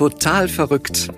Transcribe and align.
Total 0.00 0.48
verrückt. 0.48 1.10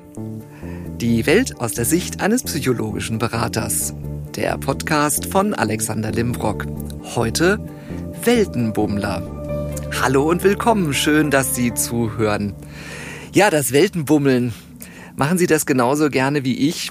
Die 0.96 1.25
Welt 1.25 1.61
aus 1.61 1.71
der 1.71 1.85
Sicht 1.85 2.21
eines 2.21 2.43
psychologischen 2.43 3.19
Beraters. 3.19 3.95
Der 4.35 4.59
Podcast 4.59 5.27
von 5.27 5.55
Alexander 5.55 6.11
Limbrock. 6.11 6.67
Heute 7.14 7.64
Weltenbummler. 8.25 9.79
Hallo 10.03 10.29
und 10.29 10.43
willkommen, 10.43 10.95
schön, 10.95 11.31
dass 11.31 11.55
Sie 11.55 11.73
zuhören. 11.73 12.55
Ja, 13.32 13.50
das 13.50 13.71
Weltenbummeln. 13.71 14.53
Machen 15.14 15.39
Sie 15.39 15.46
das 15.46 15.64
genauso 15.64 16.11
gerne 16.11 16.43
wie 16.43 16.68
ich? 16.68 16.90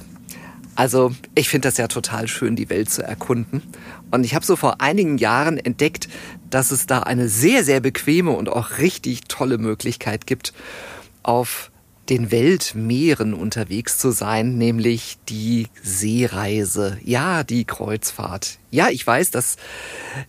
Also, 0.75 1.11
ich 1.35 1.49
finde 1.49 1.67
das 1.67 1.75
ja 1.75 1.89
total 1.89 2.29
schön, 2.29 2.55
die 2.55 2.69
Welt 2.69 2.89
zu 2.89 3.03
erkunden. 3.03 3.63
Und 4.11 4.23
ich 4.23 4.33
habe 4.33 4.45
so 4.45 4.55
vor 4.55 4.79
einigen 4.79 5.17
Jahren 5.17 5.57
entdeckt, 5.57 6.07
dass 6.49 6.71
es 6.71 6.85
da 6.85 6.99
eine 6.99 7.27
sehr, 7.27 7.65
sehr 7.65 7.81
bequeme 7.81 8.31
und 8.31 8.47
auch 8.47 8.77
richtig 8.77 9.23
tolle 9.27 9.57
Möglichkeit 9.57 10.25
gibt, 10.25 10.53
auf 11.21 11.70
den 12.11 12.29
Weltmeeren 12.29 13.33
unterwegs 13.33 13.97
zu 13.97 14.11
sein, 14.11 14.57
nämlich 14.57 15.17
die 15.29 15.67
Seereise, 15.81 16.97
ja, 17.05 17.45
die 17.45 17.63
Kreuzfahrt. 17.63 18.59
Ja, 18.69 18.89
ich 18.89 19.07
weiß, 19.07 19.31
das 19.31 19.55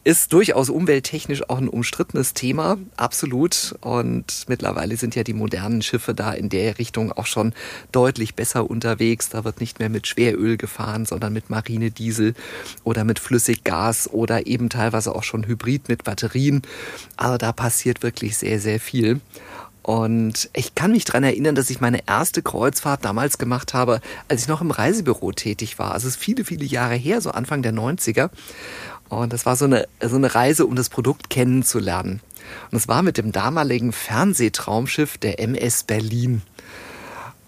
ist 0.04 0.32
durchaus 0.32 0.70
umwelttechnisch 0.70 1.48
auch 1.50 1.58
ein 1.58 1.68
umstrittenes 1.68 2.34
Thema, 2.34 2.78
absolut. 2.96 3.74
Und 3.80 4.44
mittlerweile 4.46 4.96
sind 4.96 5.16
ja 5.16 5.24
die 5.24 5.32
modernen 5.32 5.82
Schiffe 5.82 6.14
da 6.14 6.32
in 6.32 6.48
der 6.48 6.78
Richtung 6.78 7.10
auch 7.10 7.26
schon 7.26 7.52
deutlich 7.90 8.36
besser 8.36 8.70
unterwegs. 8.70 9.28
Da 9.28 9.42
wird 9.42 9.60
nicht 9.60 9.80
mehr 9.80 9.88
mit 9.88 10.06
Schweröl 10.06 10.56
gefahren, 10.58 11.04
sondern 11.04 11.32
mit 11.32 11.50
Marinediesel 11.50 12.34
oder 12.84 13.02
mit 13.02 13.18
Flüssiggas 13.18 14.08
oder 14.08 14.46
eben 14.46 14.68
teilweise 14.68 15.16
auch 15.16 15.24
schon 15.24 15.48
Hybrid 15.48 15.88
mit 15.88 16.04
Batterien. 16.04 16.62
Also 17.16 17.38
da 17.38 17.50
passiert 17.50 18.04
wirklich 18.04 18.36
sehr, 18.36 18.60
sehr 18.60 18.78
viel. 18.78 19.20
Und 19.82 20.48
ich 20.54 20.74
kann 20.74 20.92
mich 20.92 21.04
dran 21.04 21.24
erinnern, 21.24 21.54
dass 21.54 21.70
ich 21.70 21.80
meine 21.80 22.06
erste 22.06 22.40
Kreuzfahrt 22.40 23.04
damals 23.04 23.38
gemacht 23.38 23.74
habe, 23.74 24.00
als 24.28 24.42
ich 24.42 24.48
noch 24.48 24.60
im 24.60 24.70
Reisebüro 24.70 25.32
tätig 25.32 25.78
war. 25.78 25.92
Also 25.92 26.06
es 26.06 26.14
ist 26.14 26.22
viele, 26.22 26.44
viele 26.44 26.64
Jahre 26.64 26.94
her, 26.94 27.20
so 27.20 27.30
Anfang 27.30 27.62
der 27.62 27.72
90er. 27.72 28.30
Und 29.08 29.32
das 29.32 29.44
war 29.44 29.56
so 29.56 29.64
eine, 29.64 29.86
so 30.00 30.16
eine 30.16 30.34
Reise, 30.34 30.66
um 30.66 30.76
das 30.76 30.88
Produkt 30.88 31.30
kennenzulernen. 31.30 32.20
Und 32.70 32.78
es 32.78 32.88
war 32.88 33.02
mit 33.02 33.18
dem 33.18 33.32
damaligen 33.32 33.92
Fernsehtraumschiff 33.92 35.18
der 35.18 35.40
MS 35.40 35.82
Berlin 35.84 36.42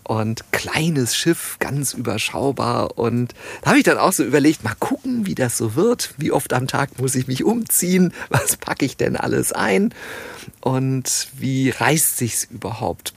und 0.04 0.52
kleines 0.52 1.16
Schiff, 1.16 1.56
ganz 1.58 1.94
überschaubar. 1.94 2.98
Und 2.98 3.34
da 3.62 3.70
habe 3.70 3.78
ich 3.78 3.84
dann 3.84 3.98
auch 3.98 4.12
so 4.12 4.22
überlegt, 4.22 4.62
mal 4.62 4.76
gucken, 4.78 5.26
wie 5.26 5.34
das 5.34 5.56
so 5.56 5.74
wird. 5.74 6.14
Wie 6.18 6.32
oft 6.32 6.52
am 6.52 6.66
Tag 6.66 6.98
muss 6.98 7.14
ich 7.14 7.26
mich 7.26 7.44
umziehen? 7.44 8.12
Was 8.28 8.56
packe 8.56 8.84
ich 8.84 8.96
denn 8.96 9.16
alles 9.16 9.52
ein? 9.52 9.94
Und 10.60 11.28
wie 11.36 11.70
reißt 11.70 12.18
sich's 12.18 12.44
überhaupt? 12.44 13.14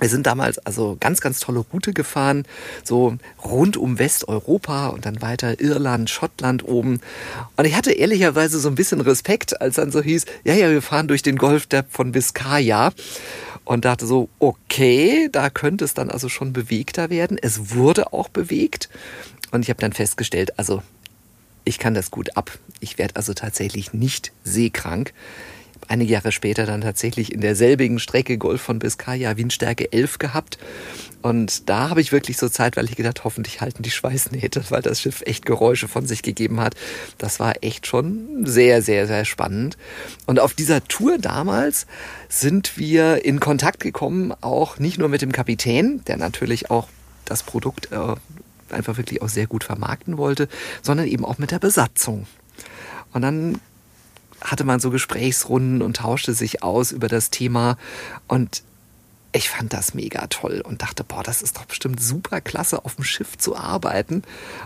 Wir 0.00 0.08
sind 0.08 0.26
damals 0.26 0.58
also 0.58 0.96
ganz, 1.00 1.20
ganz 1.20 1.40
tolle 1.40 1.64
Route 1.72 1.92
gefahren, 1.92 2.44
so 2.84 3.16
rund 3.44 3.76
um 3.76 3.98
Westeuropa 3.98 4.88
und 4.88 5.06
dann 5.06 5.22
weiter 5.22 5.60
Irland, 5.60 6.08
Schottland 6.08 6.64
oben. 6.64 7.00
Und 7.56 7.64
ich 7.64 7.74
hatte 7.74 7.92
ehrlicherweise 7.92 8.60
so 8.60 8.68
ein 8.68 8.76
bisschen 8.76 9.00
Respekt, 9.00 9.60
als 9.60 9.74
dann 9.74 9.90
so 9.90 10.00
hieß, 10.00 10.24
ja, 10.44 10.54
ja, 10.54 10.70
wir 10.70 10.82
fahren 10.82 11.08
durch 11.08 11.22
den 11.22 11.36
Golf 11.36 11.66
von 11.90 12.12
Biscaya 12.12 12.92
und 13.68 13.84
dachte 13.84 14.06
so, 14.06 14.30
okay, 14.38 15.28
da 15.30 15.50
könnte 15.50 15.84
es 15.84 15.92
dann 15.92 16.10
also 16.10 16.30
schon 16.30 16.54
bewegter 16.54 17.10
werden. 17.10 17.36
Es 17.36 17.74
wurde 17.74 18.14
auch 18.14 18.30
bewegt 18.30 18.88
und 19.50 19.60
ich 19.60 19.68
habe 19.68 19.78
dann 19.78 19.92
festgestellt, 19.92 20.58
also 20.58 20.82
ich 21.64 21.78
kann 21.78 21.92
das 21.92 22.10
gut 22.10 22.34
ab. 22.34 22.58
Ich 22.80 22.96
werde 22.96 23.16
also 23.16 23.34
tatsächlich 23.34 23.92
nicht 23.92 24.32
seekrank 24.42 25.12
einige 25.88 26.12
Jahre 26.12 26.32
später 26.32 26.66
dann 26.66 26.82
tatsächlich 26.82 27.32
in 27.32 27.40
derselbigen 27.40 27.98
Strecke 27.98 28.38
Golf 28.38 28.60
von 28.60 28.78
Biscaya 28.78 29.36
Windstärke 29.36 29.92
11 29.92 30.18
gehabt. 30.18 30.58
Und 31.20 31.68
da 31.68 31.90
habe 31.90 32.00
ich 32.00 32.12
wirklich 32.12 32.36
so 32.36 32.48
Zeit, 32.48 32.76
weil 32.76 32.84
ich 32.84 32.94
gedacht, 32.94 33.24
hoffentlich 33.24 33.60
halten 33.60 33.82
die 33.82 33.90
Schweißnähte, 33.90 34.62
weil 34.68 34.82
das 34.82 35.00
Schiff 35.00 35.22
echt 35.22 35.44
Geräusche 35.46 35.88
von 35.88 36.06
sich 36.06 36.22
gegeben 36.22 36.60
hat. 36.60 36.74
Das 37.18 37.40
war 37.40 37.54
echt 37.62 37.86
schon 37.86 38.46
sehr, 38.46 38.82
sehr, 38.82 39.06
sehr 39.06 39.24
spannend. 39.24 39.76
Und 40.26 40.38
auf 40.38 40.54
dieser 40.54 40.84
Tour 40.84 41.18
damals 41.18 41.86
sind 42.28 42.76
wir 42.78 43.24
in 43.24 43.40
Kontakt 43.40 43.80
gekommen, 43.80 44.32
auch 44.40 44.78
nicht 44.78 44.98
nur 44.98 45.08
mit 45.08 45.22
dem 45.22 45.32
Kapitän, 45.32 46.02
der 46.06 46.18
natürlich 46.18 46.70
auch 46.70 46.88
das 47.24 47.42
Produkt 47.42 47.90
äh, 47.90 48.14
einfach 48.74 48.96
wirklich 48.96 49.22
auch 49.22 49.28
sehr 49.28 49.46
gut 49.46 49.64
vermarkten 49.64 50.18
wollte, 50.18 50.48
sondern 50.82 51.06
eben 51.06 51.24
auch 51.24 51.38
mit 51.38 51.50
der 51.50 51.58
Besatzung. 51.58 52.26
Und 53.12 53.22
dann 53.22 53.60
hatte 54.40 54.64
man 54.64 54.80
so 54.80 54.90
Gesprächsrunden 54.90 55.82
und 55.82 55.96
tauschte 55.96 56.34
sich 56.34 56.62
aus 56.62 56.92
über 56.92 57.08
das 57.08 57.30
Thema. 57.30 57.76
Und 58.26 58.62
ich 59.32 59.50
fand 59.50 59.72
das 59.72 59.94
mega 59.94 60.26
toll 60.28 60.62
und 60.64 60.82
dachte, 60.82 61.04
boah, 61.04 61.22
das 61.22 61.42
ist 61.42 61.56
doch 61.56 61.66
bestimmt 61.66 62.00
super 62.00 62.40
klasse, 62.40 62.84
auf 62.84 62.96
dem 62.96 63.04
Schiff 63.04 63.36
zu 63.36 63.56
arbeiten. 63.56 64.22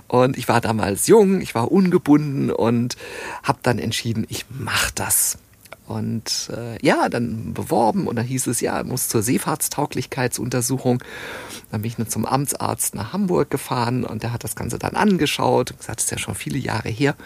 Und 0.09 0.39
ich 0.39 0.49
war 0.49 0.61
damals 0.61 1.07
jung, 1.07 1.41
ich 1.41 1.55
war 1.55 1.73
ungebunden 1.73 2.51
und 2.51 2.97
habe 3.43 3.59
dann 3.63 3.79
entschieden, 3.79 4.25
ich 4.29 4.47
mach 4.51 4.91
das. 4.91 5.39
Und 5.89 6.51
äh, 6.57 6.79
ja, 6.85 7.09
dann 7.09 7.55
beworben 7.55 8.07
und 8.07 8.17
dann 8.17 8.25
hieß 8.25 8.47
es, 8.47 8.61
ja, 8.61 8.83
muss 8.85 9.09
zur 9.09 9.23
Seefahrtstauglichkeitsuntersuchung. 9.23 11.03
Dann 11.71 11.83
bin 11.83 11.91
ich 11.91 11.99
nur 11.99 12.09
zum 12.09 12.25
Amtsarzt 12.25 12.95
nach 12.95 13.13
Hamburg 13.13 13.51
gefahren 13.51 14.05
und 14.05 14.23
der 14.23 14.33
hat 14.33 14.45
das 14.45 14.55
Ganze 14.55 14.79
dann 14.79 14.95
angeschaut 14.95 15.73
und 15.73 15.79
gesagt, 15.81 15.99
das 15.99 16.05
ist 16.05 16.11
ja 16.13 16.19
schon 16.19 16.37
viele 16.37 16.59
Jahre 16.59 16.89
her. 16.89 17.17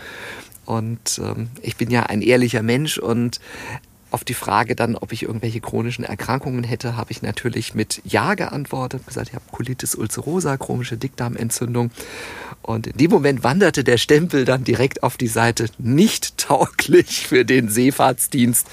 Und 0.67 1.21
ähm, 1.23 1.49
ich 1.63 1.77
bin 1.77 1.91
ja 1.91 2.05
ein 2.05 2.23
ehrlicher 2.23 2.63
Mensch 2.63 2.99
und 2.99 3.41
auf 4.11 4.25
die 4.25 4.35
Frage 4.35 4.77
dann, 4.77 4.97
ob 4.97 5.13
ich 5.13 5.25
irgendwelche 5.25 5.61
chronischen 5.61 6.05
Erkrankungen 6.05 6.65
hätte, 6.65 6.97
habe 6.97 7.11
ich 7.11 7.23
natürlich 7.23 7.75
mit 7.75 8.01
Ja 8.05 8.35
geantwortet. 8.35 9.07
Gesagt, 9.07 9.29
ich 9.29 9.35
habe 9.35 9.45
Colitis 9.51 9.95
ulcerosa, 9.95 10.57
chronische 10.57 10.97
Dickdarmentzündung. 10.97 11.91
Und 12.63 12.87
in 12.87 12.97
dem 12.97 13.11
Moment 13.11 13.45
wanderte 13.45 13.85
der 13.85 13.99
Stempel 13.99 14.45
dann 14.45 14.65
direkt 14.65 15.03
auf 15.03 15.17
die 15.17 15.27
Seite 15.29 15.67
nicht 15.79 16.39
tauglich 16.39 17.27
für 17.27 17.45
den 17.45 17.69
Seefahrtsdienst. 17.69 18.69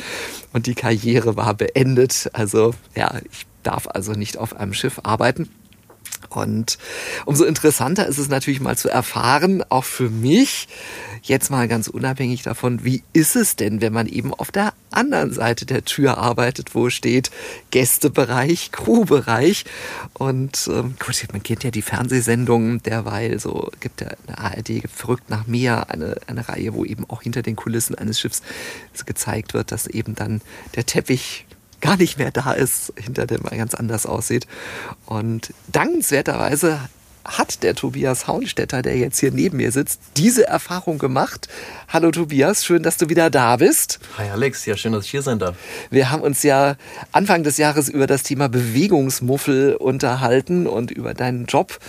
Und 0.53 0.67
die 0.67 0.75
Karriere 0.75 1.35
war 1.35 1.53
beendet. 1.55 2.29
Also 2.33 2.73
ja, 2.95 3.19
ich 3.31 3.45
darf 3.63 3.87
also 3.87 4.13
nicht 4.13 4.37
auf 4.37 4.55
einem 4.55 4.73
Schiff 4.73 5.01
arbeiten. 5.03 5.49
Und 6.35 6.77
umso 7.25 7.45
interessanter 7.45 8.07
ist 8.07 8.17
es 8.17 8.29
natürlich 8.29 8.59
mal 8.59 8.77
zu 8.77 8.89
erfahren, 8.89 9.63
auch 9.69 9.83
für 9.83 10.09
mich, 10.09 10.67
jetzt 11.21 11.49
mal 11.49 11.67
ganz 11.67 11.87
unabhängig 11.87 12.43
davon, 12.43 12.83
wie 12.83 13.03
ist 13.13 13.35
es 13.35 13.55
denn, 13.55 13.81
wenn 13.81 13.93
man 13.93 14.07
eben 14.07 14.33
auf 14.33 14.51
der 14.51 14.73
anderen 14.91 15.33
Seite 15.33 15.65
der 15.65 15.85
Tür 15.85 16.17
arbeitet, 16.17 16.75
wo 16.75 16.89
steht 16.89 17.31
Gästebereich, 17.71 18.71
Crewbereich. 18.71 19.65
Und 20.13 20.69
ähm, 20.71 20.95
gut, 20.99 21.15
man 21.31 21.43
kennt 21.43 21.63
ja 21.63 21.71
die 21.71 21.81
Fernsehsendungen 21.81 22.83
derweil, 22.83 23.39
so 23.39 23.71
gibt 23.79 24.01
ja 24.01 24.07
eine 24.27 24.37
ARD, 24.37 24.83
verrückt 24.93 25.29
nach 25.29 25.47
Meer, 25.47 25.89
eine, 25.89 26.17
eine 26.27 26.47
Reihe, 26.47 26.73
wo 26.73 26.85
eben 26.85 27.09
auch 27.09 27.21
hinter 27.21 27.41
den 27.41 27.55
Kulissen 27.55 27.95
eines 27.95 28.19
Schiffs 28.19 28.41
gezeigt 29.05 29.53
wird, 29.53 29.71
dass 29.71 29.87
eben 29.87 30.15
dann 30.15 30.41
der 30.75 30.85
Teppich 30.85 31.45
gar 31.83 31.97
nicht 31.97 32.17
mehr 32.17 32.31
da 32.31 32.53
ist, 32.53 32.93
hinter 32.95 33.27
dem 33.27 33.41
er 33.43 33.57
ganz 33.57 33.75
anders 33.75 34.05
aussieht. 34.05 34.47
Und 35.05 35.53
dankenswerterweise 35.67 36.79
hat 37.25 37.61
der 37.63 37.75
Tobias 37.75 38.27
Haunstetter, 38.27 38.81
der 38.81 38.97
jetzt 38.97 39.19
hier 39.19 39.31
neben 39.31 39.57
mir 39.57 39.71
sitzt, 39.71 39.99
diese 40.17 40.47
Erfahrung 40.47 40.97
gemacht. 40.97 41.47
Hallo 41.89 42.11
Tobias, 42.11 42.65
schön, 42.65 42.83
dass 42.83 42.97
du 42.97 43.09
wieder 43.09 43.29
da 43.29 43.57
bist. 43.57 43.99
Hi 44.17 44.29
Alex, 44.29 44.65
ja 44.65 44.77
schön, 44.77 44.93
dass 44.93 45.05
ich 45.05 45.11
hier 45.11 45.21
sein 45.21 45.39
darf. 45.39 45.55
Wir 45.89 46.09
haben 46.09 46.21
uns 46.21 46.43
ja 46.43 46.75
Anfang 47.11 47.43
des 47.43 47.57
Jahres 47.57 47.89
über 47.89 48.07
das 48.07 48.23
Thema 48.23 48.49
Bewegungsmuffel 48.49 49.75
unterhalten 49.75 50.67
und 50.67 50.89
über 50.89 51.13
deinen 51.13 51.45
Job 51.45 51.79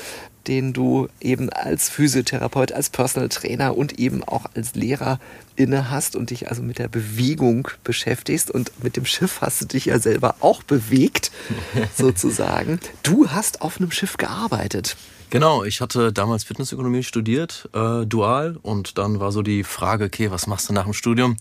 den 0.47 0.73
du 0.73 1.09
eben 1.21 1.51
als 1.51 1.89
Physiotherapeut, 1.89 2.73
als 2.73 2.91
Personal 2.91 3.29
Trainer 3.29 3.77
und 3.77 3.99
eben 3.99 4.23
auch 4.25 4.47
als 4.55 4.75
Lehrer 4.75 5.19
inne 5.57 5.91
hast 5.91 6.17
und 6.17 6.31
dich 6.31 6.49
also 6.49 6.63
mit 6.63 6.79
der 6.79 6.89
Bewegung 6.89 7.69
beschäftigst. 7.83 8.51
Und 8.51 8.73
mit 8.83 8.97
dem 8.97 9.07
Schiff 9.07 9.41
hast 9.41 9.61
du 9.61 9.67
dich 9.67 9.87
ja 9.87 9.99
selber 9.99 10.37
auch 10.41 10.63
bewegt, 10.63 11.31
sozusagen. 11.97 12.81
Du 13.03 13.31
hast 13.31 13.63
auf 13.63 13.79
einem 13.79 13.91
Schiff 13.91 14.17
gearbeitet. 14.17 14.97
Genau, 15.31 15.65
ich 15.65 15.81
hatte 15.81 16.13
damals 16.13 16.45
Fitnessökonomie 16.45 17.03
studiert, 17.03 17.69
äh, 17.73 18.07
dual, 18.07 18.57
und 18.63 18.99
dann 18.99 19.19
war 19.19 19.33
so 19.33 19.43
die 19.43 19.65
Frage, 19.65 20.05
okay, 20.05 20.31
was 20.31 20.47
machst 20.47 20.69
du 20.69 20.73
nach 20.73 20.85
dem 20.85 20.93
Studium? 20.93 21.37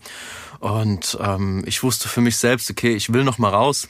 Und 0.58 1.16
ähm, 1.20 1.62
ich 1.66 1.82
wusste 1.84 2.08
für 2.08 2.20
mich 2.20 2.36
selbst, 2.36 2.68
okay, 2.70 2.94
ich 2.94 3.12
will 3.12 3.22
noch 3.22 3.38
mal 3.38 3.50
raus. 3.50 3.88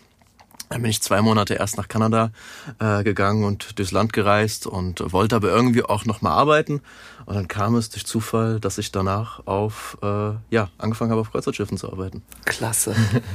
Dann 0.71 0.83
bin 0.83 0.91
ich 0.91 1.03
zwei 1.03 1.23
Monate 1.23 1.55
erst 1.55 1.77
nach 1.77 1.89
Kanada 1.89 2.31
äh, 2.79 3.05
gegangen 3.05 3.45
und 3.45 3.79
durchs 3.79 3.93
Land 3.93 4.13
gereist 4.13 4.67
und 4.67 5.13
wollte 5.13 5.37
aber 5.37 5.49
irgendwie 5.49 5.83
auch 5.83 6.05
noch 6.05 6.23
mal 6.23 6.33
arbeiten. 6.33 6.81
Und 7.27 7.35
dann 7.35 7.49
kam 7.49 7.75
es 7.77 7.91
durch 7.91 8.07
Zufall, 8.07 8.61
dass 8.61 8.79
ich 8.79 8.91
danach 8.91 9.47
auf 9.47 9.99
äh, 10.03 10.33
ja 10.51 10.71
angefangen 10.79 11.11
habe, 11.11 11.21
auf 11.21 11.33
Kreuzfahrtschiffen 11.33 11.79
zu 11.79 11.91
arbeiten. 11.91 12.23
Klasse. 12.45 12.95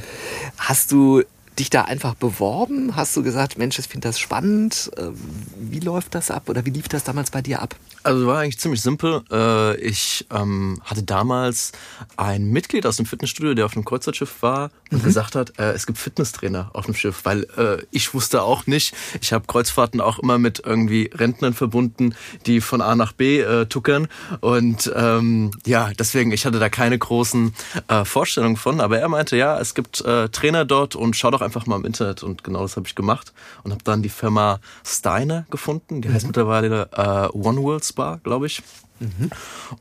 Hast 0.58 0.92
du 0.92 1.24
dich 1.60 1.70
da 1.70 1.84
einfach 1.84 2.16
beworben? 2.16 2.96
Hast 2.96 3.16
du 3.16 3.24
gesagt, 3.24 3.58
Mensch, 3.58 3.78
ich 3.80 3.88
finde 3.88 4.08
das 4.08 4.20
spannend? 4.20 4.92
Ähm, 4.98 5.16
wie 5.58 5.80
läuft 5.80 6.16
das 6.16 6.32
ab 6.32 6.50
oder 6.50 6.66
wie 6.66 6.72
lief 6.72 6.88
das 6.88 7.04
damals 7.04 7.32
bei 7.32 7.42
dir 7.42 7.62
ab? 7.62 7.76
Also 8.04 8.28
war 8.28 8.40
eigentlich 8.40 8.60
ziemlich 8.60 8.82
simpel. 8.82 9.22
Äh, 9.32 9.78
ich 9.82 10.26
ähm, 10.32 10.82
hatte 10.84 11.04
damals 11.04 11.72
ein 12.18 12.50
Mitglied 12.50 12.86
aus 12.86 12.98
dem 12.98 13.06
Fitnessstudio, 13.06 13.54
der 13.54 13.66
auf 13.66 13.76
einem 13.76 13.86
Kreuzfahrtschiff 13.86 14.42
war 14.42 14.72
und 14.92 15.00
mhm. 15.00 15.04
gesagt 15.06 15.36
hat, 15.36 15.60
äh, 15.60 15.72
es 15.72 15.86
gibt 15.86 15.98
Fitnesstrainer 15.98 16.70
auf 16.74 16.86
dem 16.86 16.96
Schiff, 16.96 17.22
weil 17.24 17.44
äh, 17.58 17.84
ich 17.92 18.14
wusste 18.14 18.42
auch 18.42 18.68
nicht, 18.68 18.96
ich 19.22 19.34
habe 19.34 19.46
Kreuzfahrten 19.48 20.02
auch 20.02 20.20
immer 20.20 20.38
mit 20.38 20.62
irgendwie 20.66 21.10
Rentnern 21.14 21.54
verbunden, 21.54 22.16
die 22.46 22.62
von 22.62 22.82
A 22.82 22.96
nach 22.96 23.12
B 23.12 23.42
äh, 23.42 23.66
tuckern 23.66 24.08
und 24.40 24.92
ähm, 24.96 25.52
ja, 25.66 25.92
deswegen, 25.98 26.32
ich 26.32 26.46
hatte 26.46 26.60
da 26.60 26.70
keine 26.70 26.98
großen 26.98 27.54
äh, 27.88 28.06
Vorstellungen 28.06 28.58
von, 28.58 28.80
aber 28.80 29.00
er 29.00 29.10
meinte, 29.10 29.36
ja, 29.36 29.60
es 29.60 29.76
gibt 29.76 30.02
äh, 30.02 30.30
Trainer 30.30 30.66
dort 30.66 30.96
und 30.96 31.16
schau 31.16 31.32
doch 31.32 31.42
einfach 31.42 31.66
mal 31.66 31.76
im 31.76 31.86
Internet 31.86 32.24
und 32.24 32.44
genau 32.44 32.62
das 32.62 32.76
habe 32.78 32.88
ich 32.88 32.96
gemacht 32.96 33.34
und 33.64 33.72
habe 33.72 33.84
dann 33.84 34.02
die 34.02 34.10
Firma 34.10 34.60
Steiner 34.86 35.46
gefunden, 35.52 36.02
die 36.02 36.08
mhm. 36.08 36.14
heißt 36.14 36.28
mittlerweile 36.28 36.90
äh, 36.94 37.38
One 37.38 37.62
World 37.62 37.84
Spa, 37.90 38.20
glaube 38.24 38.48
ich. 38.48 38.62
Mhm. 39.00 39.30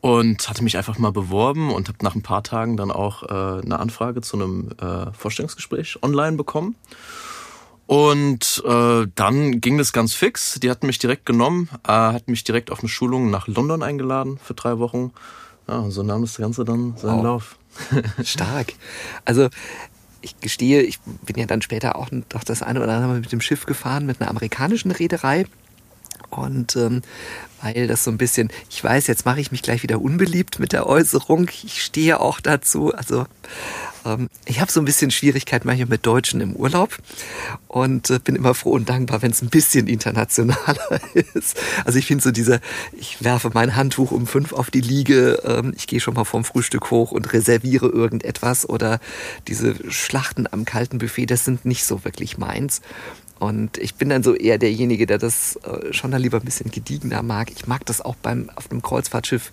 Und 0.00 0.48
hatte 0.48 0.62
mich 0.62 0.76
einfach 0.76 0.98
mal 0.98 1.12
beworben 1.12 1.72
und 1.72 1.88
habe 1.88 1.98
nach 2.02 2.14
ein 2.14 2.22
paar 2.22 2.42
Tagen 2.42 2.76
dann 2.76 2.90
auch 2.90 3.24
äh, 3.24 3.62
eine 3.62 3.78
Anfrage 3.78 4.20
zu 4.20 4.36
einem 4.36 4.70
äh, 4.80 5.12
Vorstellungsgespräch 5.12 6.02
online 6.02 6.36
bekommen. 6.36 6.76
Und 7.86 8.62
äh, 8.66 9.06
dann 9.14 9.60
ging 9.60 9.78
das 9.78 9.92
ganz 9.92 10.12
fix. 10.12 10.60
Die 10.60 10.70
hatten 10.70 10.86
mich 10.86 10.98
direkt 10.98 11.24
genommen, 11.24 11.70
äh, 11.84 11.92
hatten 11.92 12.30
mich 12.30 12.44
direkt 12.44 12.70
auf 12.70 12.80
eine 12.80 12.88
Schulung 12.88 13.30
nach 13.30 13.48
London 13.48 13.82
eingeladen 13.82 14.38
für 14.42 14.54
drei 14.54 14.78
Wochen. 14.78 15.12
Ja, 15.66 15.78
und 15.78 15.90
so 15.90 16.02
nahm 16.02 16.20
das 16.20 16.36
Ganze 16.36 16.64
dann 16.64 16.96
seinen 16.96 17.18
wow. 17.18 17.24
Lauf. 17.24 17.56
Stark. 18.24 18.74
Also 19.24 19.48
ich 20.20 20.38
gestehe, 20.40 20.82
ich 20.82 21.00
bin 21.00 21.36
ja 21.36 21.46
dann 21.46 21.62
später 21.62 21.96
auch 21.96 22.10
noch 22.10 22.44
das 22.44 22.62
eine 22.62 22.82
oder 22.82 22.92
andere 22.92 23.12
Mal 23.12 23.20
mit 23.20 23.32
dem 23.32 23.40
Schiff 23.40 23.66
gefahren, 23.66 24.06
mit 24.06 24.20
einer 24.20 24.30
amerikanischen 24.30 24.90
Reederei. 24.90 25.46
Und 26.30 26.76
ähm, 26.76 27.02
weil 27.60 27.86
das 27.86 28.04
so 28.04 28.10
ein 28.10 28.18
bisschen, 28.18 28.50
ich 28.70 28.82
weiß, 28.82 29.06
jetzt 29.06 29.24
mache 29.24 29.40
ich 29.40 29.50
mich 29.50 29.62
gleich 29.62 29.82
wieder 29.82 30.00
unbeliebt 30.00 30.58
mit 30.58 30.72
der 30.72 30.86
Äußerung. 30.86 31.50
Ich 31.64 31.82
stehe 31.82 32.20
auch 32.20 32.40
dazu. 32.40 32.94
Also 32.94 33.26
ähm, 34.04 34.28
ich 34.46 34.60
habe 34.60 34.70
so 34.70 34.80
ein 34.80 34.84
bisschen 34.84 35.10
Schwierigkeit 35.10 35.64
manchmal 35.64 35.88
mit 35.88 36.06
Deutschen 36.06 36.40
im 36.40 36.54
Urlaub 36.54 36.96
und 37.66 38.10
äh, 38.10 38.18
bin 38.18 38.36
immer 38.36 38.54
froh 38.54 38.72
und 38.72 38.88
dankbar, 38.88 39.22
wenn 39.22 39.30
es 39.30 39.42
ein 39.42 39.50
bisschen 39.50 39.86
internationaler 39.86 41.00
ist. 41.34 41.58
Also 41.84 41.98
ich 41.98 42.06
finde 42.06 42.22
so 42.22 42.30
diese, 42.30 42.60
ich 42.92 43.22
werfe 43.22 43.50
mein 43.52 43.76
Handtuch 43.76 44.10
um 44.10 44.26
fünf 44.26 44.52
auf 44.52 44.70
die 44.70 44.80
Liege, 44.80 45.42
ähm, 45.44 45.72
ich 45.76 45.86
gehe 45.86 46.00
schon 46.00 46.14
mal 46.14 46.24
vom 46.24 46.44
Frühstück 46.44 46.90
hoch 46.90 47.12
und 47.12 47.32
reserviere 47.32 47.88
irgendetwas 47.88 48.68
oder 48.68 49.00
diese 49.46 49.74
Schlachten 49.90 50.46
am 50.50 50.64
kalten 50.64 50.98
Buffet, 50.98 51.26
das 51.26 51.44
sind 51.44 51.64
nicht 51.64 51.84
so 51.84 52.04
wirklich 52.04 52.38
meins. 52.38 52.80
Und 53.38 53.78
ich 53.78 53.94
bin 53.94 54.08
dann 54.08 54.22
so 54.22 54.34
eher 54.34 54.58
derjenige, 54.58 55.06
der 55.06 55.18
das 55.18 55.56
äh, 55.56 55.92
schon 55.92 56.10
dann 56.10 56.22
lieber 56.22 56.38
ein 56.38 56.44
bisschen 56.44 56.70
gediegener 56.70 57.22
mag. 57.22 57.50
Ich 57.50 57.66
mag 57.66 57.86
das 57.86 58.00
auch 58.00 58.16
beim, 58.16 58.50
auf 58.56 58.70
einem 58.70 58.82
Kreuzfahrtschiff 58.82 59.52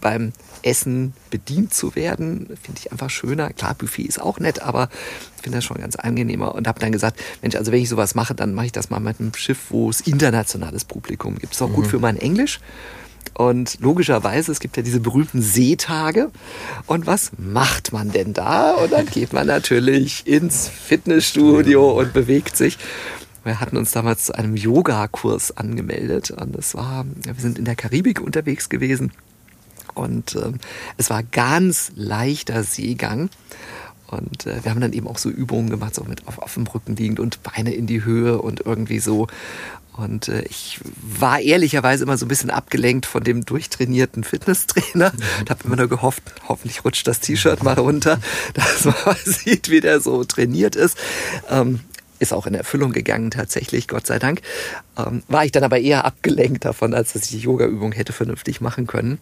beim 0.00 0.32
Essen 0.62 1.14
bedient 1.30 1.72
zu 1.72 1.94
werden, 1.96 2.46
finde 2.62 2.78
ich 2.78 2.92
einfach 2.92 3.08
schöner. 3.08 3.52
Klar, 3.54 3.74
Buffet 3.74 4.02
ist 4.02 4.20
auch 4.20 4.38
nett, 4.38 4.60
aber 4.60 4.90
ich 5.36 5.42
finde 5.42 5.58
das 5.58 5.64
schon 5.64 5.78
ganz 5.78 5.96
angenehmer 5.96 6.54
und 6.54 6.68
habe 6.68 6.78
dann 6.78 6.92
gesagt, 6.92 7.18
Mensch, 7.40 7.56
also 7.56 7.72
wenn 7.72 7.80
ich 7.80 7.88
sowas 7.88 8.14
mache, 8.14 8.34
dann 8.34 8.54
mache 8.54 8.66
ich 8.66 8.72
das 8.72 8.90
mal 8.90 9.00
mit 9.00 9.18
einem 9.18 9.32
Schiff, 9.34 9.70
wo 9.70 9.88
es 9.88 10.02
internationales 10.02 10.84
Publikum 10.84 11.38
gibt. 11.38 11.54
Ist 11.54 11.62
auch 11.62 11.70
mhm. 11.70 11.74
gut 11.74 11.86
für 11.86 11.98
mein 11.98 12.18
Englisch. 12.18 12.60
Und 13.34 13.78
logischerweise, 13.80 14.52
es 14.52 14.60
gibt 14.60 14.76
ja 14.76 14.82
diese 14.82 15.00
berühmten 15.00 15.42
Seetage. 15.42 16.30
Und 16.86 17.06
was 17.06 17.32
macht 17.38 17.92
man 17.92 18.12
denn 18.12 18.32
da? 18.32 18.72
Und 18.72 18.92
dann 18.92 19.06
geht 19.06 19.32
man 19.32 19.46
natürlich 19.46 20.26
ins 20.26 20.68
Fitnessstudio 20.68 21.98
und 21.98 22.12
bewegt 22.12 22.56
sich. 22.56 22.78
Wir 23.42 23.60
hatten 23.60 23.76
uns 23.76 23.90
damals 23.90 24.26
zu 24.26 24.34
einem 24.34 24.56
Yoga-Kurs 24.56 25.56
angemeldet. 25.56 26.30
Und 26.30 26.56
das 26.56 26.74
war, 26.74 27.04
wir 27.22 27.34
sind 27.36 27.58
in 27.58 27.64
der 27.64 27.76
Karibik 27.76 28.20
unterwegs 28.20 28.68
gewesen. 28.68 29.12
Und 29.94 30.34
äh, 30.34 30.52
es 30.96 31.10
war 31.10 31.22
ganz 31.22 31.92
leichter 31.94 32.62
Seegang. 32.62 33.30
Und 34.06 34.46
äh, 34.46 34.62
wir 34.62 34.70
haben 34.70 34.80
dann 34.80 34.92
eben 34.92 35.06
auch 35.06 35.18
so 35.18 35.28
Übungen 35.30 35.70
gemacht, 35.70 35.94
so 35.94 36.04
mit 36.04 36.26
auf, 36.26 36.38
auf 36.38 36.54
dem 36.54 36.66
Rücken 36.66 36.96
liegend 36.96 37.20
und 37.20 37.42
Beine 37.42 37.74
in 37.74 37.86
die 37.86 38.04
Höhe 38.04 38.40
und 38.40 38.60
irgendwie 38.60 38.98
so. 38.98 39.26
Und 39.96 40.28
äh, 40.28 40.42
ich 40.42 40.80
war 41.00 41.40
ehrlicherweise 41.40 42.04
immer 42.04 42.18
so 42.18 42.26
ein 42.26 42.28
bisschen 42.28 42.50
abgelenkt 42.50 43.06
von 43.06 43.22
dem 43.22 43.44
durchtrainierten 43.44 44.24
Fitnesstrainer. 44.24 45.12
Mhm. 45.12 45.22
Ich 45.44 45.50
habe 45.50 45.64
immer 45.64 45.76
nur 45.76 45.88
gehofft, 45.88 46.22
hoffentlich 46.48 46.84
rutscht 46.84 47.06
das 47.06 47.20
T-Shirt 47.20 47.62
mal 47.62 47.78
runter, 47.78 48.18
dass 48.54 48.84
man 48.84 48.94
mal 49.04 49.16
sieht, 49.24 49.70
wie 49.70 49.80
der 49.80 50.00
so 50.00 50.24
trainiert 50.24 50.74
ist. 50.76 50.98
Ähm, 51.48 51.80
ist 52.18 52.32
auch 52.32 52.46
in 52.46 52.54
Erfüllung 52.54 52.92
gegangen 52.92 53.30
tatsächlich, 53.30 53.88
Gott 53.88 54.06
sei 54.06 54.18
Dank. 54.18 54.40
Ähm, 54.96 55.22
war 55.28 55.44
ich 55.44 55.52
dann 55.52 55.64
aber 55.64 55.78
eher 55.78 56.04
abgelenkt 56.04 56.64
davon, 56.64 56.94
als 56.94 57.12
dass 57.12 57.24
ich 57.24 57.30
die 57.30 57.38
Yoga-Übung 57.38 57.92
hätte 57.92 58.12
vernünftig 58.12 58.60
machen 58.60 58.86
können. 58.86 59.18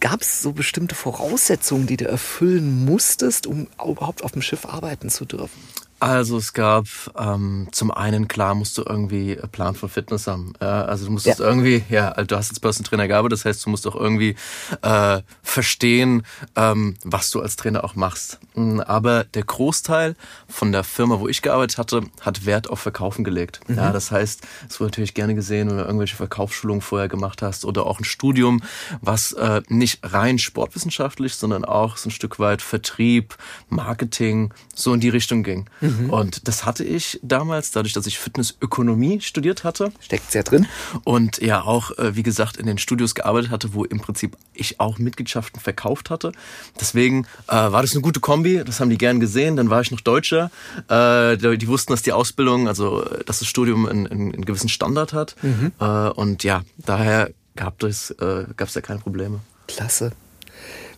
Gab 0.00 0.20
es 0.20 0.42
so 0.42 0.52
bestimmte 0.52 0.94
Voraussetzungen, 0.94 1.86
die 1.86 1.96
du 1.96 2.06
erfüllen 2.06 2.84
musstest, 2.84 3.46
um 3.46 3.68
überhaupt 3.82 4.22
auf 4.22 4.32
dem 4.32 4.42
Schiff 4.42 4.66
arbeiten 4.66 5.08
zu 5.08 5.24
dürfen? 5.24 5.60
Also 6.04 6.36
es 6.36 6.52
gab 6.52 6.84
ähm, 7.18 7.68
zum 7.72 7.90
einen 7.90 8.28
klar 8.28 8.54
musst 8.54 8.76
du 8.76 8.82
irgendwie 8.86 9.38
einen 9.40 9.48
Plan 9.48 9.74
von 9.74 9.88
Fitness 9.88 10.26
haben. 10.26 10.52
Äh, 10.60 10.66
also 10.66 11.06
du 11.06 11.12
musstest 11.12 11.38
ja. 11.38 11.46
irgendwie, 11.46 11.82
ja, 11.88 12.10
also 12.10 12.26
du 12.26 12.36
hast 12.36 12.50
jetzt 12.50 12.60
Personal 12.60 12.86
Trainer 12.86 13.08
Gabe, 13.08 13.30
das 13.30 13.46
heißt 13.46 13.64
du 13.64 13.70
musst 13.70 13.86
auch 13.86 13.96
irgendwie 13.96 14.36
äh, 14.82 15.22
verstehen, 15.42 16.26
ähm, 16.56 16.96
was 17.04 17.30
du 17.30 17.40
als 17.40 17.56
Trainer 17.56 17.84
auch 17.84 17.94
machst. 17.94 18.38
Mm, 18.54 18.80
aber 18.80 19.24
der 19.24 19.44
Großteil 19.44 20.14
von 20.46 20.72
der 20.72 20.84
Firma, 20.84 21.20
wo 21.20 21.28
ich 21.28 21.40
gearbeitet 21.40 21.78
hatte, 21.78 22.02
hat 22.20 22.44
Wert 22.44 22.68
auf 22.68 22.80
Verkaufen 22.80 23.24
gelegt. 23.24 23.60
Mhm. 23.66 23.78
Ja, 23.78 23.90
das 23.90 24.10
heißt, 24.10 24.42
es 24.68 24.80
wurde 24.80 24.90
natürlich 24.90 25.14
gerne 25.14 25.34
gesehen, 25.34 25.70
wenn 25.70 25.78
du 25.78 25.84
irgendwelche 25.84 26.16
Verkaufsschulungen 26.16 26.82
vorher 26.82 27.08
gemacht 27.08 27.40
hast 27.40 27.64
oder 27.64 27.86
auch 27.86 27.98
ein 27.98 28.04
Studium, 28.04 28.62
was 29.00 29.32
äh, 29.32 29.62
nicht 29.68 30.00
rein 30.02 30.38
sportwissenschaftlich, 30.38 31.36
sondern 31.36 31.64
auch 31.64 31.96
so 31.96 32.10
ein 32.10 32.12
Stück 32.12 32.38
weit 32.38 32.60
Vertrieb, 32.60 33.38
Marketing 33.70 34.52
so 34.74 34.92
in 34.92 35.00
die 35.00 35.08
Richtung 35.08 35.42
ging. 35.42 35.64
Mhm. 35.80 35.93
Mhm. 36.00 36.10
Und 36.10 36.48
das 36.48 36.64
hatte 36.64 36.84
ich 36.84 37.18
damals, 37.22 37.70
dadurch, 37.70 37.92
dass 37.92 38.06
ich 38.06 38.18
Fitnessökonomie 38.18 39.20
studiert 39.20 39.64
hatte. 39.64 39.92
Steckt 40.00 40.34
ja 40.34 40.42
drin. 40.42 40.66
Und 41.04 41.38
ja 41.38 41.62
auch, 41.62 41.90
äh, 41.98 42.16
wie 42.16 42.22
gesagt, 42.22 42.56
in 42.56 42.66
den 42.66 42.78
Studios 42.78 43.14
gearbeitet 43.14 43.50
hatte, 43.50 43.74
wo 43.74 43.84
im 43.84 44.00
Prinzip 44.00 44.36
ich 44.52 44.80
auch 44.80 44.98
Mitgliedschaften 44.98 45.60
verkauft 45.60 46.10
hatte. 46.10 46.32
Deswegen 46.80 47.26
äh, 47.48 47.52
war 47.54 47.82
das 47.82 47.92
eine 47.92 48.02
gute 48.02 48.20
Kombi, 48.20 48.62
das 48.64 48.80
haben 48.80 48.90
die 48.90 48.98
gern 48.98 49.20
gesehen. 49.20 49.56
Dann 49.56 49.70
war 49.70 49.80
ich 49.80 49.90
noch 49.90 50.00
Deutscher. 50.00 50.50
Äh, 50.88 51.36
die 51.36 51.68
wussten, 51.68 51.92
dass 51.92 52.02
die 52.02 52.12
Ausbildung, 52.12 52.68
also 52.68 53.02
dass 53.26 53.38
das 53.38 53.48
Studium 53.48 53.86
einen, 53.86 54.06
einen 54.06 54.44
gewissen 54.44 54.68
Standard 54.68 55.12
hat. 55.12 55.36
Mhm. 55.42 55.72
Äh, 55.80 55.84
und 55.84 56.44
ja, 56.44 56.62
daher 56.78 57.30
gab 57.56 57.82
es 57.82 58.10
äh, 58.10 58.44
gab's 58.56 58.72
da 58.72 58.80
keine 58.80 59.00
Probleme. 59.00 59.40
Klasse. 59.68 60.12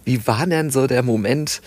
Wie 0.04 0.26
war 0.26 0.46
denn 0.46 0.70
so 0.70 0.86
der 0.86 1.02
Moment, 1.02 1.60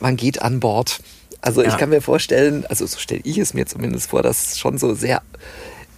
man 0.00 0.16
geht 0.16 0.40
an 0.40 0.60
Bord? 0.60 1.00
Also 1.40 1.62
ja. 1.62 1.68
ich 1.68 1.76
kann 1.76 1.90
mir 1.90 2.00
vorstellen, 2.00 2.66
also 2.66 2.86
so 2.86 2.98
stelle 2.98 3.20
ich 3.24 3.38
es 3.38 3.54
mir 3.54 3.66
zumindest 3.66 4.10
vor, 4.10 4.22
dass 4.22 4.52
es 4.52 4.58
schon 4.58 4.78
so 4.78 4.94
sehr 4.94 5.22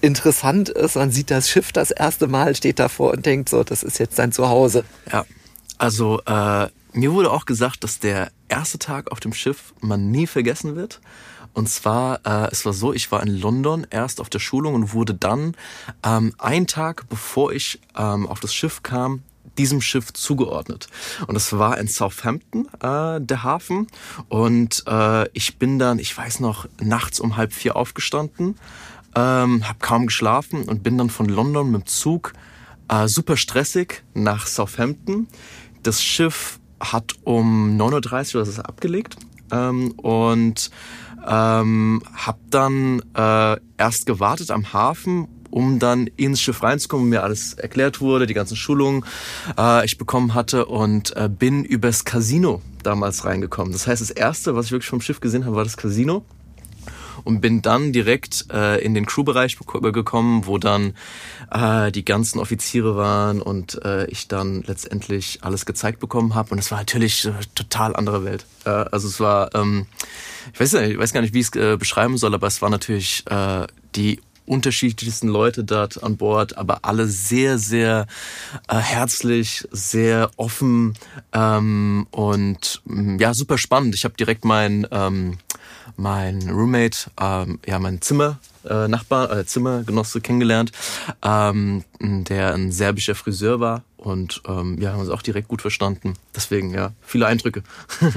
interessant 0.01 0.69
ist. 0.69 0.97
Man 0.97 1.11
sieht 1.11 1.31
das 1.31 1.49
Schiff 1.49 1.73
das 1.73 1.91
erste 1.91 2.27
Mal, 2.29 2.55
steht 2.55 2.79
davor 2.79 3.13
und 3.13 3.27
denkt 3.27 3.49
so, 3.49 3.65
das 3.65 3.83
ist 3.83 3.99
jetzt 3.99 4.17
sein 4.17 4.33
Zuhause. 4.33 4.85
Ja, 5.11 5.25
also 5.79 6.21
äh, 6.27 6.69
mir 6.93 7.13
wurde 7.13 7.31
auch 7.31 7.47
gesagt, 7.47 7.85
dass 7.85 7.99
der 7.99 8.31
erste 8.49 8.79
Tag 8.79 9.11
auf 9.13 9.21
dem 9.21 9.33
Schiff 9.33 9.73
man 9.81 10.11
nie 10.11 10.27
vergessen 10.27 10.77
wird. 10.77 11.01
Und 11.55 11.69
zwar, 11.69 12.21
äh, 12.25 12.49
es 12.53 12.65
war 12.65 12.73
so, 12.73 12.93
ich 12.93 13.11
war 13.11 13.23
in 13.23 13.29
London 13.29 13.87
erst 13.91 14.21
auf 14.21 14.29
der 14.29 14.39
Schulung 14.39 14.75
und 14.75 14.93
wurde 14.93 15.15
dann 15.15 15.57
ähm, 16.05 16.35
einen 16.39 16.67
Tag, 16.67 17.09
bevor 17.09 17.53
ich 17.53 17.81
ähm, 17.97 18.27
auf 18.27 18.41
das 18.41 18.55
Schiff 18.55 18.83
kam, 18.83 19.23
diesem 19.59 19.81
Schiff 19.81 20.13
zugeordnet. 20.13 20.87
Und 21.27 21.35
das 21.35 21.59
war 21.59 21.79
in 21.79 21.89
Southampton, 21.89 22.67
äh, 22.81 23.21
der 23.21 23.43
Hafen. 23.43 23.89
Und 24.29 24.85
äh, 24.87 25.29
ich 25.33 25.59
bin 25.59 25.79
dann, 25.79 25.99
ich 25.99 26.17
weiß 26.17 26.41
noch, 26.41 26.67
nachts 26.81 27.21
um 27.21 27.37
halb 27.37 27.53
vier 27.53 27.77
aufgestanden, 27.77 28.57
ähm, 29.15 29.69
habe 29.69 29.79
kaum 29.81 30.07
geschlafen 30.07 30.63
und 30.63 30.83
bin 30.83 30.97
dann 30.97 31.11
von 31.11 31.27
London 31.27 31.71
mit 31.71 31.83
dem 31.83 31.87
Zug 31.87 32.33
äh, 32.89 33.09
super 33.09 33.37
stressig 33.37 34.03
nach 34.15 34.47
Southampton. 34.47 35.29
Das 35.83 36.03
Schiff 36.03 36.61
hat 36.81 37.15
um 37.25 37.77
9.30 37.77 38.37
Uhr 38.37 38.45
das 38.45 38.61
abgelegt 38.61 39.17
ähm, 39.51 39.93
und 39.93 40.71
ähm, 41.27 42.03
habe 42.15 42.39
dann 42.51 43.03
äh, 43.15 43.57
erst 43.77 44.07
gewartet 44.07 44.51
am 44.51 44.73
Hafen 44.73 45.29
um 45.51 45.79
dann 45.79 46.07
ins 46.17 46.41
Schiff 46.41 46.63
reinzukommen, 46.63 47.09
mir 47.09 47.23
alles 47.23 47.55
erklärt 47.55 48.01
wurde, 48.01 48.27
die 48.27 48.35
ganzen 48.35 48.57
Schulungen 48.57 49.05
äh, 49.59 49.85
ich 49.85 49.99
bekommen 49.99 50.35
hatte 50.35 50.67
und 50.67 51.17
äh, 51.17 51.29
bin 51.29 51.65
übers 51.65 52.05
Casino 52.05 52.63
damals 52.83 53.25
reingekommen. 53.25 53.73
Das 53.73 53.87
heißt, 53.87 54.01
das 54.01 54.11
erste, 54.11 54.55
was 54.55 54.67
ich 54.67 54.73
wirklich 54.73 54.91
vom 54.91 55.01
Schiff 55.01 55.21
gesehen 55.21 55.45
habe, 55.45 55.57
war 55.57 55.65
das 55.65 55.77
Casino 55.77 56.25
und 57.25 57.41
bin 57.41 57.63
dann 57.63 57.93
direkt 57.93 58.47
äh, 58.53 58.83
in 58.83 58.95
den 58.95 59.07
Crewbereich 59.07 59.59
gekommen, 59.59 60.47
wo 60.47 60.59
dann 60.59 60.95
äh, 61.51 61.91
die 61.93 62.05
ganzen 62.05 62.39
Offiziere 62.39 62.97
waren 62.97 63.43
und 63.43 63.83
äh, 63.85 64.07
ich 64.07 64.29
dann 64.29 64.63
letztendlich 64.63 65.41
alles 65.43 65.67
gezeigt 65.67 66.01
bekommen 66.01 66.35
habe. 66.35 66.51
Und 66.53 66.59
es 66.59 66.71
war 66.71 66.79
natürlich 66.79 67.27
äh, 67.27 67.33
total 67.55 67.97
andere 67.97 68.25
Welt. 68.25 68.47
Äh, 68.65 68.71
also 68.71 69.09
es 69.09 69.21
war, 69.21 69.55
ähm, 69.55 69.87
ich 70.53 70.61
weiß, 70.61 70.73
nicht, 70.75 70.93
ich 70.93 70.99
weiß 70.99 71.13
gar 71.13 71.21
nicht, 71.21 71.35
wie 71.35 71.41
ich 71.41 71.49
es 71.55 71.57
äh, 71.57 71.77
beschreiben 71.77 72.17
soll, 72.19 72.35
aber 72.35 72.47
es 72.47 72.63
war 72.63 72.71
natürlich 72.71 73.25
äh, 73.29 73.67
die 73.95 74.21
unterschiedlichsten 74.49 75.29
Leute 75.29 75.65
dort 75.65 76.03
an 76.03 76.17
Bord, 76.17 76.57
aber 76.57 76.81
alle 76.83 77.07
sehr, 77.07 77.59
sehr 77.59 78.07
äh, 78.69 78.77
herzlich, 78.77 79.67
sehr 79.71 80.31
offen 80.37 80.95
ähm, 81.33 82.07
und 82.11 82.83
mm, 82.85 83.19
ja, 83.19 83.35
super 83.35 83.59
spannend. 83.59 83.95
Ich 83.95 84.05
habe 84.05 84.15
direkt 84.17 84.45
mein, 84.45 84.87
ähm, 84.91 85.39
mein 85.97 86.51
Roommate, 86.51 87.11
ähm, 87.21 87.61
ja, 87.67 87.79
mein 87.79 88.01
Zimmer 88.01 88.39
äh, 88.69 88.89
Nachbar, 88.89 89.31
äh, 89.31 89.47
Zimmergenosse 89.47 90.21
kennengelernt, 90.21 90.73
ähm, 91.23 91.85
der 92.01 92.55
ein 92.55 92.73
serbischer 92.73 93.15
Friseur 93.15 93.61
war 93.61 93.83
und 93.97 94.43
ähm, 94.47 94.81
ja, 94.81 94.93
haben 94.93 95.01
uns 95.01 95.11
auch 95.11 95.23
direkt 95.23 95.49
gut 95.49 95.63
verstanden. 95.63 96.15
Deswegen, 96.35 96.73
ja, 96.73 96.93
viele 97.03 97.27
Eindrücke. 97.27 97.63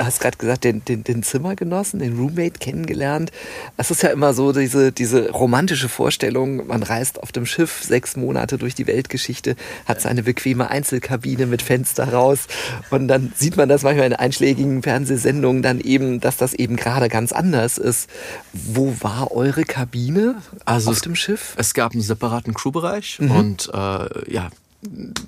du 0.00 0.06
hast 0.06 0.20
gerade 0.20 0.38
gesagt, 0.38 0.64
den, 0.64 0.82
den, 0.84 1.04
den 1.04 1.22
Zimmergenossen, 1.22 2.00
den 2.00 2.18
Roommate 2.18 2.58
kennengelernt. 2.58 3.30
Es 3.76 3.90
ist 3.90 4.02
ja 4.02 4.08
immer 4.08 4.32
so 4.32 4.52
diese, 4.52 4.92
diese 4.92 5.30
romantische 5.30 5.90
Vorstellung, 5.90 6.66
man 6.66 6.82
reist 6.82 7.22
auf 7.22 7.32
dem 7.32 7.44
Schiff 7.44 7.82
sechs 7.82 8.16
Monate 8.16 8.56
durch 8.56 8.74
die 8.74 8.86
Weltgeschichte, 8.86 9.56
hat 9.84 10.00
seine 10.00 10.22
bequeme 10.22 10.70
Einzelkabine 10.70 11.46
mit 11.46 11.60
Fenster 11.60 12.12
raus 12.12 12.46
und 12.88 13.08
dann 13.08 13.32
sieht 13.36 13.58
man 13.58 13.68
das 13.68 13.82
manchmal 13.82 14.06
in 14.06 14.14
einschlägigen 14.14 14.82
Fernsehsendungen 14.82 15.62
dann 15.62 15.80
eben, 15.80 16.20
dass 16.20 16.38
das 16.38 16.54
eben 16.54 16.76
gerade 16.76 17.10
ganz 17.10 17.32
anders 17.32 17.76
ist. 17.76 18.08
Wo 18.54 18.94
war 19.00 19.32
eure 19.32 19.64
Kabine 19.64 20.36
also 20.64 20.90
auf 20.90 21.00
dem 21.02 21.14
Schiff? 21.14 21.54
Es 21.58 21.74
gab 21.74 21.92
einen 21.92 22.00
separaten 22.00 22.54
Crewbereich 22.54 23.18
mhm. 23.20 23.30
und 23.30 23.70
äh, 23.74 24.32
ja, 24.32 24.50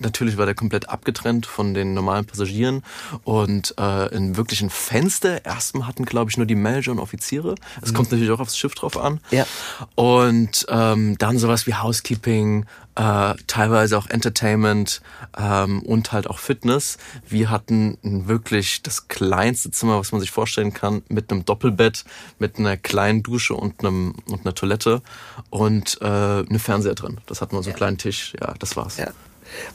natürlich 0.00 0.37
war 0.37 0.47
der 0.47 0.54
komplett 0.54 0.88
abgetrennt 0.88 1.47
von 1.47 1.75
den 1.75 1.94
normalen 1.94 2.25
Passagieren 2.25 2.82
und 3.25 3.75
äh, 3.78 4.14
in 4.14 4.37
wirklichen 4.37 4.71
Fenster 4.71 5.44
erstmal 5.44 5.87
hatten, 5.87 6.04
glaube 6.04 6.30
ich, 6.30 6.37
nur 6.37 6.47
die 6.47 6.54
Manager 6.54 6.92
und 6.92 6.99
Offiziere. 6.99 7.54
Es 7.82 7.90
mhm. 7.90 7.97
kommt 7.97 8.12
natürlich 8.12 8.30
auch 8.30 8.40
aufs 8.40 8.56
Schiff 8.56 8.75
drauf 8.75 8.97
an. 8.97 9.21
Ja. 9.30 9.47
Und 9.94 10.66
ähm, 10.68 11.18
dann 11.18 11.38
sowas 11.38 11.66
wie 11.66 11.75
Housekeeping, 11.75 12.66
äh, 12.94 13.35
teilweise 13.47 13.97
auch 13.99 14.09
Entertainment 14.09 15.00
ähm, 15.38 15.82
und 15.82 16.12
halt 16.12 16.28
auch 16.28 16.38
Fitness. 16.38 16.99
Wir 17.28 17.50
hatten 17.50 17.99
wirklich 18.02 18.82
das 18.82 19.09
kleinste 19.09 19.71
Zimmer, 19.71 19.99
was 19.99 20.12
man 20.12 20.21
sich 20.21 20.30
vorstellen 20.30 20.75
kann, 20.75 21.02
mit 21.09 21.30
einem 21.30 21.44
Doppelbett, 21.44 22.04
mit 22.38 22.59
einer 22.59 22.76
kleinen 22.76 23.23
Dusche 23.23 23.54
und 23.54 23.80
einem 23.80 24.14
und 24.26 24.42
einer 24.42 24.54
Toilette 24.54 25.02
und 25.50 25.99
äh, 26.00 26.04
eine 26.04 26.59
Fernseher 26.59 26.94
drin. 26.94 27.21
Das 27.26 27.40
hatten 27.40 27.56
wir 27.56 27.62
so 27.62 27.71
einen 27.71 27.75
ja. 27.75 27.78
kleinen 27.78 27.99
Tisch. 27.99 28.35
Ja, 28.40 28.54
das 28.59 28.76
war's. 28.76 28.99
Ja. 28.99 29.09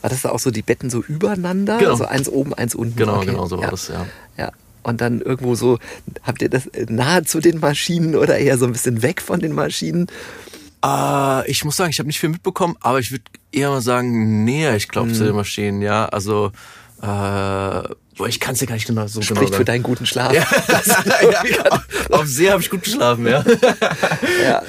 War 0.01 0.10
das 0.10 0.22
da 0.22 0.29
auch 0.29 0.39
so 0.39 0.51
die 0.51 0.62
Betten 0.62 0.89
so 0.89 1.03
übereinander? 1.03 1.77
Genau. 1.77 1.91
Also 1.91 2.05
eins 2.05 2.29
oben, 2.29 2.53
eins 2.53 2.75
unten? 2.75 2.96
Genau, 2.96 3.17
okay. 3.17 3.27
genau 3.27 3.46
so 3.48 3.57
war 3.57 3.65
ja. 3.65 3.72
das, 3.72 3.88
ja. 3.88 4.05
Ja. 4.38 4.51
Und 4.84 5.01
dann 5.01 5.22
irgendwo 5.22 5.55
so, 5.55 5.79
habt 6.24 6.41
ihr 6.41 6.50
das 6.50 6.69
nahe 6.88 7.24
zu 7.24 7.39
den 7.39 7.60
Maschinen 7.60 8.15
oder 8.15 8.38
eher 8.38 8.57
so 8.57 8.65
ein 8.65 8.72
bisschen 8.72 9.01
weg 9.01 9.22
von 9.22 9.39
den 9.39 9.53
Maschinen? 9.53 10.07
Äh, 10.84 11.50
ich 11.50 11.65
muss 11.65 11.75
sagen, 11.75 11.89
ich 11.89 12.00
habe 12.00 12.07
nicht 12.07 12.19
viel 12.19 12.29
mitbekommen, 12.29 12.77
aber 12.79 13.00
ich 13.00 13.12
würde 13.12 13.24
eher 13.51 13.69
mal 13.69 13.81
sagen, 13.81 14.46
näher, 14.46 14.75
ich 14.75 14.88
glaube, 14.88 15.10
mhm. 15.10 15.13
zu 15.13 15.25
den 15.25 15.36
Maschinen, 15.36 15.81
ja. 15.81 16.05
Also, 16.05 16.51
äh, 17.01 17.89
Boah, 18.17 18.27
ich 18.27 18.39
kann 18.39 18.53
es 18.53 18.60
dir 18.60 18.65
gar 18.65 18.74
nicht 18.74 18.88
genau 18.88 19.05
so 19.05 19.22
Spricht 19.22 19.41
genau 19.41 19.57
für 19.57 19.65
deinen 19.65 19.84
guten 19.84 20.07
Schlaf. 20.07 20.34
Ja, 20.34 20.41
ja, 21.22 21.65
auf, 21.69 21.86
auf 22.10 22.25
See 22.25 22.50
habe 22.50 22.62
ich 22.62 22.69
gut 22.72 22.84
geschlafen, 22.84 23.27
ja. 23.27 23.46
ja. 24.43 24.63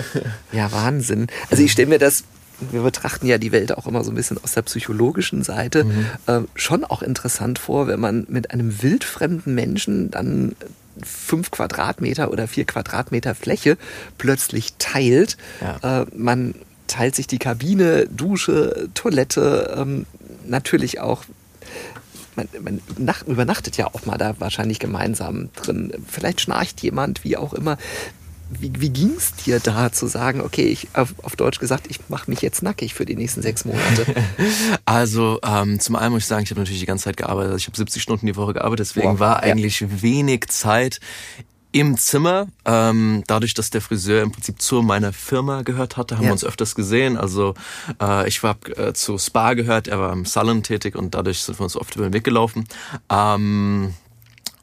Ja, 0.53 0.71
Wahnsinn. 0.71 1.29
Also 1.51 1.63
ich 1.63 1.73
stelle 1.73 1.89
mir 1.89 1.99
das 1.99 2.25
wir 2.61 2.83
betrachten 2.83 3.27
ja 3.27 3.39
die 3.39 3.53
Welt 3.53 3.77
auch 3.77 3.87
immer 3.87 4.05
so 4.05 4.11
ein 4.11 4.15
bisschen 4.15 4.43
aus 4.43 4.53
der 4.53 4.63
psychologischen 4.63 5.43
Seite, 5.43 5.85
mhm. 5.85 6.07
äh, 6.27 6.41
schon 6.55 6.85
auch 6.85 7.03
interessant 7.03 7.59
vor, 7.59 7.87
wenn 7.87 8.01
man 8.01 8.27
mit 8.29 8.51
einem 8.51 8.83
wildfremden 8.83 9.55
Menschen 9.55 10.11
dann 10.11 10.57
fünf 11.03 11.51
Quadratmeter 11.51 12.31
oder 12.31 12.49
vier 12.49 12.65
Quadratmeter 12.65 13.35
Fläche 13.35 13.79
plötzlich 14.19 14.75
teilt. 14.79 15.37
Ja. 15.61 16.03
Äh, 16.03 16.07
man 16.17 16.55
teilt 16.89 17.15
sich 17.15 17.27
die 17.27 17.39
Kabine, 17.39 18.07
Dusche, 18.07 18.89
Toilette, 18.95 19.75
ähm, 19.77 20.07
natürlich 20.47 21.01
auch 21.01 21.25
man, 22.35 22.49
man 22.63 22.81
nach, 22.97 23.27
übernachtet 23.27 23.77
ja 23.77 23.87
auch 23.89 24.07
mal 24.07 24.17
da 24.17 24.35
wahrscheinlich 24.39 24.79
gemeinsam 24.79 25.51
drin. 25.57 25.93
Vielleicht 26.07 26.41
schnarcht 26.41 26.81
jemand, 26.83 27.25
wie 27.25 27.37
auch 27.37 27.53
immer. 27.53 27.77
Wie, 28.51 28.73
wie 28.79 28.89
ging 28.89 29.15
es 29.17 29.35
dir 29.35 29.61
da 29.61 29.93
zu 29.93 30.07
sagen, 30.07 30.41
okay, 30.41 30.67
ich 30.67 30.89
auf, 30.95 31.15
auf 31.23 31.37
Deutsch 31.37 31.59
gesagt, 31.59 31.87
ich 31.89 32.09
mache 32.09 32.31
mich 32.31 32.41
jetzt 32.41 32.63
nackig 32.63 32.95
für 32.95 33.05
die 33.05 33.17
nächsten 33.17 33.43
sechs 33.43 33.65
Monate? 33.65 34.07
Also 34.85 35.39
ähm, 35.45 35.81
zum 35.81 35.97
einen 35.97 36.13
muss 36.13 36.23
ich 36.23 36.29
sagen, 36.29 36.43
ich 36.45 36.51
habe 36.51 36.61
natürlich 36.61 36.81
die 36.81 36.87
ganze 36.87 37.05
Zeit 37.05 37.17
gearbeitet. 37.17 37.53
Also 37.53 37.59
ich 37.59 37.67
habe 37.67 37.77
70 37.77 38.03
Stunden 38.03 38.27
die 38.27 38.37
Woche 38.37 38.55
gearbeitet, 38.55 38.87
deswegen 38.89 39.13
wow, 39.13 39.21
war 39.21 39.43
eigentlich 39.43 39.81
ja. 39.81 39.89
wenig 40.03 40.49
Zeit 40.49 41.01
im 41.73 41.99
Zimmer. 41.99 42.49
Ähm, 42.65 43.23
dadurch, 43.27 43.55
dass 43.55 43.71
der 43.71 43.81
Friseur 43.81 44.23
im 44.23 44.33
Prinzip 44.33 44.61
zu 44.61 44.83
meiner 44.83 45.13
Firma 45.13 45.63
gehört 45.63 45.97
hatte, 45.97 46.17
haben 46.17 46.23
ja. 46.23 46.29
wir 46.31 46.33
uns 46.33 46.45
öfters 46.45 46.75
gesehen. 46.75 47.17
Also 47.17 47.55
äh, 48.01 48.27
ich 48.29 48.43
war 48.43 48.57
äh, 48.77 48.93
zu 48.95 49.19
Spa 49.19 49.55
gehört, 49.55 49.89
er 49.89 50.01
war 50.01 50.13
im 50.13 50.25
Salon 50.25 50.63
tätig 50.63 50.97
und 50.97 51.15
dadurch 51.15 51.41
sind 51.41 51.59
wir 51.59 51.65
uns 51.65 51.77
oft 51.77 51.95
über 51.97 52.09
den 52.09 52.15
Weg 52.15 52.25
gelaufen. 52.25 52.67
Ähm, 53.11 53.95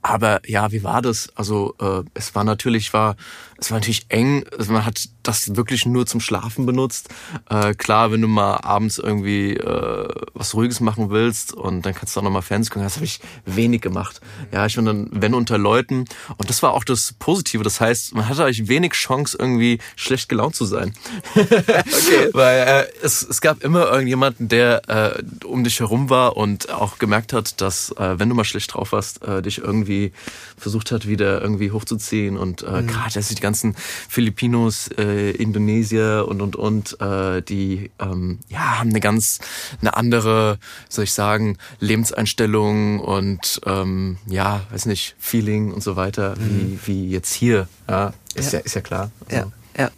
aber 0.01 0.41
ja, 0.45 0.71
wie 0.71 0.83
war 0.83 1.01
das? 1.01 1.29
Also 1.35 1.73
äh, 1.79 2.03
es 2.13 2.35
war 2.35 2.43
natürlich, 2.43 2.93
war 2.93 3.15
es 3.57 3.71
war 3.71 3.79
natürlich 3.79 4.05
eng. 4.09 4.45
Also 4.57 4.73
man 4.73 4.85
hat 4.85 5.09
das 5.23 5.55
wirklich 5.55 5.85
nur 5.85 6.05
zum 6.05 6.19
Schlafen 6.19 6.65
benutzt. 6.65 7.09
Äh, 7.49 7.73
klar, 7.73 8.11
wenn 8.11 8.21
du 8.21 8.27
mal 8.27 8.57
abends 8.57 8.97
irgendwie 8.97 9.53
äh, 9.53 10.07
was 10.33 10.53
Ruhiges 10.53 10.81
machen 10.81 11.09
willst 11.09 11.53
und 11.53 11.85
dann 11.85 11.93
kannst 11.93 12.15
du 12.15 12.19
auch 12.19 12.23
nochmal 12.23 12.41
Fans 12.41 12.69
gucken, 12.69 12.83
das 12.83 12.95
habe 12.95 13.05
ich 13.05 13.19
wenig 13.45 13.81
gemacht. 13.81 14.19
Ja, 14.51 14.65
ich 14.65 14.75
bin 14.75 14.85
dann, 14.85 15.07
wenn 15.11 15.33
unter 15.33 15.57
Leuten. 15.57 16.05
Und 16.37 16.49
das 16.49 16.63
war 16.63 16.73
auch 16.73 16.83
das 16.83 17.13
Positive. 17.13 17.63
Das 17.63 17.79
heißt, 17.79 18.13
man 18.13 18.27
hatte 18.27 18.43
eigentlich 18.43 18.67
wenig 18.67 18.93
Chance, 18.93 19.37
irgendwie 19.39 19.79
schlecht 19.95 20.27
gelaunt 20.27 20.55
zu 20.55 20.65
sein. 20.65 20.93
okay. 21.35 22.29
Weil 22.33 22.67
äh, 22.67 22.85
es, 23.01 23.23
es 23.23 23.41
gab 23.41 23.63
immer 23.63 23.85
irgendjemanden, 23.89 24.49
der 24.49 24.81
äh, 24.89 25.45
um 25.45 25.63
dich 25.63 25.79
herum 25.79 26.09
war 26.09 26.35
und 26.35 26.69
auch 26.71 26.97
gemerkt 26.97 27.33
hat, 27.33 27.61
dass 27.61 27.91
äh, 27.91 28.19
wenn 28.19 28.29
du 28.29 28.35
mal 28.35 28.43
schlecht 28.43 28.73
drauf 28.73 28.91
warst, 28.91 29.23
äh, 29.23 29.41
dich 29.41 29.59
irgendwie 29.59 30.11
versucht 30.57 30.91
hat, 30.91 31.07
wieder 31.07 31.41
irgendwie 31.41 31.71
hochzuziehen. 31.71 32.37
Und 32.37 32.63
äh, 32.63 32.81
mhm. 32.81 32.87
gerade, 32.87 33.13
dass 33.13 33.29
ich 33.29 33.35
die 33.35 33.44
ganzen 33.45 33.75
Filipinos, 34.09 34.89
äh, 34.97 35.31
Indonesier 35.31 36.25
und 36.27 36.41
und 36.41 36.55
und, 36.55 36.99
äh, 36.99 37.41
die 37.41 37.91
ähm, 37.99 38.39
ja 38.49 38.79
haben 38.79 38.89
eine 38.89 38.99
ganz 38.99 39.39
eine 39.81 39.95
andere, 39.95 40.57
soll 40.89 41.05
ich 41.05 41.13
sagen, 41.13 41.57
Lebenseinstellung 41.79 42.99
und 42.99 43.61
ähm, 43.65 44.17
ja, 44.27 44.61
weiß 44.71 44.87
nicht, 44.87 45.15
Feeling 45.19 45.71
und 45.71 45.83
so 45.83 45.95
weiter, 45.95 46.35
mhm. 46.37 46.79
wie, 46.83 46.87
wie 46.87 47.09
jetzt 47.09 47.33
hier. 47.33 47.67
Ja, 47.87 48.13
ist 48.33 48.53
ja, 48.53 48.59
ja 48.59 48.65
ist 48.65 48.75
ja 48.75 48.81
klar. 48.81 49.11
Also. 49.29 49.51
Ja, 49.77 49.83
ja. 49.83 49.91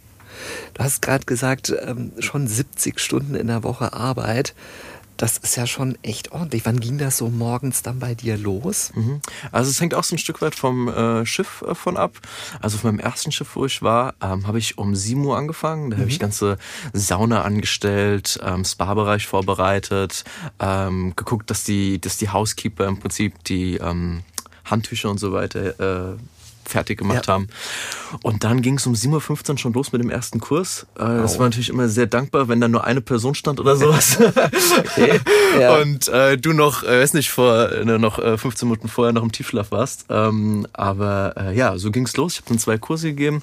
Du 0.74 0.84
hast 0.84 1.02
gerade 1.02 1.24
gesagt, 1.24 1.74
ähm, 1.82 2.12
schon 2.20 2.46
70 2.46 3.00
Stunden 3.00 3.34
in 3.34 3.48
der 3.48 3.64
Woche 3.64 3.92
Arbeit. 3.92 4.54
Das 5.18 5.36
ist 5.36 5.56
ja 5.56 5.66
schon 5.66 5.98
echt 6.02 6.30
ordentlich. 6.30 6.64
Wann 6.64 6.78
ging 6.78 6.96
das 6.96 7.18
so 7.18 7.28
morgens 7.28 7.82
dann 7.82 7.98
bei 7.98 8.14
dir 8.14 8.38
los? 8.38 8.92
Mhm. 8.94 9.20
Also 9.50 9.68
es 9.68 9.80
hängt 9.80 9.92
auch 9.94 10.04
so 10.04 10.14
ein 10.14 10.18
Stück 10.18 10.40
weit 10.40 10.54
vom 10.54 10.88
äh, 10.88 11.26
Schiff 11.26 11.62
äh, 11.66 11.74
von 11.74 11.96
ab. 11.96 12.12
Also 12.62 12.78
von 12.78 12.92
meinem 12.92 13.00
ersten 13.00 13.32
Schiff, 13.32 13.56
wo 13.56 13.66
ich 13.66 13.82
war, 13.82 14.14
ähm, 14.22 14.46
habe 14.46 14.60
ich 14.60 14.78
um 14.78 14.94
7 14.94 15.24
Uhr 15.24 15.36
angefangen. 15.36 15.90
Da 15.90 15.96
mhm. 15.96 16.00
habe 16.02 16.10
ich 16.10 16.20
ganze 16.20 16.56
Sauna 16.92 17.42
angestellt, 17.42 18.38
ähm, 18.44 18.64
Spa-Bereich 18.64 19.26
vorbereitet, 19.26 20.22
ähm, 20.60 21.14
geguckt, 21.16 21.50
dass 21.50 21.64
die, 21.64 22.00
dass 22.00 22.16
die 22.16 22.30
Housekeeper 22.30 22.86
im 22.86 23.00
Prinzip 23.00 23.42
die 23.44 23.76
ähm, 23.78 24.22
Handtücher 24.64 25.10
und 25.10 25.18
so 25.18 25.32
weiter 25.32 26.12
äh, 26.12 26.16
fertig 26.68 26.98
gemacht 26.98 27.26
ja. 27.26 27.34
haben. 27.34 27.48
Und 28.22 28.44
dann 28.44 28.62
ging 28.62 28.76
es 28.76 28.86
um 28.86 28.94
7.15 28.94 29.50
Uhr 29.50 29.58
schon 29.58 29.72
los 29.72 29.92
mit 29.92 30.02
dem 30.02 30.10
ersten 30.10 30.40
Kurs. 30.40 30.86
Äh, 30.96 31.04
das 31.04 31.38
war 31.38 31.46
natürlich 31.46 31.68
immer 31.68 31.88
sehr 31.88 32.06
dankbar, 32.06 32.48
wenn 32.48 32.60
da 32.60 32.68
nur 32.68 32.84
eine 32.84 33.00
Person 33.00 33.34
stand 33.34 33.60
oder 33.60 33.76
sowas. 33.76 34.18
okay. 34.96 35.20
ja. 35.58 35.76
Und 35.76 36.08
äh, 36.08 36.38
du 36.38 36.52
noch, 36.52 36.82
äh, 36.84 37.00
weiß 37.00 37.14
nicht, 37.14 37.30
vor 37.30 37.72
äh, 37.72 37.84
noch 37.84 38.18
äh, 38.18 38.38
15 38.38 38.68
Minuten 38.68 38.88
vorher 38.88 39.12
noch 39.12 39.22
im 39.22 39.32
Tiefschlaf 39.32 39.70
warst. 39.70 40.06
Ähm, 40.08 40.66
aber 40.72 41.34
äh, 41.36 41.56
ja, 41.56 41.76
so 41.78 41.90
ging 41.90 42.04
es 42.04 42.16
los. 42.16 42.34
Ich 42.34 42.40
habe 42.40 42.50
dann 42.50 42.58
zwei 42.58 42.78
Kurse 42.78 43.08
gegeben. 43.08 43.42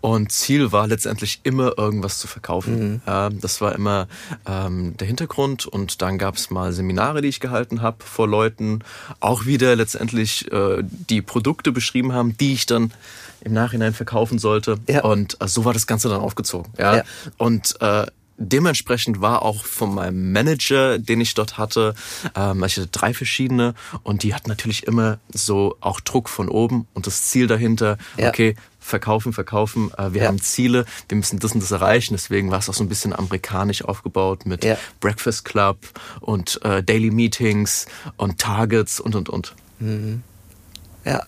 Und 0.00 0.32
Ziel 0.32 0.72
war 0.72 0.86
letztendlich 0.86 1.40
immer 1.42 1.78
irgendwas 1.78 2.18
zu 2.18 2.26
verkaufen. 2.26 2.92
Mhm. 2.92 3.00
Ja, 3.06 3.30
das 3.30 3.60
war 3.60 3.74
immer 3.74 4.08
ähm, 4.46 4.96
der 4.96 5.06
Hintergrund. 5.06 5.66
Und 5.66 6.02
dann 6.02 6.18
gab 6.18 6.36
es 6.36 6.50
mal 6.50 6.72
Seminare, 6.72 7.22
die 7.22 7.28
ich 7.28 7.40
gehalten 7.40 7.82
habe 7.82 8.04
vor 8.04 8.28
Leuten, 8.28 8.80
auch 9.20 9.46
wieder 9.46 9.76
letztendlich 9.76 10.50
äh, 10.52 10.82
die 10.82 11.22
Produkte 11.22 11.72
beschrieben 11.72 12.12
haben, 12.12 12.36
die 12.36 12.52
ich 12.52 12.66
dann 12.66 12.92
im 13.40 13.52
Nachhinein 13.52 13.94
verkaufen 13.94 14.38
sollte. 14.38 14.78
Ja. 14.88 15.04
Und 15.04 15.40
äh, 15.40 15.48
so 15.48 15.64
war 15.64 15.72
das 15.72 15.86
Ganze 15.86 16.08
dann 16.08 16.20
aufgezogen. 16.20 16.72
Ja. 16.78 16.96
ja. 16.96 17.02
Und 17.36 17.80
äh, 17.80 18.06
dementsprechend 18.38 19.20
war 19.20 19.42
auch 19.42 19.64
von 19.64 19.94
meinem 19.94 20.32
Manager, 20.32 20.98
den 20.98 21.20
ich 21.20 21.34
dort 21.34 21.58
hatte, 21.58 21.94
ähm, 22.34 22.62
ich 22.64 22.76
hatte 22.76 22.86
drei 22.86 23.12
verschiedene 23.12 23.74
und 24.02 24.22
die 24.22 24.34
hatten 24.34 24.48
natürlich 24.48 24.86
immer 24.86 25.18
so 25.32 25.76
auch 25.80 26.00
Druck 26.00 26.28
von 26.28 26.48
oben 26.48 26.86
und 26.94 27.06
das 27.06 27.24
Ziel 27.24 27.46
dahinter, 27.46 27.98
ja. 28.16 28.28
okay, 28.28 28.54
verkaufen, 28.88 29.32
verkaufen, 29.32 29.90
äh, 29.96 30.12
wir 30.12 30.22
ja. 30.22 30.28
haben 30.28 30.40
Ziele, 30.40 30.84
wir 31.08 31.16
müssen 31.16 31.38
das 31.38 31.52
und 31.52 31.62
das 31.62 31.70
erreichen. 31.70 32.14
Deswegen 32.14 32.50
war 32.50 32.58
es 32.58 32.68
auch 32.68 32.74
so 32.74 32.82
ein 32.82 32.88
bisschen 32.88 33.12
amerikanisch 33.12 33.84
aufgebaut 33.84 34.46
mit 34.46 34.64
ja. 34.64 34.76
Breakfast 35.00 35.44
Club 35.44 35.78
und 36.20 36.60
äh, 36.64 36.82
Daily 36.82 37.10
Meetings 37.10 37.86
und 38.16 38.38
Targets 38.38 39.00
und 39.00 39.14
und 39.14 39.28
und. 39.28 39.54
Mhm. 39.78 40.22
Ja. 41.04 41.22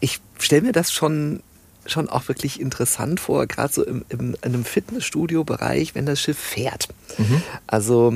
Ich 0.00 0.20
stelle 0.38 0.62
mir 0.62 0.72
das 0.72 0.92
schon 0.92 1.42
schon 1.86 2.08
auch 2.08 2.28
wirklich 2.28 2.60
interessant 2.60 3.18
vor, 3.18 3.46
gerade 3.46 3.72
so 3.72 3.82
im, 3.82 4.04
im, 4.10 4.34
in 4.34 4.36
einem 4.42 4.64
Fitnessstudio-Bereich, 4.64 5.94
wenn 5.94 6.04
das 6.04 6.20
Schiff 6.20 6.38
fährt. 6.38 6.88
Mhm. 7.16 7.42
Also 7.66 8.12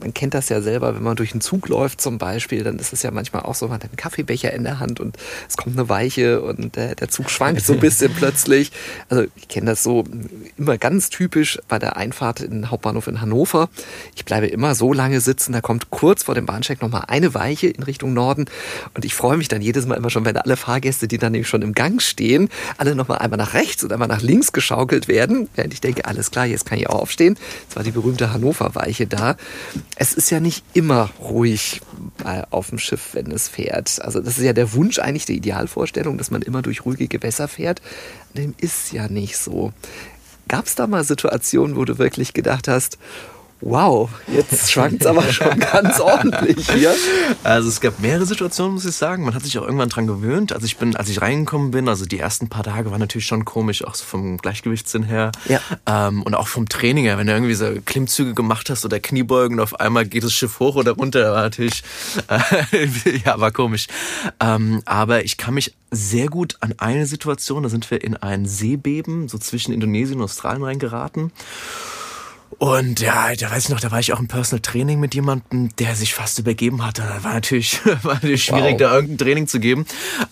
man 0.00 0.14
kennt 0.14 0.34
das 0.34 0.48
ja 0.48 0.60
selber, 0.60 0.94
wenn 0.94 1.02
man 1.02 1.16
durch 1.16 1.32
einen 1.32 1.40
Zug 1.40 1.68
läuft 1.68 2.00
zum 2.00 2.18
Beispiel, 2.18 2.62
dann 2.62 2.78
ist 2.78 2.92
es 2.92 3.02
ja 3.02 3.10
manchmal 3.10 3.42
auch 3.42 3.54
so, 3.54 3.66
man 3.66 3.76
hat 3.76 3.84
einen 3.84 3.96
Kaffeebecher 3.96 4.52
in 4.52 4.64
der 4.64 4.78
Hand 4.78 5.00
und 5.00 5.16
es 5.48 5.56
kommt 5.56 5.78
eine 5.78 5.88
Weiche 5.88 6.40
und 6.42 6.76
der, 6.76 6.94
der 6.94 7.08
Zug 7.08 7.30
schwankt 7.30 7.64
so 7.64 7.74
ein 7.74 7.80
bisschen 7.80 8.12
plötzlich. 8.16 8.72
Also 9.08 9.24
ich 9.36 9.48
kenne 9.48 9.70
das 9.70 9.82
so 9.82 10.04
immer 10.56 10.78
ganz 10.78 11.10
typisch 11.10 11.58
bei 11.68 11.78
der 11.78 11.96
Einfahrt 11.96 12.40
in 12.40 12.50
den 12.50 12.70
Hauptbahnhof 12.70 13.06
in 13.06 13.20
Hannover. 13.20 13.68
Ich 14.14 14.24
bleibe 14.24 14.46
immer 14.46 14.74
so 14.74 14.92
lange 14.92 15.20
sitzen, 15.20 15.52
da 15.52 15.60
kommt 15.60 15.90
kurz 15.90 16.22
vor 16.22 16.34
dem 16.34 16.46
Bahnsteig 16.46 16.82
nochmal 16.82 17.04
eine 17.08 17.34
Weiche 17.34 17.68
in 17.68 17.82
Richtung 17.82 18.12
Norden 18.12 18.46
und 18.94 19.04
ich 19.04 19.14
freue 19.14 19.36
mich 19.36 19.48
dann 19.48 19.62
jedes 19.62 19.86
Mal 19.86 19.96
immer 19.96 20.10
schon, 20.10 20.24
wenn 20.24 20.36
alle 20.36 20.56
Fahrgäste, 20.56 21.08
die 21.08 21.18
dann 21.18 21.32
nämlich 21.32 21.48
schon 21.48 21.62
im 21.62 21.72
Gang 21.72 22.00
stehen, 22.02 22.48
alle 22.76 22.94
nochmal 22.94 23.18
einmal 23.18 23.38
nach 23.38 23.54
rechts 23.54 23.82
und 23.84 23.92
einmal 23.92 24.08
nach 24.08 24.22
links 24.22 24.52
geschaukelt 24.52 25.08
werden. 25.08 25.48
Während 25.54 25.72
ich 25.72 25.80
denke, 25.80 26.04
alles 26.04 26.30
klar, 26.30 26.46
jetzt 26.46 26.66
kann 26.66 26.78
ich 26.78 26.88
auch 26.88 27.00
aufstehen. 27.00 27.36
Das 27.68 27.76
war 27.76 27.82
die 27.82 27.90
berühmte 27.90 28.32
Hannover-Weiche 28.32 29.06
da 29.06 29.36
es 30.00 30.14
ist 30.14 30.30
ja 30.30 30.38
nicht 30.38 30.64
immer 30.74 31.10
ruhig 31.20 31.80
auf 32.50 32.68
dem 32.68 32.78
Schiff, 32.78 33.14
wenn 33.14 33.32
es 33.32 33.48
fährt. 33.48 34.00
Also 34.00 34.20
das 34.20 34.38
ist 34.38 34.44
ja 34.44 34.52
der 34.52 34.72
Wunsch, 34.72 35.00
eigentlich 35.00 35.26
die 35.26 35.36
Idealvorstellung, 35.36 36.18
dass 36.18 36.30
man 36.30 36.42
immer 36.42 36.62
durch 36.62 36.84
ruhige 36.84 37.08
Gewässer 37.08 37.48
fährt. 37.48 37.82
Dem 38.32 38.54
ist 38.58 38.92
ja 38.92 39.08
nicht 39.08 39.36
so. 39.36 39.72
Gab 40.46 40.66
es 40.66 40.76
da 40.76 40.86
mal 40.86 41.02
Situationen, 41.02 41.74
wo 41.74 41.84
du 41.84 41.98
wirklich 41.98 42.32
gedacht 42.32 42.68
hast, 42.68 42.96
Wow, 43.60 44.10
jetzt 44.28 44.70
schwankt 44.70 45.00
es 45.00 45.06
aber 45.06 45.22
schon 45.32 45.58
ganz 45.58 45.98
ordentlich 45.98 46.70
hier. 46.70 46.94
Also 47.42 47.68
es 47.68 47.80
gab 47.80 47.98
mehrere 47.98 48.24
Situationen, 48.24 48.74
muss 48.74 48.84
ich 48.84 48.94
sagen. 48.94 49.24
Man 49.24 49.34
hat 49.34 49.42
sich 49.42 49.58
auch 49.58 49.64
irgendwann 49.64 49.88
dran 49.88 50.06
gewöhnt. 50.06 50.52
Also 50.52 50.64
ich 50.64 50.76
bin, 50.76 50.94
als 50.94 51.08
ich 51.08 51.20
reingekommen 51.20 51.72
bin, 51.72 51.88
also 51.88 52.06
die 52.06 52.20
ersten 52.20 52.48
paar 52.48 52.62
Tage 52.62 52.92
waren 52.92 53.00
natürlich 53.00 53.26
schon 53.26 53.44
komisch, 53.44 53.84
auch 53.84 53.96
so 53.96 54.04
vom 54.04 54.38
Gleichgewichtssinn 54.38 55.02
her. 55.02 55.32
Ja. 55.48 55.60
Ähm, 55.86 56.22
und 56.22 56.34
auch 56.36 56.46
vom 56.46 56.68
Training 56.68 57.04
her, 57.04 57.18
wenn 57.18 57.26
du 57.26 57.32
irgendwie 57.32 57.54
so 57.54 57.66
Klimmzüge 57.84 58.32
gemacht 58.32 58.70
hast 58.70 58.84
oder 58.84 59.00
Kniebeugen 59.00 59.58
und 59.58 59.62
auf 59.62 59.80
einmal 59.80 60.06
geht 60.06 60.22
das 60.22 60.32
Schiff 60.32 60.60
hoch 60.60 60.76
oder 60.76 60.92
runter, 60.92 61.32
war 61.32 61.42
natürlich, 61.42 61.82
äh, 62.28 63.18
ja, 63.24 63.40
war 63.40 63.50
komisch. 63.50 63.88
Ähm, 64.38 64.82
aber 64.84 65.24
ich 65.24 65.36
kann 65.36 65.54
mich 65.54 65.74
sehr 65.90 66.28
gut 66.28 66.56
an 66.60 66.74
eine 66.78 67.06
Situation, 67.06 67.64
da 67.64 67.68
sind 67.68 67.90
wir 67.90 68.04
in 68.04 68.16
ein 68.16 68.46
Seebeben, 68.46 69.28
so 69.28 69.38
zwischen 69.38 69.72
Indonesien 69.72 70.18
und 70.18 70.24
Australien 70.24 70.62
reingeraten. 70.62 71.32
Und 72.58 73.00
ja, 73.00 73.34
da 73.34 73.50
weiß 73.50 73.64
ich 73.64 73.68
noch, 73.68 73.80
da 73.80 73.90
war 73.90 74.00
ich 74.00 74.12
auch 74.12 74.18
im 74.18 74.26
Personal 74.26 74.60
Training 74.60 74.98
mit 74.98 75.14
jemandem, 75.14 75.74
der 75.76 75.94
sich 75.94 76.14
fast 76.14 76.38
übergeben 76.38 76.84
hatte. 76.84 77.02
Da 77.02 77.22
war 77.22 77.34
natürlich, 77.34 77.84
war 78.02 78.14
natürlich 78.14 78.44
schwierig, 78.44 78.72
wow. 78.72 78.78
da 78.78 78.94
irgendein 78.94 79.18
Training 79.18 79.46
zu 79.46 79.60
geben. 79.60 79.86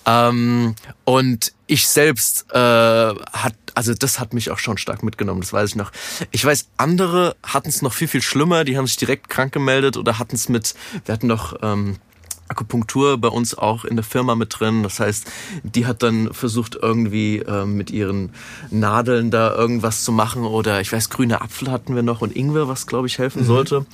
Ähm, 0.06 0.74
und 1.04 1.52
ich 1.66 1.86
selbst 1.86 2.46
äh, 2.52 2.58
hat, 2.58 3.54
also 3.74 3.94
das 3.94 4.18
hat 4.18 4.34
mich 4.34 4.50
auch 4.50 4.58
schon 4.58 4.78
stark 4.78 5.02
mitgenommen, 5.02 5.40
das 5.40 5.52
weiß 5.52 5.70
ich 5.70 5.76
noch. 5.76 5.92
Ich 6.30 6.44
weiß, 6.44 6.68
andere 6.76 7.36
hatten 7.42 7.68
es 7.68 7.82
noch 7.82 7.92
viel, 7.92 8.08
viel 8.08 8.22
schlimmer, 8.22 8.64
die 8.64 8.76
haben 8.76 8.86
sich 8.86 8.96
direkt 8.96 9.28
krank 9.28 9.52
gemeldet 9.52 9.96
oder 9.96 10.18
hatten 10.18 10.36
es 10.36 10.48
mit, 10.48 10.74
wir 11.04 11.12
hatten 11.12 11.26
noch 11.26 11.56
ähm, 11.62 11.98
Akupunktur 12.48 13.18
bei 13.18 13.28
uns 13.28 13.56
auch 13.56 13.84
in 13.84 13.96
der 13.96 14.04
Firma 14.04 14.34
mit 14.34 14.58
drin. 14.58 14.82
Das 14.82 15.00
heißt, 15.00 15.30
die 15.62 15.86
hat 15.86 16.02
dann 16.02 16.32
versucht 16.32 16.76
irgendwie 16.80 17.38
äh, 17.38 17.64
mit 17.64 17.90
ihren 17.90 18.30
Nadeln 18.70 19.30
da 19.30 19.54
irgendwas 19.54 20.04
zu 20.04 20.12
machen 20.12 20.44
oder 20.44 20.80
ich 20.80 20.92
weiß, 20.92 21.10
grüne 21.10 21.40
Apfel 21.40 21.70
hatten 21.70 21.94
wir 21.94 22.02
noch 22.02 22.22
und 22.22 22.34
Ingwer, 22.34 22.68
was 22.68 22.86
glaube 22.86 23.06
ich 23.06 23.18
helfen 23.18 23.42
mhm. 23.42 23.46
sollte 23.46 23.86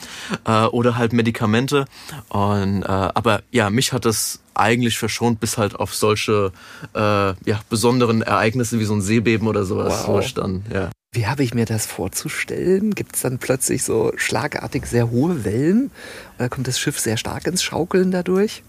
äh, 0.46 0.64
oder 0.64 0.96
halt 0.96 1.12
Medikamente. 1.12 1.86
Und 2.28 2.82
äh, 2.82 2.86
aber 2.86 3.42
ja, 3.50 3.70
mich 3.70 3.92
hat 3.92 4.04
das 4.04 4.40
eigentlich 4.54 4.98
verschont 4.98 5.40
bis 5.40 5.58
halt 5.58 5.76
auf 5.76 5.94
solche 5.94 6.52
äh, 6.94 6.98
ja 6.98 7.60
besonderen 7.70 8.22
Ereignisse 8.22 8.78
wie 8.78 8.84
so 8.84 8.94
ein 8.94 9.00
Seebeben 9.00 9.48
oder 9.48 9.64
sowas 9.64 10.04
wow. 10.06 10.32
dann 10.34 10.64
ja. 10.72 10.90
Wie 11.14 11.26
habe 11.26 11.44
ich 11.44 11.52
mir 11.52 11.66
das 11.66 11.84
vorzustellen? 11.84 12.94
Gibt 12.94 13.16
es 13.16 13.20
dann 13.20 13.38
plötzlich 13.38 13.84
so 13.84 14.12
schlagartig 14.16 14.86
sehr 14.86 15.10
hohe 15.10 15.44
Wellen? 15.44 15.90
Oder 16.38 16.48
kommt 16.48 16.66
das 16.66 16.80
Schiff 16.80 16.98
sehr 16.98 17.18
stark 17.18 17.46
ins 17.46 17.62
Schaukeln 17.62 18.10
dadurch? 18.10 18.62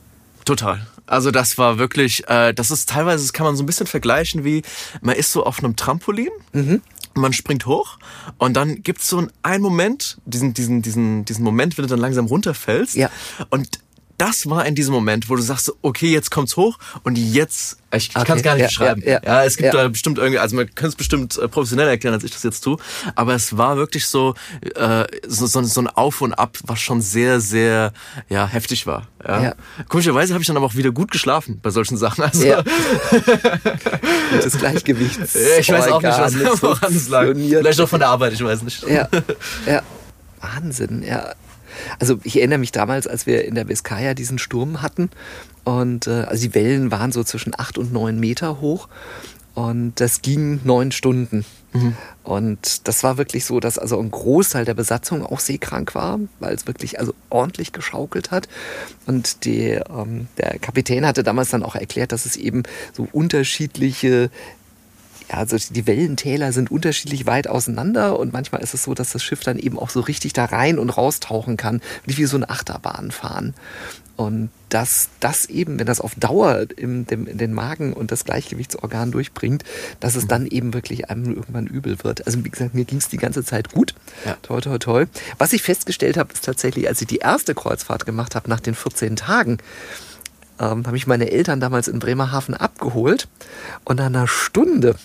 Total. 0.43 0.85
Also 1.05 1.31
das 1.31 1.57
war 1.57 1.77
wirklich, 1.77 2.27
äh, 2.27 2.53
das 2.53 2.69
ist 2.69 2.89
teilweise, 2.89 3.23
das 3.23 3.31
kann 3.31 3.45
man 3.45 3.55
so 3.55 3.63
ein 3.63 3.65
bisschen 3.65 3.87
vergleichen 3.87 4.43
wie, 4.43 4.61
man 5.01 5.15
ist 5.15 5.31
so 5.31 5.45
auf 5.45 5.59
einem 5.59 5.77
Trampolin. 5.77 6.31
Mhm 6.51 6.81
man 7.15 7.33
springt 7.33 7.65
hoch 7.65 7.97
und 8.39 8.53
dann 8.55 8.81
gibt's 8.81 9.07
so 9.07 9.27
einen 9.43 9.61
Moment, 9.61 10.17
diesen, 10.25 10.53
diesen, 10.53 10.81
diesen, 10.81 11.25
diesen 11.25 11.43
Moment, 11.43 11.77
wenn 11.77 11.83
du 11.83 11.89
dann 11.89 11.99
langsam 11.99 12.25
runterfällst. 12.25 12.95
Ja. 12.95 13.09
Und 13.49 13.79
das 14.17 14.49
war 14.49 14.65
in 14.65 14.75
diesem 14.75 14.93
Moment, 14.93 15.29
wo 15.29 15.35
du 15.35 15.41
sagst, 15.41 15.71
okay, 15.81 16.11
jetzt 16.11 16.31
kommt's 16.31 16.55
hoch 16.55 16.77
und 17.03 17.17
jetzt, 17.17 17.77
ich, 17.91 18.09
ich 18.09 18.15
okay. 18.15 18.25
kann 18.25 18.37
es 18.37 18.43
gar 18.43 18.53
nicht 18.53 18.61
ja, 18.61 18.67
beschreiben. 18.67 19.01
Ja, 19.03 19.11
ja, 19.13 19.21
ja, 19.23 19.43
es 19.43 19.57
gibt 19.57 19.73
da 19.73 19.87
bestimmt 19.87 20.17
irgendwie, 20.17 20.39
also 20.39 20.55
man 20.55 20.67
könnte 20.67 20.89
es 20.89 20.95
bestimmt 20.95 21.37
äh, 21.37 21.47
professioneller 21.47 21.89
erklären, 21.89 22.13
als 22.13 22.23
ich 22.23 22.31
das 22.31 22.43
jetzt 22.43 22.61
tue, 22.61 22.77
aber 23.15 23.33
es 23.33 23.57
war 23.57 23.77
wirklich 23.77 24.07
so, 24.07 24.35
äh, 24.75 25.05
so, 25.27 25.45
so, 25.47 25.63
so 25.63 25.81
ein 25.81 25.87
Auf 25.87 26.21
und 26.21 26.33
Ab, 26.33 26.57
was 26.63 26.79
schon 26.79 27.01
sehr, 27.01 27.39
sehr 27.39 27.93
ja, 28.29 28.47
heftig 28.47 28.87
war. 28.87 29.07
Ja. 29.25 29.55
Komischerweise 29.87 30.33
habe 30.33 30.41
ich 30.41 30.47
dann 30.47 30.57
aber 30.57 30.65
auch 30.65 30.75
wieder 30.75 30.91
gut 30.91 31.11
geschlafen 31.11 31.59
bei 31.61 31.69
solchen 31.69 31.97
Sachen. 31.97 32.23
Also, 32.33 32.45
ja. 32.45 32.63
das 34.41 34.57
Gleichgewicht. 34.57 35.19
Ich 35.59 35.69
weiß 35.69 35.87
auch 35.89 36.01
nicht, 36.01 36.17
was, 36.17 36.63
woran 36.63 36.95
es 36.95 37.09
lag. 37.09 37.25
Vielleicht 37.33 37.81
auch 37.81 37.89
von 37.89 37.99
der 37.99 38.09
Arbeit, 38.09 38.33
ich 38.33 38.43
weiß 38.43 38.61
nicht. 38.63 38.87
Ja, 38.87 39.09
ja. 39.65 39.81
Wahnsinn, 40.39 41.03
ja. 41.03 41.33
Also 41.99 42.19
ich 42.23 42.37
erinnere 42.37 42.59
mich 42.59 42.71
damals, 42.71 43.07
als 43.07 43.25
wir 43.25 43.45
in 43.45 43.55
der 43.55 43.65
Biskaya 43.65 44.13
diesen 44.13 44.39
Sturm 44.39 44.81
hatten 44.81 45.09
und 45.63 46.07
äh, 46.07 46.23
also 46.23 46.47
die 46.47 46.55
Wellen 46.55 46.91
waren 46.91 47.11
so 47.11 47.23
zwischen 47.23 47.53
acht 47.57 47.77
und 47.77 47.93
neun 47.93 48.19
Meter 48.19 48.61
hoch 48.61 48.87
und 49.55 49.93
das 49.99 50.21
ging 50.21 50.61
neun 50.63 50.91
Stunden. 50.91 51.45
Mhm. 51.73 51.95
Und 52.23 52.87
das 52.87 53.03
war 53.03 53.17
wirklich 53.17 53.45
so, 53.45 53.59
dass 53.59 53.77
also 53.77 53.99
ein 53.99 54.09
Großteil 54.09 54.65
der 54.65 54.73
Besatzung 54.73 55.23
auch 55.23 55.39
seekrank 55.39 55.93
war, 55.93 56.19
weil 56.39 56.55
es 56.55 56.65
wirklich 56.65 56.99
also 56.99 57.13
ordentlich 57.29 57.71
geschaukelt 57.71 58.31
hat. 58.31 58.47
Und 59.05 59.45
die, 59.45 59.79
ähm, 59.89 60.27
der 60.37 60.57
Kapitän 60.59 61.05
hatte 61.05 61.23
damals 61.23 61.49
dann 61.49 61.63
auch 61.63 61.75
erklärt, 61.75 62.11
dass 62.11 62.25
es 62.25 62.35
eben 62.35 62.63
so 62.93 63.07
unterschiedliche 63.11 64.31
also 65.29 65.57
die 65.57 65.87
Wellentäler 65.87 66.51
sind 66.51 66.71
unterschiedlich 66.71 67.25
weit 67.25 67.47
auseinander 67.47 68.19
und 68.19 68.33
manchmal 68.33 68.61
ist 68.61 68.73
es 68.73 68.83
so, 68.83 68.93
dass 68.93 69.11
das 69.11 69.23
Schiff 69.23 69.41
dann 69.41 69.57
eben 69.57 69.79
auch 69.79 69.89
so 69.89 69.99
richtig 70.01 70.33
da 70.33 70.45
rein 70.45 70.79
und 70.79 70.89
raustauchen 70.89 71.57
kann, 71.57 71.81
wie 72.05 72.25
so 72.25 72.37
eine 72.37 72.49
Achterbahn 72.49 73.11
fahren. 73.11 73.53
Und 74.15 74.51
dass 74.69 75.09
das 75.19 75.47
eben, 75.47 75.79
wenn 75.79 75.87
das 75.87 75.99
auf 75.99 76.13
Dauer 76.15 76.67
in, 76.77 77.07
dem, 77.07 77.25
in 77.25 77.39
den 77.39 77.51
Magen 77.51 77.93
und 77.93 78.11
das 78.11 78.25
Gleichgewichtsorgan 78.25 79.11
durchbringt, 79.11 79.63
dass 79.99 80.15
es 80.15 80.27
dann 80.27 80.45
eben 80.45 80.73
wirklich 80.73 81.09
einem 81.09 81.33
irgendwann 81.33 81.65
übel 81.65 82.03
wird. 82.03 82.25
Also 82.27 82.43
wie 82.45 82.49
gesagt, 82.49 82.75
mir 82.75 82.85
ging 82.85 82.99
es 82.99 83.09
die 83.09 83.17
ganze 83.17 83.43
Zeit 83.43 83.71
gut. 83.71 83.95
Ja. 84.23 84.37
Toi, 84.43 84.61
toi, 84.61 84.77
toi. 84.77 85.05
Was 85.39 85.51
ich 85.53 85.63
festgestellt 85.63 86.17
habe, 86.17 86.31
ist 86.31 86.45
tatsächlich, 86.45 86.87
als 86.87 87.01
ich 87.01 87.07
die 87.07 87.17
erste 87.17 87.55
Kreuzfahrt 87.55 88.05
gemacht 88.05 88.35
habe, 88.35 88.49
nach 88.49 88.59
den 88.59 88.75
14 88.75 89.15
Tagen, 89.15 89.57
ähm, 90.59 90.85
habe 90.85 90.97
ich 90.97 91.07
meine 91.07 91.31
Eltern 91.31 91.59
damals 91.59 91.87
in 91.87 91.97
Bremerhaven 91.97 92.53
abgeholt 92.53 93.27
und 93.83 93.97
nach 93.97 94.05
einer 94.05 94.27
Stunde 94.27 94.95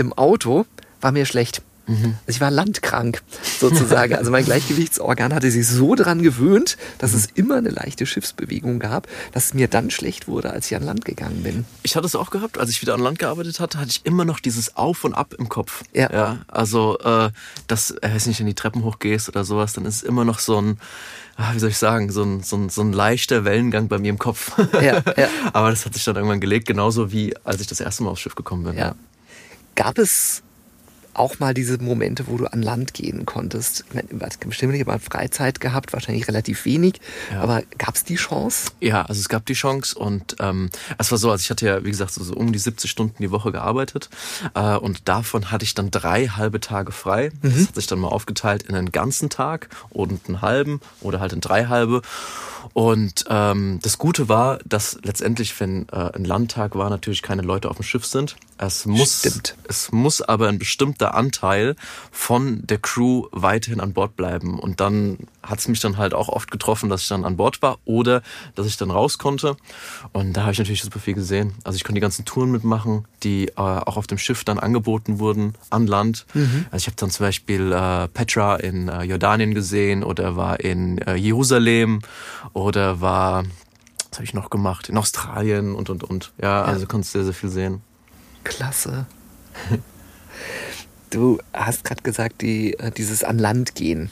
im 0.00 0.12
Auto 0.12 0.66
war 1.00 1.12
mir 1.12 1.26
schlecht. 1.26 1.62
Mhm. 1.86 2.16
Also 2.26 2.36
ich 2.36 2.40
war 2.40 2.50
landkrank 2.50 3.22
sozusagen. 3.58 4.14
Also 4.14 4.30
mein 4.30 4.44
Gleichgewichtsorgan 4.44 5.34
hatte 5.34 5.50
sich 5.50 5.66
so 5.66 5.94
daran 5.94 6.22
gewöhnt, 6.22 6.76
dass 6.98 7.12
mhm. 7.12 7.18
es 7.18 7.26
immer 7.34 7.56
eine 7.56 7.70
leichte 7.70 8.06
Schiffsbewegung 8.06 8.78
gab, 8.78 9.08
dass 9.32 9.46
es 9.46 9.54
mir 9.54 9.66
dann 9.66 9.90
schlecht 9.90 10.28
wurde, 10.28 10.50
als 10.50 10.70
ich 10.70 10.76
an 10.76 10.84
Land 10.84 11.04
gegangen 11.04 11.42
bin. 11.42 11.64
Ich 11.82 11.96
hatte 11.96 12.06
es 12.06 12.14
auch 12.14 12.30
gehabt, 12.30 12.58
als 12.58 12.70
ich 12.70 12.80
wieder 12.80 12.94
an 12.94 13.00
Land 13.00 13.18
gearbeitet 13.18 13.58
hatte, 13.60 13.78
hatte 13.78 13.90
ich 13.90 14.06
immer 14.06 14.24
noch 14.24 14.40
dieses 14.40 14.76
Auf 14.76 15.04
und 15.04 15.14
Ab 15.14 15.34
im 15.36 15.48
Kopf. 15.48 15.82
Ja. 15.92 16.10
ja 16.12 16.38
also, 16.48 16.98
äh, 17.00 17.30
dass, 17.66 17.90
äh, 17.90 18.14
weiß 18.14 18.26
nicht, 18.26 18.38
wenn 18.38 18.46
die 18.46 18.54
Treppen 18.54 18.84
hochgehst 18.84 19.28
oder 19.28 19.44
sowas, 19.44 19.72
dann 19.72 19.84
ist 19.84 19.96
es 19.96 20.02
immer 20.02 20.24
noch 20.24 20.38
so 20.38 20.60
ein, 20.60 20.78
ah, 21.36 21.52
wie 21.54 21.58
soll 21.58 21.70
ich 21.70 21.78
sagen, 21.78 22.12
so 22.12 22.22
ein, 22.22 22.42
so 22.42 22.56
ein, 22.56 22.68
so 22.68 22.82
ein 22.82 22.92
leichter 22.92 23.44
Wellengang 23.44 23.88
bei 23.88 23.98
mir 23.98 24.10
im 24.10 24.18
Kopf. 24.18 24.52
Ja, 24.74 25.02
ja. 25.16 25.28
Aber 25.52 25.70
das 25.70 25.84
hat 25.86 25.94
sich 25.94 26.04
dann 26.04 26.16
irgendwann 26.16 26.40
gelegt, 26.40 26.68
genauso 26.68 27.10
wie 27.10 27.34
als 27.44 27.60
ich 27.60 27.66
das 27.66 27.80
erste 27.80 28.04
Mal 28.04 28.10
aufs 28.10 28.20
Schiff 28.20 28.36
gekommen 28.36 28.64
bin. 28.64 28.76
Ja. 28.76 28.94
Gab 29.74 29.98
es 29.98 30.42
auch 31.14 31.38
mal 31.38 31.54
diese 31.54 31.78
Momente, 31.78 32.26
wo 32.26 32.36
du 32.36 32.46
an 32.46 32.62
Land 32.62 32.94
gehen 32.94 33.26
konntest? 33.26 33.84
Ich 33.88 33.94
meine, 33.94 34.28
bestimmt 34.46 34.72
nicht 34.72 34.86
mal 34.86 34.98
Freizeit 34.98 35.60
gehabt, 35.60 35.92
wahrscheinlich 35.92 36.28
relativ 36.28 36.64
wenig, 36.64 37.00
ja. 37.32 37.40
aber 37.40 37.62
gab 37.78 37.94
es 37.94 38.04
die 38.04 38.16
Chance? 38.16 38.70
Ja, 38.80 39.02
also 39.02 39.20
es 39.20 39.28
gab 39.28 39.46
die 39.46 39.54
Chance 39.54 39.98
und 39.98 40.36
ähm, 40.40 40.70
es 40.98 41.10
war 41.10 41.18
so, 41.18 41.30
also 41.30 41.42
ich 41.42 41.50
hatte 41.50 41.66
ja, 41.66 41.84
wie 41.84 41.90
gesagt, 41.90 42.12
so, 42.12 42.22
so 42.22 42.34
um 42.34 42.52
die 42.52 42.58
70 42.58 42.90
Stunden 42.90 43.22
die 43.22 43.30
Woche 43.30 43.52
gearbeitet 43.52 44.10
äh, 44.54 44.76
und 44.76 45.08
davon 45.08 45.50
hatte 45.50 45.64
ich 45.64 45.74
dann 45.74 45.90
drei 45.90 46.28
halbe 46.28 46.60
Tage 46.60 46.92
frei. 46.92 47.30
Mhm. 47.42 47.54
Das 47.54 47.68
hat 47.68 47.74
sich 47.74 47.86
dann 47.86 47.98
mal 47.98 48.08
aufgeteilt 48.08 48.64
in 48.64 48.74
einen 48.74 48.92
ganzen 48.92 49.30
Tag 49.30 49.68
und 49.90 50.28
einen 50.28 50.42
halben 50.42 50.80
oder 51.00 51.20
halt 51.20 51.32
in 51.32 51.40
drei 51.40 51.66
halbe. 51.66 52.02
Und 52.72 53.24
ähm, 53.28 53.80
das 53.82 53.98
Gute 53.98 54.28
war, 54.28 54.58
dass 54.64 54.98
letztendlich, 55.02 55.58
wenn 55.60 55.88
äh, 55.88 56.12
ein 56.14 56.24
Landtag 56.24 56.76
war, 56.76 56.90
natürlich 56.90 57.22
keine 57.22 57.42
Leute 57.42 57.68
auf 57.70 57.76
dem 57.76 57.82
Schiff 57.82 58.04
sind. 58.06 58.36
Es 58.58 58.86
muss, 58.86 59.20
Stimmt. 59.20 59.56
es 59.68 59.90
muss 59.90 60.20
aber 60.22 60.48
ein 60.48 60.58
bestimmter 60.58 61.09
gewisser 61.10 61.14
Anteil 61.14 61.76
von 62.10 62.66
der 62.66 62.78
Crew 62.78 63.26
weiterhin 63.32 63.80
an 63.80 63.92
Bord 63.92 64.16
bleiben. 64.16 64.58
Und 64.58 64.80
dann 64.80 65.18
hat 65.42 65.58
es 65.58 65.68
mich 65.68 65.80
dann 65.80 65.96
halt 65.96 66.14
auch 66.14 66.28
oft 66.28 66.50
getroffen, 66.50 66.88
dass 66.88 67.02
ich 67.02 67.08
dann 67.08 67.24
an 67.24 67.36
Bord 67.36 67.62
war 67.62 67.78
oder 67.84 68.22
dass 68.54 68.66
ich 68.66 68.76
dann 68.76 68.90
raus 68.90 69.18
konnte. 69.18 69.56
Und 70.12 70.34
da 70.34 70.42
habe 70.42 70.52
ich 70.52 70.58
natürlich 70.58 70.82
super 70.82 71.00
viel 71.00 71.14
gesehen. 71.14 71.54
Also 71.64 71.76
ich 71.76 71.84
konnte 71.84 71.94
die 71.94 72.00
ganzen 72.00 72.24
Touren 72.24 72.50
mitmachen, 72.50 73.06
die 73.22 73.48
äh, 73.48 73.52
auch 73.56 73.96
auf 73.96 74.06
dem 74.06 74.18
Schiff 74.18 74.44
dann 74.44 74.58
angeboten 74.58 75.18
wurden 75.18 75.54
an 75.70 75.86
Land. 75.86 76.26
Mhm. 76.34 76.66
Also 76.70 76.84
ich 76.84 76.86
habe 76.86 76.96
dann 76.96 77.10
zum 77.10 77.26
Beispiel 77.26 77.72
äh, 77.72 78.08
Petra 78.08 78.56
in 78.56 78.88
äh, 78.88 79.02
Jordanien 79.02 79.54
gesehen 79.54 80.04
oder 80.04 80.36
war 80.36 80.60
in 80.60 80.98
äh, 80.98 81.14
Jerusalem 81.14 82.00
oder 82.52 83.00
war 83.00 83.44
was 84.10 84.18
habe 84.18 84.24
ich 84.24 84.34
noch 84.34 84.50
gemacht? 84.50 84.88
In 84.88 84.96
Australien 84.96 85.76
und 85.76 85.88
und 85.88 86.02
und. 86.02 86.32
Ja, 86.42 86.62
also 86.62 86.80
ja. 86.80 86.86
konntest 86.88 87.12
sehr, 87.12 87.22
sehr 87.22 87.32
viel 87.32 87.48
sehen. 87.48 87.80
Klasse. 88.42 89.06
du 91.10 91.38
hast 91.52 91.84
gerade 91.84 92.02
gesagt, 92.02 92.42
die, 92.42 92.74
äh, 92.78 92.90
dieses 92.90 93.24
an 93.24 93.38
Land 93.38 93.74
gehen 93.74 94.10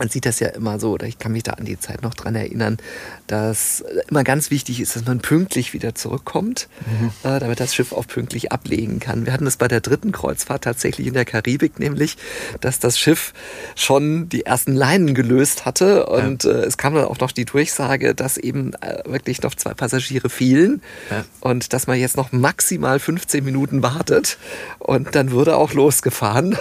man 0.00 0.08
sieht 0.08 0.24
das 0.24 0.40
ja 0.40 0.48
immer 0.48 0.80
so, 0.80 0.92
oder 0.92 1.06
ich 1.06 1.18
kann 1.18 1.32
mich 1.32 1.42
da 1.42 1.52
an 1.52 1.66
die 1.66 1.78
Zeit 1.78 2.00
noch 2.02 2.14
dran 2.14 2.34
erinnern, 2.34 2.78
dass 3.26 3.84
immer 4.08 4.24
ganz 4.24 4.50
wichtig 4.50 4.80
ist, 4.80 4.96
dass 4.96 5.04
man 5.04 5.20
pünktlich 5.20 5.74
wieder 5.74 5.94
zurückkommt, 5.94 6.68
mhm. 6.86 7.10
äh, 7.22 7.38
damit 7.38 7.60
das 7.60 7.74
Schiff 7.74 7.92
auch 7.92 8.06
pünktlich 8.06 8.50
ablegen 8.50 8.98
kann. 8.98 9.26
Wir 9.26 9.34
hatten 9.34 9.46
es 9.46 9.58
bei 9.58 9.68
der 9.68 9.82
dritten 9.82 10.10
Kreuzfahrt 10.10 10.64
tatsächlich 10.64 11.06
in 11.06 11.12
der 11.12 11.26
Karibik, 11.26 11.78
nämlich, 11.78 12.16
dass 12.62 12.78
das 12.78 12.98
Schiff 12.98 13.34
schon 13.76 14.30
die 14.30 14.46
ersten 14.46 14.74
Leinen 14.74 15.14
gelöst 15.14 15.66
hatte 15.66 16.06
und 16.06 16.44
ja. 16.44 16.50
äh, 16.50 16.64
es 16.64 16.78
kam 16.78 16.94
dann 16.94 17.04
auch 17.04 17.18
noch 17.20 17.30
die 17.30 17.44
Durchsage, 17.44 18.14
dass 18.14 18.38
eben 18.38 18.72
äh, 18.80 19.02
wirklich 19.04 19.42
noch 19.42 19.54
zwei 19.54 19.74
Passagiere 19.74 20.30
fielen 20.30 20.80
ja. 21.10 21.26
und 21.40 21.74
dass 21.74 21.86
man 21.86 21.98
jetzt 21.98 22.16
noch 22.16 22.32
maximal 22.32 22.98
15 22.98 23.44
Minuten 23.44 23.82
wartet 23.82 24.38
und 24.78 25.14
dann 25.14 25.30
wurde 25.30 25.56
auch 25.56 25.74
losgefahren 25.74 26.56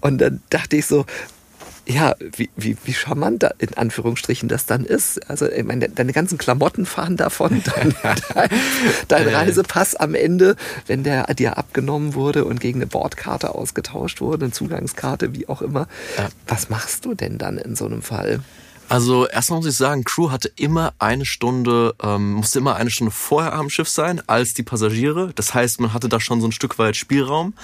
und 0.00 0.18
dann 0.18 0.42
dachte 0.50 0.76
ich 0.76 0.86
so, 0.86 1.06
ja, 1.86 2.14
wie, 2.18 2.48
wie, 2.56 2.76
wie 2.84 2.94
charmant 2.94 3.42
da 3.42 3.50
in 3.58 3.74
Anführungsstrichen 3.74 4.48
das 4.48 4.66
dann 4.66 4.84
ist. 4.84 5.30
Also, 5.30 5.50
ich 5.50 5.64
meine, 5.64 5.88
deine 5.88 6.12
ganzen 6.12 6.38
Klamotten 6.38 6.86
fahren 6.86 7.16
davon, 7.16 7.62
dein, 7.74 7.94
dein, 8.34 8.50
dein 9.08 9.28
Reisepass 9.28 9.94
am 9.96 10.14
Ende, 10.14 10.56
wenn 10.86 11.04
der 11.04 11.32
dir 11.34 11.58
abgenommen 11.58 12.14
wurde 12.14 12.44
und 12.44 12.60
gegen 12.60 12.80
eine 12.80 12.86
Bordkarte 12.86 13.54
ausgetauscht 13.54 14.20
wurde, 14.20 14.46
eine 14.46 14.52
Zugangskarte, 14.52 15.34
wie 15.34 15.48
auch 15.48 15.62
immer. 15.62 15.88
Ja. 16.16 16.28
Was 16.46 16.70
machst 16.70 17.04
du 17.04 17.14
denn 17.14 17.38
dann 17.38 17.58
in 17.58 17.76
so 17.76 17.86
einem 17.86 18.02
Fall? 18.02 18.40
Also 18.88 19.26
erstmal 19.26 19.60
muss 19.60 19.68
ich 19.68 19.76
sagen, 19.76 20.04
Crew 20.04 20.30
hatte 20.30 20.50
immer 20.56 20.92
eine 20.98 21.24
Stunde, 21.24 21.94
ähm, 22.02 22.34
musste 22.34 22.58
immer 22.58 22.76
eine 22.76 22.90
Stunde 22.90 23.10
vorher 23.10 23.54
am 23.54 23.70
Schiff 23.70 23.88
sein 23.88 24.22
als 24.28 24.54
die 24.54 24.62
Passagiere. 24.62 25.32
Das 25.34 25.54
heißt, 25.54 25.80
man 25.80 25.92
hatte 25.92 26.08
da 26.08 26.20
schon 26.20 26.40
so 26.40 26.46
ein 26.46 26.52
Stück 26.52 26.78
weit 26.78 26.96
Spielraum. 26.96 27.54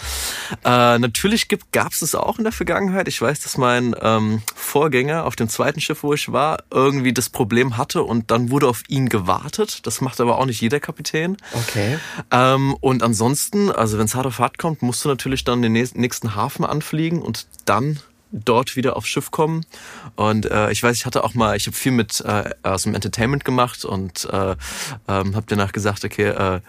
Äh, 0.65 0.99
natürlich 0.99 1.49
gab 1.73 1.93
es 1.93 2.03
es 2.03 2.15
auch 2.15 2.39
in 2.39 2.45
der 2.45 2.53
Vergangenheit. 2.53 3.09
Ich 3.09 3.21
weiß, 3.21 3.41
dass 3.41 3.59
mein 3.59 3.95
ähm, 4.01 4.43
Vorgänger 4.55 5.25
auf 5.25 5.37
dem 5.37 5.49
zweiten 5.49 5.81
Schiff, 5.81 6.03
wo 6.03 6.15
ich 6.15 6.33
war, 6.33 6.65
irgendwie 6.71 7.13
das 7.13 7.29
Problem 7.29 7.77
hatte 7.77 8.03
und 8.03 8.31
dann 8.31 8.51
wurde 8.51 8.69
auf 8.69 8.83
ihn 8.89 9.09
gewartet. 9.09 9.87
Das 9.87 10.01
macht 10.01 10.21
aber 10.21 10.39
auch 10.39 10.47
nicht 10.47 10.61
jeder 10.61 10.81
Kapitän. 10.81 11.37
Okay. 11.53 11.99
Ähm, 12.31 12.75
und 12.81 13.03
ansonsten, 13.03 13.71
also 13.71 13.99
wenn 13.99 14.07
es 14.07 14.15
hart 14.15 14.27
auf 14.27 14.39
hart 14.39 14.59
kommt, 14.59 14.83
musst 14.83 15.05
du 15.05 15.09
natürlich 15.09 15.45
dann 15.45 15.63
den 15.63 15.73
nächsten 15.73 16.35
Hafen 16.35 16.65
anfliegen 16.65 17.23
und 17.23 17.47
dann 17.67 18.01
dort 18.33 18.77
wieder 18.77 18.97
aufs 18.97 19.09
Schiff 19.09 19.31
kommen. 19.31 19.65
Und 20.17 20.47
äh, 20.47 20.71
ich 20.71 20.83
weiß, 20.83 20.97
ich 20.97 21.07
hatte 21.07 21.25
auch 21.25 21.35
mal, 21.35 21.57
ich 21.57 21.67
habe 21.67 21.77
viel 21.77 21.93
mit 21.93 22.21
äh, 22.21 22.51
aus 22.63 22.85
dem 22.85 22.95
Entertainment 22.95 23.45
gemacht 23.45 23.85
und 23.85 24.29
äh, 24.33 24.57
ähm, 25.09 25.37
habe 25.37 25.47
danach 25.49 25.73
gesagt, 25.73 26.05
okay, 26.05 26.29
äh, 26.29 26.61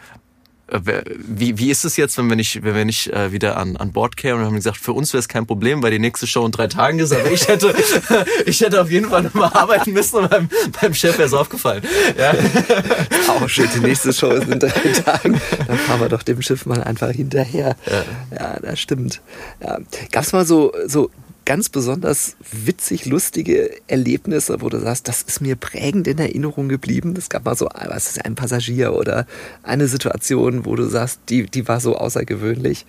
äh, 0.71 1.03
wie, 1.17 1.57
wie 1.57 1.69
ist 1.69 1.83
es 1.83 1.97
jetzt, 1.97 2.17
wenn 2.17 2.29
wir 2.29 2.35
nicht, 2.35 2.63
wenn 2.63 2.75
wir 2.75 2.85
nicht 2.85 3.07
äh, 3.11 3.31
wieder 3.31 3.57
an, 3.57 3.77
an 3.77 3.91
Bord 3.91 4.15
kämen? 4.15 4.39
Und 4.39 4.45
haben 4.45 4.55
gesagt, 4.55 4.77
für 4.77 4.93
uns 4.93 5.13
wäre 5.13 5.19
es 5.19 5.27
kein 5.27 5.45
Problem, 5.45 5.83
weil 5.83 5.91
die 5.91 5.99
nächste 5.99 6.27
Show 6.27 6.45
in 6.45 6.51
drei 6.51 6.67
Tagen 6.67 6.99
ist. 6.99 7.11
Aber 7.11 7.29
ich 7.29 7.47
hätte, 7.47 7.73
ich 8.45 8.61
hätte 8.61 8.81
auf 8.81 8.89
jeden 8.89 9.09
Fall 9.09 9.23
nochmal 9.23 9.51
arbeiten 9.53 9.91
müssen 9.91 10.17
und 10.17 10.29
beim, 10.29 10.49
beim 10.79 10.93
Chef 10.93 11.17
wäre 11.17 11.27
es 11.27 11.33
aufgefallen. 11.33 11.83
Ja. 12.17 12.33
Auch 13.27 13.47
shit, 13.49 13.69
die 13.75 13.79
nächste 13.79 14.13
Show 14.13 14.29
ist 14.29 14.47
in 14.47 14.59
drei 14.59 14.69
Tagen. 14.69 15.41
Dann 15.67 15.77
fahren 15.77 15.99
wir 15.99 16.09
doch 16.09 16.23
dem 16.23 16.41
Schiff 16.41 16.65
mal 16.65 16.81
einfach 16.83 17.11
hinterher. 17.11 17.75
Ja, 17.85 18.03
ja 18.37 18.59
das 18.61 18.79
stimmt. 18.79 19.21
Ja. 19.61 19.79
Gab 20.11 20.23
es 20.23 20.33
mal 20.33 20.45
so, 20.45 20.71
so 20.87 21.11
ganz 21.51 21.67
besonders 21.67 22.37
witzig, 22.49 23.05
lustige 23.05 23.71
Erlebnisse, 23.87 24.61
wo 24.61 24.69
du 24.69 24.79
sagst, 24.79 25.09
das 25.09 25.21
ist 25.21 25.41
mir 25.41 25.57
prägend 25.57 26.07
in 26.07 26.17
Erinnerung 26.17 26.69
geblieben. 26.69 27.13
Es 27.17 27.27
gab 27.27 27.43
mal 27.43 27.57
so, 27.57 27.67
was 27.89 28.07
ist 28.07 28.23
ein 28.23 28.35
Passagier 28.35 28.93
oder 28.93 29.27
eine 29.61 29.89
Situation, 29.89 30.65
wo 30.65 30.77
du 30.77 30.85
sagst, 30.87 31.19
die, 31.27 31.47
die 31.47 31.67
war 31.67 31.81
so 31.81 31.97
außergewöhnlich, 31.97 32.85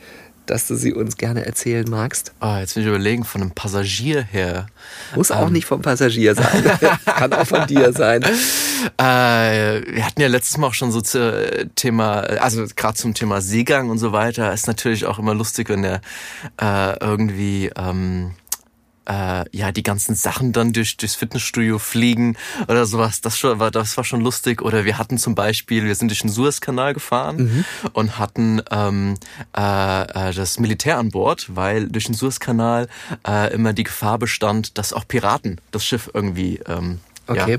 dass 0.46 0.68
du 0.68 0.77
sie 0.77 0.92
uns 0.92 1.16
gerne 1.16 1.44
erzählen 1.44 1.90
magst? 1.90 2.35
Ah, 2.38 2.61
jetzt 2.61 2.77
will 2.77 2.85
ich 2.85 2.88
überlegen, 2.88 3.25
von 3.25 3.40
einem 3.40 3.51
Passagier 3.51 4.22
her. 4.22 4.68
Muss 5.16 5.31
ähm. 5.31 5.38
auch 5.38 5.51
nicht 5.51 5.66
vom 5.66 5.83
Passagier 5.83 6.37
sein. 6.37 6.62
Kann 7.05 7.33
auch 7.33 7.46
von 7.48 7.66
dir 7.66 7.92
sein. 7.92 8.22
Äh, 8.22 9.83
wir 9.92 10.07
hatten 10.07 10.20
ja 10.20 10.29
letztes 10.29 10.57
Mal 10.57 10.68
auch 10.68 10.75
schon 10.75 10.92
so 10.92 11.01
zu 11.01 11.68
Thema, 11.75 12.20
also 12.20 12.64
gerade 12.77 12.94
zum 12.94 13.12
Thema 13.14 13.40
Seegang 13.40 13.90
und 13.90 13.98
so 13.98 14.12
weiter, 14.12 14.53
ist 14.53 14.68
natürlich 14.68 15.05
auch 15.07 15.18
immer 15.18 15.35
lustig, 15.35 15.68
wenn 15.68 15.83
der 15.83 16.01
äh, 16.61 16.96
irgendwie 17.01 17.68
ähm, 17.77 18.35
äh, 19.07 19.45
ja 19.57 19.73
die 19.73 19.83
ganzen 19.83 20.15
Sachen 20.15 20.53
dann 20.53 20.73
durch 20.73 20.97
durchs 20.97 21.15
Fitnessstudio 21.15 21.79
fliegen 21.79 22.37
oder 22.69 22.87
sowas. 22.87 23.21
Das 23.21 23.38
schon, 23.38 23.59
war 23.59 23.71
das 23.71 23.97
war 23.97 24.05
schon 24.05 24.21
lustig. 24.21 24.62
Oder 24.62 24.85
wir 24.85 24.99
hatten 24.99 25.19
zum 25.19 25.35
Beispiel, 25.35 25.85
wir 25.85 25.95
sind 25.95 26.09
durch 26.09 26.21
den 26.21 26.31
Suezkanal 26.31 26.95
gefahren 26.95 27.37
mhm. 27.37 27.65
und 27.93 28.19
hatten 28.19 28.62
ähm, 28.71 29.15
äh, 29.57 30.03
äh, 30.31 30.33
das 30.33 30.59
Militär 30.59 30.99
an 30.99 31.11
Bord, 31.11 31.47
weil 31.55 31.88
durch 31.88 32.05
den 32.05 32.15
Suezkanal 32.15 32.88
äh, 33.27 33.53
immer 33.53 33.73
die 33.73 33.85
Gefahr 33.85 34.19
bestand, 34.19 34.79
dass 34.79 34.93
auch 34.93 35.07
Piraten 35.07 35.61
das 35.71 35.85
Schiff 35.85 36.11
irgendwie 36.12 36.61
ähm, 36.67 37.01
okay. 37.27 37.59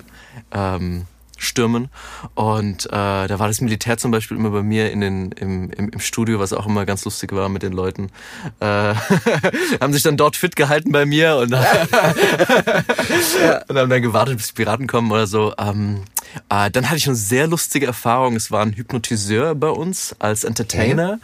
ja, 0.51 0.75
ähm, 0.75 1.05
stürmen. 1.43 1.89
Und 2.35 2.85
äh, 2.87 2.89
da 2.91 3.39
war 3.39 3.47
das 3.47 3.61
Militär 3.61 3.97
zum 3.97 4.11
Beispiel 4.11 4.37
immer 4.37 4.49
bei 4.49 4.63
mir 4.63 4.91
in 4.91 5.01
den, 5.01 5.31
im, 5.33 5.69
im, 5.71 5.89
im 5.89 5.99
Studio, 5.99 6.39
was 6.39 6.53
auch 6.53 6.65
immer 6.65 6.85
ganz 6.85 7.05
lustig 7.05 7.33
war 7.33 7.49
mit 7.49 7.63
den 7.63 7.73
Leuten. 7.73 8.09
Äh, 8.59 8.65
haben 9.81 9.93
sich 9.93 10.03
dann 10.03 10.17
dort 10.17 10.35
fit 10.35 10.55
gehalten 10.55 10.91
bei 10.91 11.05
mir 11.05 11.37
und, 11.37 11.53
und 11.53 11.63
haben 13.77 13.89
dann 13.89 14.01
gewartet, 14.01 14.37
bis 14.37 14.47
die 14.47 14.53
Piraten 14.53 14.87
kommen 14.87 15.11
oder 15.11 15.27
so. 15.27 15.53
Ähm, 15.57 16.03
äh, 16.49 16.71
dann 16.71 16.85
hatte 16.85 16.97
ich 16.97 17.07
eine 17.07 17.15
sehr 17.15 17.47
lustige 17.47 17.85
Erfahrung. 17.85 18.35
Es 18.35 18.51
war 18.51 18.61
ein 18.61 18.73
Hypnotiseur 18.73 19.55
bei 19.55 19.69
uns 19.69 20.15
als 20.19 20.43
Entertainer, 20.43 21.19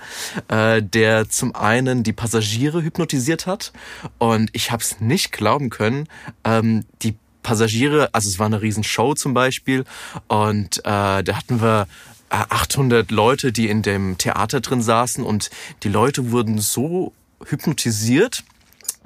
okay. 0.47 0.77
äh, 0.77 0.83
der 0.83 1.29
zum 1.29 1.55
einen 1.55 2.03
die 2.03 2.13
Passagiere 2.13 2.83
hypnotisiert 2.83 3.47
hat. 3.47 3.73
Und 4.17 4.49
ich 4.53 4.71
habe 4.71 4.83
es 4.83 4.99
nicht 4.99 5.31
glauben 5.31 5.69
können. 5.69 6.07
Ähm, 6.43 6.85
die 7.01 7.15
Passagiere, 7.49 8.13
also 8.13 8.29
es 8.29 8.37
war 8.37 8.45
eine 8.45 8.61
Riesenshow 8.61 9.15
zum 9.15 9.33
Beispiel 9.33 9.83
und 10.27 10.77
äh, 10.85 11.23
da 11.23 11.33
hatten 11.35 11.63
wir 11.63 11.87
800 12.29 13.09
äh, 13.09 13.15
Leute, 13.15 13.51
die 13.51 13.69
in 13.69 13.81
dem 13.81 14.19
Theater 14.19 14.61
drin 14.61 14.83
saßen 14.83 15.23
und 15.23 15.49
die 15.81 15.89
Leute 15.89 16.29
wurden 16.29 16.59
so 16.59 17.11
hypnotisiert, 17.43 18.43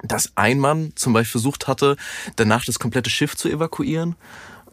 dass 0.02 0.32
ein 0.34 0.58
Mann 0.58 0.92
zum 0.94 1.14
Beispiel 1.14 1.40
versucht 1.40 1.68
hatte, 1.68 1.96
danach 2.36 2.66
das 2.66 2.78
komplette 2.78 3.08
Schiff 3.08 3.34
zu 3.34 3.48
evakuieren 3.48 4.14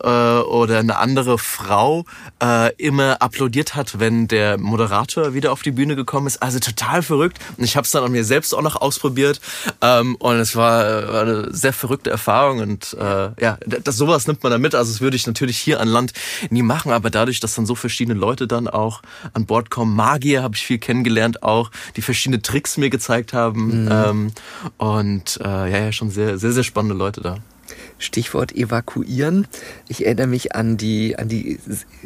äh, 0.04 0.42
oder 0.42 0.80
eine 0.80 0.98
andere 0.98 1.38
Frau 1.38 2.06
äh, 2.42 2.74
immer 2.76 3.22
applaudiert 3.22 3.76
hat, 3.76 4.00
wenn 4.00 4.28
der 4.28 4.58
Moderator 4.58 5.34
wieder 5.34 5.52
auf 5.52 5.62
die 5.62 5.72
Bühne 5.72 5.96
gekommen 5.96 6.28
ist. 6.28 6.42
Also 6.42 6.60
total 6.60 7.02
verrückt. 7.02 7.40
Und 7.58 7.64
ich 7.64 7.76
habe 7.76 7.86
es 7.86 7.92
dann 7.92 8.04
an 8.04 8.12
mir 8.12 8.24
selbst 8.24 8.54
auch 8.54 8.62
noch 8.62 8.76
ausprobiert 8.76 9.42
ähm, 9.82 10.16
und 10.16 10.36
es 10.38 10.56
war, 10.56 11.12
war 11.12 11.22
eine 11.22 11.54
sehr 11.54 11.74
verrückte 11.74 12.10
Erfahrung 12.10 12.60
und 12.60 12.96
äh, 13.00 13.30
ja, 13.42 13.58
das 13.66 13.98
sowas 13.98 14.28
nimmt 14.28 14.44
man 14.44 14.52
da 14.52 14.58
mit. 14.58 14.76
Also 14.76 14.92
das 14.92 15.02
würde 15.02 15.16
ich 15.16 15.28
natürlich 15.28 15.58
hier 15.58 15.80
an 15.80 15.88
Land 15.88 16.14
nie 16.50 16.64
machen, 16.64 16.92
aber 16.92 17.10
dadurch, 17.10 17.40
dass 17.40 17.56
dann 17.56 17.66
so 17.66 17.76
verschiedene 17.76 18.18
Leute 18.18 18.48
dann 18.48 18.68
auch 18.68 19.02
an 19.34 19.46
Bord 19.46 19.70
kommen, 19.70 19.96
Magier 19.96 20.44
habe 20.44 20.56
ich 20.56 20.66
viel 20.66 20.80
kennengelernt 20.80 21.44
auch, 21.44 21.72
die 21.96 22.02
verschiedene 22.02 22.42
Tricks 22.42 22.78
mir 22.78 22.90
gezeigt 22.90 23.34
haben 23.34 23.86
mhm. 23.86 23.90
ähm, 23.92 24.32
und 24.78 25.40
äh, 25.44 25.72
ja, 25.72 25.86
ja, 25.86 25.92
schon 25.92 26.12
sehr, 26.12 26.38
sehr, 26.38 26.52
sehr 26.52 26.64
spannende 26.64 26.96
Leute 26.96 27.22
da. 27.22 27.38
Stichwort 28.02 28.56
evakuieren. 28.56 29.48
Ich 29.88 30.06
erinnere 30.06 30.28
mich 30.28 30.56
an 30.56 30.78
die, 30.78 31.18
an 31.18 31.30
die 31.30 31.60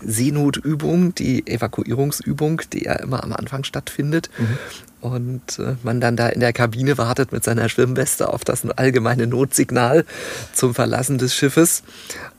Seenotübung, 0.03 1.15
die 1.15 1.47
Evakuierungsübung, 1.47 2.61
die 2.71 2.85
ja 2.85 2.93
immer 2.93 3.23
am 3.23 3.33
Anfang 3.33 3.63
stattfindet. 3.63 4.29
Mhm. 4.37 4.57
Und 5.01 5.59
äh, 5.59 5.75
man 5.83 6.01
dann 6.01 6.15
da 6.15 6.29
in 6.29 6.39
der 6.39 6.53
Kabine 6.53 6.97
wartet 6.97 7.31
mit 7.31 7.43
seiner 7.43 7.69
Schwimmweste 7.69 8.33
auf 8.33 8.43
das 8.43 8.67
allgemeine 8.67 9.27
Notsignal 9.27 10.05
zum 10.53 10.73
Verlassen 10.73 11.17
des 11.17 11.35
Schiffes. 11.35 11.83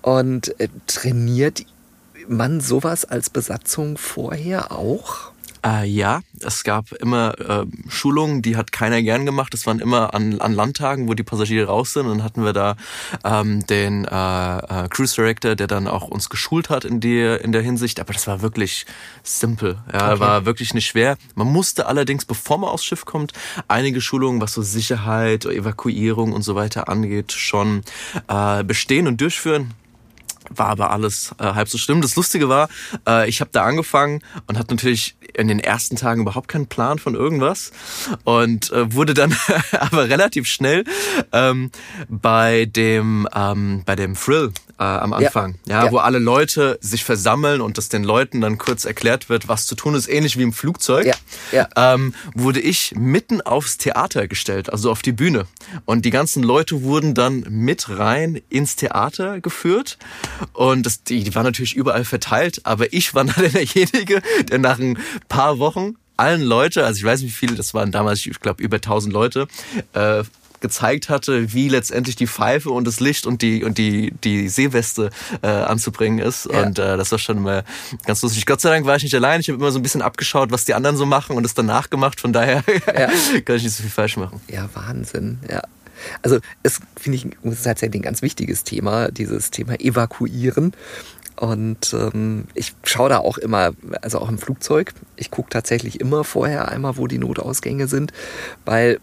Und 0.02 0.58
äh, 0.60 0.68
trainiert 0.86 1.64
man 2.28 2.60
sowas 2.60 3.04
als 3.04 3.30
Besatzung 3.30 3.98
vorher 3.98 4.72
auch? 4.72 5.32
Äh, 5.64 5.86
ja, 5.86 6.20
es 6.40 6.64
gab 6.64 6.92
immer 6.92 7.38
äh, 7.38 7.66
Schulungen, 7.88 8.42
die 8.42 8.56
hat 8.56 8.72
keiner 8.72 9.02
gern 9.02 9.26
gemacht. 9.26 9.52
Das 9.52 9.66
waren 9.66 9.78
immer 9.78 10.14
an, 10.14 10.40
an 10.40 10.52
Landtagen, 10.52 11.08
wo 11.08 11.14
die 11.14 11.22
Passagiere 11.22 11.66
raus 11.66 11.92
sind. 11.92 12.06
Und 12.06 12.18
dann 12.18 12.24
hatten 12.24 12.44
wir 12.44 12.52
da 12.52 12.76
ähm, 13.24 13.66
den 13.66 14.04
äh, 14.04 14.58
äh, 14.58 14.88
Cruise 14.88 15.14
Director, 15.14 15.54
der 15.56 15.66
dann 15.66 15.86
auch 15.88 16.08
uns 16.08 16.28
geschult 16.28 16.70
hat 16.70 16.84
in, 16.84 17.00
die, 17.00 17.20
in 17.20 17.52
der 17.52 17.62
Hinsicht. 17.62 18.00
Aber 18.00 18.12
das 18.12 18.26
war 18.26 18.42
wirklich 18.42 18.86
simpel. 19.22 19.78
Ja, 19.92 20.12
okay. 20.12 20.20
war 20.20 20.46
wirklich 20.46 20.74
nicht 20.74 20.86
schwer. 20.86 21.16
Man 21.34 21.48
musste 21.52 21.86
allerdings, 21.86 22.24
bevor 22.24 22.58
man 22.58 22.70
aufs 22.70 22.84
Schiff 22.84 23.04
kommt, 23.04 23.32
einige 23.68 24.00
Schulungen, 24.00 24.40
was 24.40 24.54
so 24.54 24.62
Sicherheit, 24.62 25.44
Evakuierung 25.44 26.32
und 26.32 26.42
so 26.42 26.54
weiter 26.54 26.88
angeht, 26.88 27.32
schon 27.32 27.82
äh, 28.28 28.64
bestehen 28.64 29.06
und 29.06 29.20
durchführen 29.20 29.74
war 30.50 30.68
aber 30.68 30.90
alles 30.90 31.34
äh, 31.38 31.44
halb 31.44 31.68
so 31.68 31.78
schlimm. 31.78 32.00
Das 32.00 32.16
Lustige 32.16 32.48
war, 32.48 32.68
äh, 33.06 33.28
ich 33.28 33.40
habe 33.40 33.50
da 33.52 33.64
angefangen 33.64 34.22
und 34.46 34.58
hatte 34.58 34.74
natürlich 34.74 35.16
in 35.34 35.48
den 35.48 35.60
ersten 35.60 35.96
Tagen 35.96 36.22
überhaupt 36.22 36.48
keinen 36.48 36.66
Plan 36.66 36.98
von 36.98 37.14
irgendwas 37.14 37.72
und 38.24 38.70
äh, 38.72 38.92
wurde 38.92 39.14
dann 39.14 39.36
aber 39.72 40.08
relativ 40.08 40.46
schnell 40.46 40.84
ähm, 41.32 41.70
bei 42.08 42.66
dem 42.66 43.28
ähm, 43.34 43.82
bei 43.84 43.96
dem 43.96 44.14
Thrill 44.14 44.52
äh, 44.78 44.84
am 44.84 45.12
Anfang, 45.12 45.56
ja. 45.66 45.78
Ja, 45.78 45.84
ja. 45.86 45.92
wo 45.92 45.98
alle 45.98 46.18
Leute 46.18 46.78
sich 46.80 47.04
versammeln 47.04 47.60
und 47.60 47.78
das 47.78 47.88
den 47.88 48.04
Leuten 48.04 48.40
dann 48.40 48.58
kurz 48.58 48.84
erklärt 48.84 49.28
wird, 49.28 49.48
was 49.48 49.66
zu 49.66 49.74
tun 49.74 49.94
ist, 49.94 50.08
ähnlich 50.08 50.36
wie 50.36 50.42
im 50.42 50.52
Flugzeug, 50.52 51.06
ja. 51.06 51.14
Ja. 51.52 51.94
Ähm, 51.94 52.14
wurde 52.34 52.60
ich 52.60 52.94
mitten 52.96 53.40
aufs 53.40 53.78
Theater 53.78 54.28
gestellt, 54.28 54.70
also 54.70 54.90
auf 54.90 55.02
die 55.02 55.12
Bühne. 55.12 55.46
Und 55.84 56.04
die 56.04 56.10
ganzen 56.10 56.42
Leute 56.42 56.82
wurden 56.82 57.14
dann 57.14 57.46
mit 57.48 57.88
rein 57.88 58.40
ins 58.48 58.76
Theater 58.76 59.40
geführt 59.40 59.98
und 60.52 60.84
das, 60.84 61.02
die, 61.04 61.24
die 61.24 61.34
waren 61.34 61.44
natürlich 61.44 61.74
überall 61.74 62.04
verteilt, 62.04 62.60
aber 62.64 62.92
ich 62.92 63.14
war 63.14 63.24
dann 63.24 63.52
derjenige, 63.52 64.22
der 64.50 64.58
nach 64.58 64.78
ein 64.78 64.98
paar 65.28 65.58
Wochen 65.58 65.96
allen 66.16 66.42
Leute, 66.42 66.84
also 66.84 66.98
ich 66.98 67.04
weiß 67.04 67.20
nicht 67.20 67.30
wie 67.30 67.46
viele, 67.46 67.56
das 67.56 67.74
waren 67.74 67.92
damals, 67.92 68.24
ich 68.24 68.40
glaube 68.40 68.62
über 68.62 68.76
1000 68.76 69.12
Leute, 69.12 69.48
äh, 69.92 70.24
gezeigt 70.60 71.08
hatte, 71.08 71.52
wie 71.52 71.68
letztendlich 71.68 72.16
die 72.16 72.26
Pfeife 72.26 72.70
und 72.70 72.86
das 72.86 73.00
Licht 73.00 73.26
und 73.26 73.42
die 73.42 73.64
und 73.64 73.78
die 73.78 74.12
die 74.24 74.48
Seeweste 74.48 75.10
äh, 75.42 75.48
anzubringen 75.48 76.18
ist. 76.18 76.48
Ja. 76.50 76.62
Und 76.62 76.78
äh, 76.78 76.96
das 76.96 77.12
war 77.12 77.18
schon 77.18 77.42
mal 77.42 77.64
ganz 78.04 78.22
lustig. 78.22 78.46
Gott 78.46 78.60
sei 78.60 78.70
Dank 78.70 78.86
war 78.86 78.96
ich 78.96 79.02
nicht 79.02 79.14
allein. 79.14 79.40
Ich 79.40 79.48
habe 79.48 79.58
immer 79.58 79.70
so 79.70 79.78
ein 79.78 79.82
bisschen 79.82 80.02
abgeschaut, 80.02 80.50
was 80.50 80.64
die 80.64 80.74
anderen 80.74 80.96
so 80.96 81.06
machen 81.06 81.36
und 81.36 81.44
es 81.44 81.54
dann 81.54 81.66
nachgemacht. 81.66 82.20
Von 82.20 82.32
daher 82.32 82.64
ja. 82.86 83.08
kann 83.44 83.56
ich 83.56 83.64
nicht 83.64 83.74
so 83.74 83.82
viel 83.82 83.90
falsch 83.90 84.16
machen. 84.16 84.40
Ja, 84.48 84.68
Wahnsinn. 84.74 85.38
Ja. 85.50 85.62
Also 86.22 86.38
es 86.62 86.80
finde 86.96 87.16
ich 87.16 87.26
ist 87.42 87.64
tatsächlich 87.64 88.00
ein 88.00 88.04
ganz 88.04 88.22
wichtiges 88.22 88.64
Thema, 88.64 89.10
dieses 89.10 89.50
Thema 89.50 89.80
Evakuieren. 89.80 90.72
Und 91.36 91.92
ähm, 91.92 92.46
ich 92.54 92.74
schaue 92.82 93.10
da 93.10 93.18
auch 93.18 93.36
immer, 93.36 93.72
also 94.00 94.18
auch 94.20 94.28
im 94.28 94.38
Flugzeug, 94.38 94.94
ich 95.16 95.30
gucke 95.30 95.50
tatsächlich 95.50 96.00
immer 96.00 96.24
vorher 96.24 96.68
einmal, 96.68 96.96
wo 96.96 97.06
die 97.06 97.18
Notausgänge 97.18 97.88
sind, 97.88 98.12
weil 98.64 99.00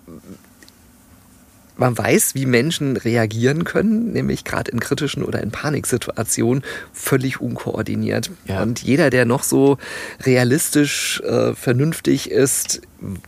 man 1.76 1.98
weiß, 1.98 2.36
wie 2.36 2.46
Menschen 2.46 2.98
reagieren 2.98 3.64
können, 3.64 4.12
nämlich 4.12 4.44
gerade 4.44 4.72
in 4.72 4.80
kritischen 4.80 5.24
oder 5.24 5.42
in 5.42 5.52
Paniksituationen 5.52 6.64
völlig 6.92 7.42
unkoordiniert. 7.42 8.32
Ja. 8.46 8.62
Und 8.62 8.84
jeder, 8.84 9.10
der 9.10 9.26
noch 9.26 9.44
so 9.44 9.78
realistisch 10.22 11.22
äh, 11.22 11.54
vernünftig 11.54 12.30
ist, 12.30 12.82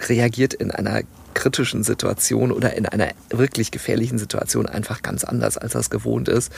reagiert 0.07 0.53
in 0.53 0.71
einer 0.71 1.01
kritischen 1.33 1.83
Situation 1.83 2.51
oder 2.51 2.73
in 2.75 2.85
einer 2.85 3.09
wirklich 3.29 3.69
gefährlichen 3.69 4.17
Situation 4.17 4.67
einfach 4.67 5.01
ganz 5.01 5.23
anders, 5.23 5.57
als 5.57 5.75
es 5.75 5.89
gewohnt 5.89 6.29
ist. 6.29 6.51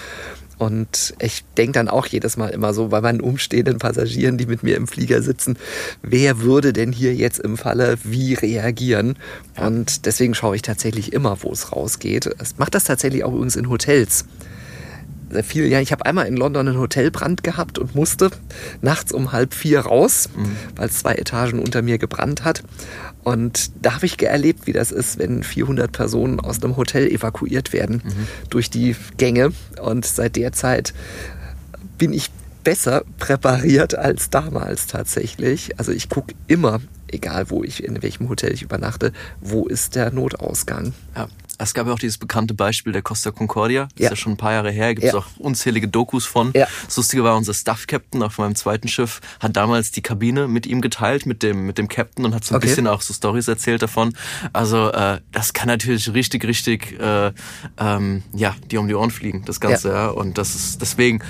Und 0.58 1.14
ich 1.20 1.44
denke 1.56 1.74
dann 1.74 1.88
auch 1.88 2.08
jedes 2.08 2.38
Mal 2.38 2.50
immer 2.50 2.74
so 2.74 2.88
bei 2.88 3.02
meinen 3.02 3.22
umstehenden 3.22 3.78
Passagieren, 3.78 4.38
die 4.38 4.48
mit 4.48 4.64
mir 4.64 4.76
im 4.76 4.88
Flieger 4.88 5.22
sitzen, 5.22 5.58
wer 6.02 6.42
würde 6.42 6.74
denn 6.74 6.92
hier 6.92 7.14
jetzt 7.14 7.40
im 7.40 7.58
Falle 7.58 7.98
wie 8.04 8.34
reagieren? 8.34 9.18
Und 9.56 10.06
deswegen 10.06 10.34
schaue 10.34 10.56
ich 10.56 10.62
tatsächlich 10.64 11.14
immer, 11.14 11.38
wo 11.44 11.52
es 11.52 11.72
rausgeht. 11.72 12.30
Ich 12.42 12.58
mache 12.58 12.72
das 12.72 12.86
tatsächlich 12.86 13.24
auch 13.24 13.34
übrigens 13.34 13.56
in 13.56 13.70
Hotels 13.70 14.26
viel. 15.44 15.68
Ja, 15.68 15.80
ich 15.80 15.92
habe 15.92 16.06
einmal 16.06 16.28
in 16.28 16.38
London 16.38 16.68
einen 16.68 16.80
Hotelbrand 16.80 17.44
gehabt 17.44 17.78
und 17.78 17.96
musste 17.96 18.30
nachts 18.82 19.12
um 19.12 19.32
halb 19.32 19.54
vier 19.54 19.82
raus, 19.82 20.30
mhm. 20.36 20.56
weil 20.76 20.90
es 20.90 21.00
zwei 21.00 21.16
Etagen 21.16 21.60
unter 21.60 21.82
mir 21.82 21.98
gebrannt 21.98 22.44
hat. 22.44 22.64
Und 23.24 23.72
da 23.82 23.96
habe 23.96 24.06
ich 24.06 24.22
erlebt, 24.22 24.68
wie 24.68 24.74
das 24.74 24.92
ist, 24.92 25.20
wenn 25.20 25.44
400 25.44 25.92
Personen 25.92 26.40
aus 26.40 26.64
einem 26.64 26.78
Hotel 26.78 27.08
evakuiert 27.08 27.74
werden 27.74 28.02
mhm. 28.04 28.28
durch 28.50 28.70
die 28.70 28.96
Gänge. 29.18 29.52
Und 29.82 30.06
seit 30.06 30.36
der 30.36 30.54
Zeit 30.54 30.94
bin 31.98 32.14
ich 32.14 32.32
besser 32.64 33.04
präpariert 33.18 33.96
als 33.96 34.30
damals 34.30 34.88
tatsächlich. 34.88 35.80
Also 35.80 35.92
ich 35.92 36.10
gucke 36.10 36.36
immer, 36.48 36.82
egal 37.08 37.50
wo 37.50 37.64
ich, 37.64 37.84
in 37.84 38.02
welchem 38.04 38.30
Hotel 38.30 38.54
ich 38.54 38.62
übernachte, 38.62 39.14
wo 39.40 39.68
ist 39.68 39.96
der 39.96 40.12
Notausgang. 40.12 40.94
Ja. 41.16 41.28
Es 41.60 41.74
gab 41.74 41.88
ja 41.88 41.94
auch 41.94 42.00
dieses 42.00 42.18
bekannte 42.18 42.54
Beispiel 42.54 42.94
der 42.94 43.02
Costa 43.02 43.32
Concordia. 43.32 43.88
Das 43.94 44.00
ja. 44.00 44.06
ist 44.06 44.10
ja 44.12 44.16
schon 44.16 44.34
ein 44.34 44.38
paar 44.38 44.54
Jahre 44.54 44.72
her. 44.72 44.94
Gibt 44.94 45.08
es 45.08 45.14
ja. 45.14 45.20
auch 45.20 45.26
unzählige 45.38 45.88
Dokus 45.88 46.26
von. 46.26 46.52
Ja. 46.54 46.68
Das 46.86 46.98
Lustige 46.98 47.24
war, 47.24 47.36
unser 47.36 47.54
Staff-Captain 47.54 48.22
auf 48.22 48.38
meinem 48.38 48.56
zweiten 48.56 48.88
Schiff 48.88 49.22
hat 49.40 49.56
damals 49.56 49.92
die 49.92 50.02
Kabine 50.02 50.48
mit 50.48 50.66
ihm 50.66 50.82
geteilt, 50.82 51.26
mit 51.26 51.44
dem, 51.44 51.66
mit 51.66 51.78
dem 51.78 51.88
Captain 51.88 52.26
und 52.26 52.36
hat 52.36 52.44
so 52.44 52.54
ein 52.54 52.58
okay. 52.58 52.68
bisschen 52.68 52.88
auch 52.88 53.02
so 53.02 53.14
Stories 53.14 53.48
erzählt 53.48 53.82
davon. 53.82 54.16
Also 54.54 54.92
äh, 54.92 55.20
das 55.32 55.54
kann 55.54 55.68
natürlich 55.68 56.14
richtig, 56.14 56.46
richtig 56.46 57.00
äh, 57.00 57.32
ähm, 57.78 58.24
ja, 58.34 58.56
die 58.70 58.78
um 58.78 58.88
die 58.88 58.96
Ohren 58.96 59.12
fliegen, 59.12 59.44
das 59.46 59.60
Ganze. 59.60 59.90
Ja. 59.90 59.96
ja. 59.96 60.08
Und 60.10 60.38
das 60.38 60.56
ist 60.56 60.82
deswegen 60.82 61.22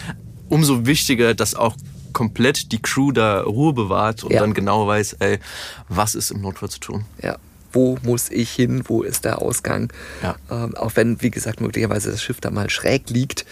umso 0.49 0.85
wichtiger, 0.85 1.33
dass 1.33 1.55
auch 1.55 1.75
komplett 2.13 2.71
die 2.71 2.81
Crew 2.81 3.11
da 3.11 3.41
Ruhe 3.41 3.73
bewahrt 3.73 4.23
und 4.23 4.31
ja. 4.33 4.39
dann 4.39 4.53
genau 4.53 4.87
weiß, 4.87 5.13
ey, 5.19 5.39
was 5.87 6.15
ist 6.15 6.31
im 6.31 6.41
Notfall 6.41 6.69
zu 6.69 6.79
tun. 6.79 7.05
Ja 7.21 7.37
wo 7.77 7.99
muss 8.01 8.31
ich 8.31 8.49
hin, 8.51 8.81
wo 8.85 9.03
ist 9.03 9.23
der 9.23 9.39
Ausgang. 9.39 9.93
Ja. 10.23 10.35
Ähm, 10.49 10.75
auch 10.75 10.95
wenn, 10.95 11.21
wie 11.21 11.29
gesagt, 11.29 11.61
möglicherweise 11.61 12.09
das 12.09 12.23
Schiff 12.23 12.41
da 12.41 12.49
mal 12.49 12.71
schräg 12.71 13.11
liegt. 13.11 13.45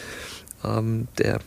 Ähm, 0.63 1.07
der 1.19 1.39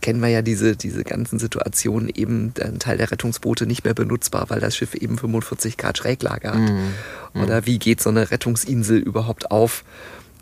kennen 0.00 0.20
wir 0.20 0.28
ja 0.28 0.42
diese, 0.42 0.74
diese 0.74 1.04
ganzen 1.04 1.38
Situationen 1.38 2.08
eben, 2.12 2.52
ein 2.60 2.80
Teil 2.80 2.98
der 2.98 3.12
Rettungsboote 3.12 3.66
nicht 3.66 3.84
mehr 3.84 3.94
benutzbar, 3.94 4.50
weil 4.50 4.58
das 4.58 4.76
Schiff 4.76 4.94
eben 4.96 5.16
45 5.16 5.76
Grad 5.76 5.96
Schräglage 5.96 6.48
hat. 6.48 6.58
Mhm. 6.58 7.40
Oder 7.40 7.66
wie 7.66 7.78
geht 7.78 8.02
so 8.02 8.10
eine 8.10 8.32
Rettungsinsel 8.32 8.98
überhaupt 8.98 9.52
auf? 9.52 9.84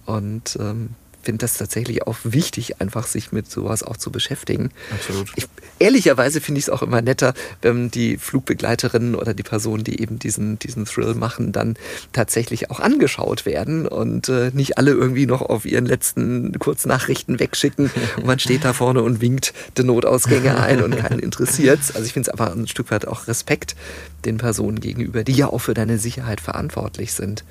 Und 0.07 0.57
ähm, 0.59 0.95
finde 1.23 1.39
das 1.39 1.57
tatsächlich 1.57 2.07
auch 2.07 2.17
wichtig, 2.25 2.81
einfach 2.81 3.07
sich 3.07 3.33
mit 3.33 3.51
sowas 3.51 3.83
auch 3.83 3.97
zu 3.97 4.11
beschäftigen. 4.11 4.71
Absolut. 4.91 5.33
Ich, 5.37 5.47
ehrlicherweise 5.79 6.41
finde 6.41 6.59
ich 6.59 6.67
es 6.67 6.71
auch 6.71 6.83
immer 6.83 7.03
netter, 7.03 7.35
wenn 7.61 7.91
die 7.91 8.19
Flugbegleiterinnen 8.19 9.15
oder 9.15 9.35
die 9.35 9.43
Personen, 9.43 9.85
die 9.85 10.01
eben 10.01 10.19
diesen, 10.19 10.59
diesen 10.59 10.85
Thrill 10.85 11.15
machen, 11.15 11.53
dann 11.53 11.77
tatsächlich 12.13 12.71
auch 12.71 12.81
angeschaut 12.81 13.47
werden 13.47 13.87
und 13.87 14.29
äh, 14.29 14.51
nicht 14.53 14.79
alle 14.79 14.93
irgendwie 14.93 15.27
noch 15.27 15.43
auf 15.43 15.65
ihren 15.65 15.87
letzten 15.87 16.59
Kurznachrichten 16.59 17.39
wegschicken 17.39 17.91
und 18.17 18.27
man 18.27 18.39
steht 18.39 18.65
da 18.65 18.73
vorne 18.73 19.03
und 19.03 19.21
winkt 19.21 19.55
die 19.77 19.85
Notausgänge 19.85 20.61
ein 20.61 20.83
und 20.83 20.97
keinen 20.97 21.19
interessiert. 21.19 21.81
Also 21.95 22.05
ich 22.05 22.13
finde 22.13 22.31
es 22.31 22.41
einfach 22.41 22.55
ein 22.55 22.67
Stück 22.67 22.91
weit 22.91 23.07
auch 23.07 23.27
Respekt 23.27 23.77
den 24.25 24.39
Personen 24.39 24.81
gegenüber, 24.81 25.25
die 25.25 25.33
ja 25.33 25.49
auch 25.49 25.59
für 25.59 25.75
deine 25.75 25.99
Sicherheit 25.99 26.41
verantwortlich 26.41 27.13
sind. 27.13 27.45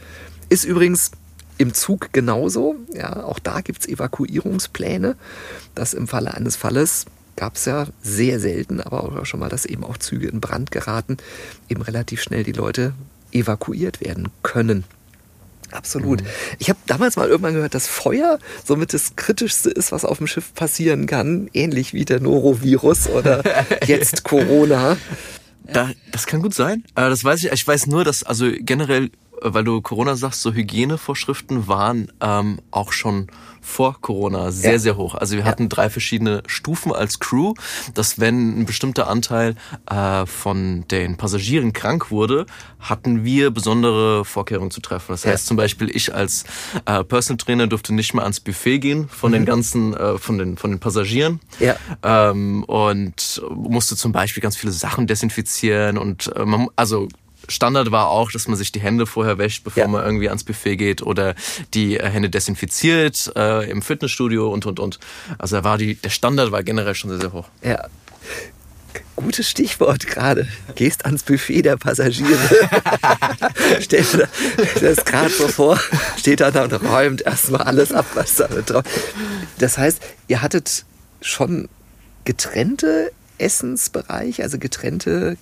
Ist 0.49 0.63
übrigens 0.65 1.11
im 1.61 1.73
Zug 1.73 2.11
genauso. 2.11 2.75
Ja, 2.93 3.23
auch 3.23 3.39
da 3.39 3.61
gibt 3.61 3.81
es 3.81 3.87
Evakuierungspläne. 3.87 5.15
Das 5.75 5.93
im 5.93 6.07
Falle 6.07 6.33
eines 6.33 6.55
Falles 6.55 7.05
gab 7.35 7.55
es 7.55 7.65
ja 7.65 7.87
sehr 8.01 8.39
selten, 8.39 8.81
aber 8.81 9.03
auch 9.03 9.25
schon 9.25 9.39
mal, 9.39 9.49
dass 9.49 9.65
eben 9.65 9.83
auch 9.83 9.97
Züge 9.97 10.27
in 10.27 10.41
Brand 10.41 10.71
geraten, 10.71 11.17
eben 11.69 11.81
relativ 11.81 12.21
schnell 12.21 12.43
die 12.43 12.51
Leute 12.51 12.93
evakuiert 13.31 14.01
werden 14.01 14.29
können. 14.43 14.83
Absolut. 15.71 16.21
Mhm. 16.21 16.27
Ich 16.59 16.69
habe 16.69 16.79
damals 16.87 17.15
mal 17.15 17.29
irgendwann 17.29 17.53
gehört, 17.53 17.75
dass 17.75 17.87
Feuer 17.87 18.39
somit 18.65 18.93
das 18.93 19.15
Kritischste 19.15 19.69
ist, 19.69 19.91
was 19.91 20.03
auf 20.03 20.17
dem 20.17 20.27
Schiff 20.27 20.53
passieren 20.53 21.05
kann. 21.05 21.49
Ähnlich 21.53 21.93
wie 21.93 22.03
der 22.03 22.19
Norovirus 22.19 23.07
oder 23.07 23.41
jetzt 23.85 24.23
Corona. 24.23 24.97
Da, 25.63 25.91
das 26.11 26.25
kann 26.25 26.41
gut 26.41 26.53
sein. 26.53 26.83
Das 26.95 27.23
weiß 27.23 27.43
ich. 27.43 27.51
Ich 27.51 27.65
weiß 27.65 27.87
nur, 27.87 28.03
dass 28.03 28.23
also 28.23 28.51
generell 28.59 29.11
weil 29.41 29.63
du 29.63 29.81
Corona 29.81 30.15
sagst, 30.15 30.41
so 30.41 30.53
Hygienevorschriften 30.53 31.67
waren 31.67 32.11
ähm, 32.21 32.59
auch 32.71 32.91
schon 32.91 33.27
vor 33.61 34.01
Corona 34.01 34.51
sehr, 34.51 34.73
ja. 34.73 34.79
sehr 34.79 34.97
hoch. 34.97 35.15
Also 35.15 35.37
wir 35.37 35.45
hatten 35.45 35.69
drei 35.69 35.89
verschiedene 35.89 36.41
Stufen 36.47 36.91
als 36.91 37.19
Crew, 37.19 37.53
dass 37.93 38.19
wenn 38.19 38.59
ein 38.59 38.65
bestimmter 38.65 39.07
Anteil 39.07 39.55
äh, 39.89 40.25
von 40.25 40.85
den 40.89 41.15
Passagieren 41.15 41.71
krank 41.71 42.09
wurde, 42.09 42.47
hatten 42.79 43.23
wir 43.23 43.51
besondere 43.51 44.25
Vorkehrungen 44.25 44.71
zu 44.71 44.81
treffen. 44.81 45.11
Das 45.11 45.25
heißt 45.25 45.45
zum 45.45 45.57
Beispiel, 45.57 45.95
ich 45.95 46.13
als 46.13 46.43
äh, 46.85 47.03
Personal 47.03 47.37
Trainer 47.37 47.67
durfte 47.67 47.93
nicht 47.93 48.13
mehr 48.15 48.23
ans 48.23 48.39
Buffet 48.39 48.79
gehen 48.79 49.07
von 49.07 49.31
mhm. 49.31 49.35
den 49.35 49.45
ganzen, 49.45 49.93
äh, 49.93 50.17
von 50.17 50.39
den 50.39 50.57
von 50.57 50.71
den 50.71 50.79
Passagieren 50.79 51.39
ja. 51.59 51.75
ähm, 52.03 52.63
und 52.63 53.41
musste 53.51 53.95
zum 53.95 54.11
Beispiel 54.11 54.41
ganz 54.41 54.57
viele 54.57 54.71
Sachen 54.71 55.05
desinfizieren 55.05 55.97
und 55.99 56.35
äh, 56.35 56.45
man, 56.45 56.67
also 56.75 57.07
Standard 57.51 57.91
war 57.91 58.09
auch, 58.09 58.31
dass 58.31 58.47
man 58.47 58.57
sich 58.57 58.71
die 58.71 58.79
Hände 58.79 59.05
vorher 59.05 59.37
wäscht, 59.37 59.63
bevor 59.63 59.83
ja. 59.83 59.87
man 59.87 60.03
irgendwie 60.03 60.29
ans 60.29 60.43
Buffet 60.43 60.77
geht 60.77 61.01
oder 61.01 61.35
die 61.73 61.97
äh, 61.97 62.09
Hände 62.09 62.29
desinfiziert 62.29 63.31
äh, 63.35 63.69
im 63.69 63.81
Fitnessstudio 63.81 64.51
und 64.51 64.65
und 64.65 64.79
und. 64.79 64.99
Also 65.37 65.57
da 65.57 65.63
war 65.63 65.77
die, 65.77 65.95
der 65.95 66.09
Standard 66.09 66.51
war 66.51 66.63
generell 66.63 66.95
schon 66.95 67.11
sehr, 67.11 67.19
sehr 67.19 67.33
hoch. 67.33 67.47
Ja. 67.61 67.87
Gutes 69.15 69.49
Stichwort 69.49 70.07
gerade. 70.07 70.47
Gehst 70.75 71.05
ans 71.05 71.23
Buffet 71.23 71.61
der 71.61 71.77
Passagiere. 71.77 72.39
Stell 73.79 74.03
dir 74.03 74.27
das 74.81 75.05
gerade 75.05 75.29
so 75.29 75.47
vor, 75.47 75.79
steht 76.17 76.39
da 76.39 76.63
und 76.63 76.73
räumt 76.83 77.21
erstmal 77.21 77.61
alles 77.61 77.91
ab, 77.91 78.05
was 78.15 78.35
da 78.35 78.47
drauf 78.47 78.83
Das 79.59 79.77
heißt, 79.77 80.01
ihr 80.27 80.41
hattet 80.41 80.85
schon 81.21 81.69
getrennte 82.25 83.11
Essensbereiche, 83.37 84.43
also 84.43 84.57
getrennte 84.57 85.37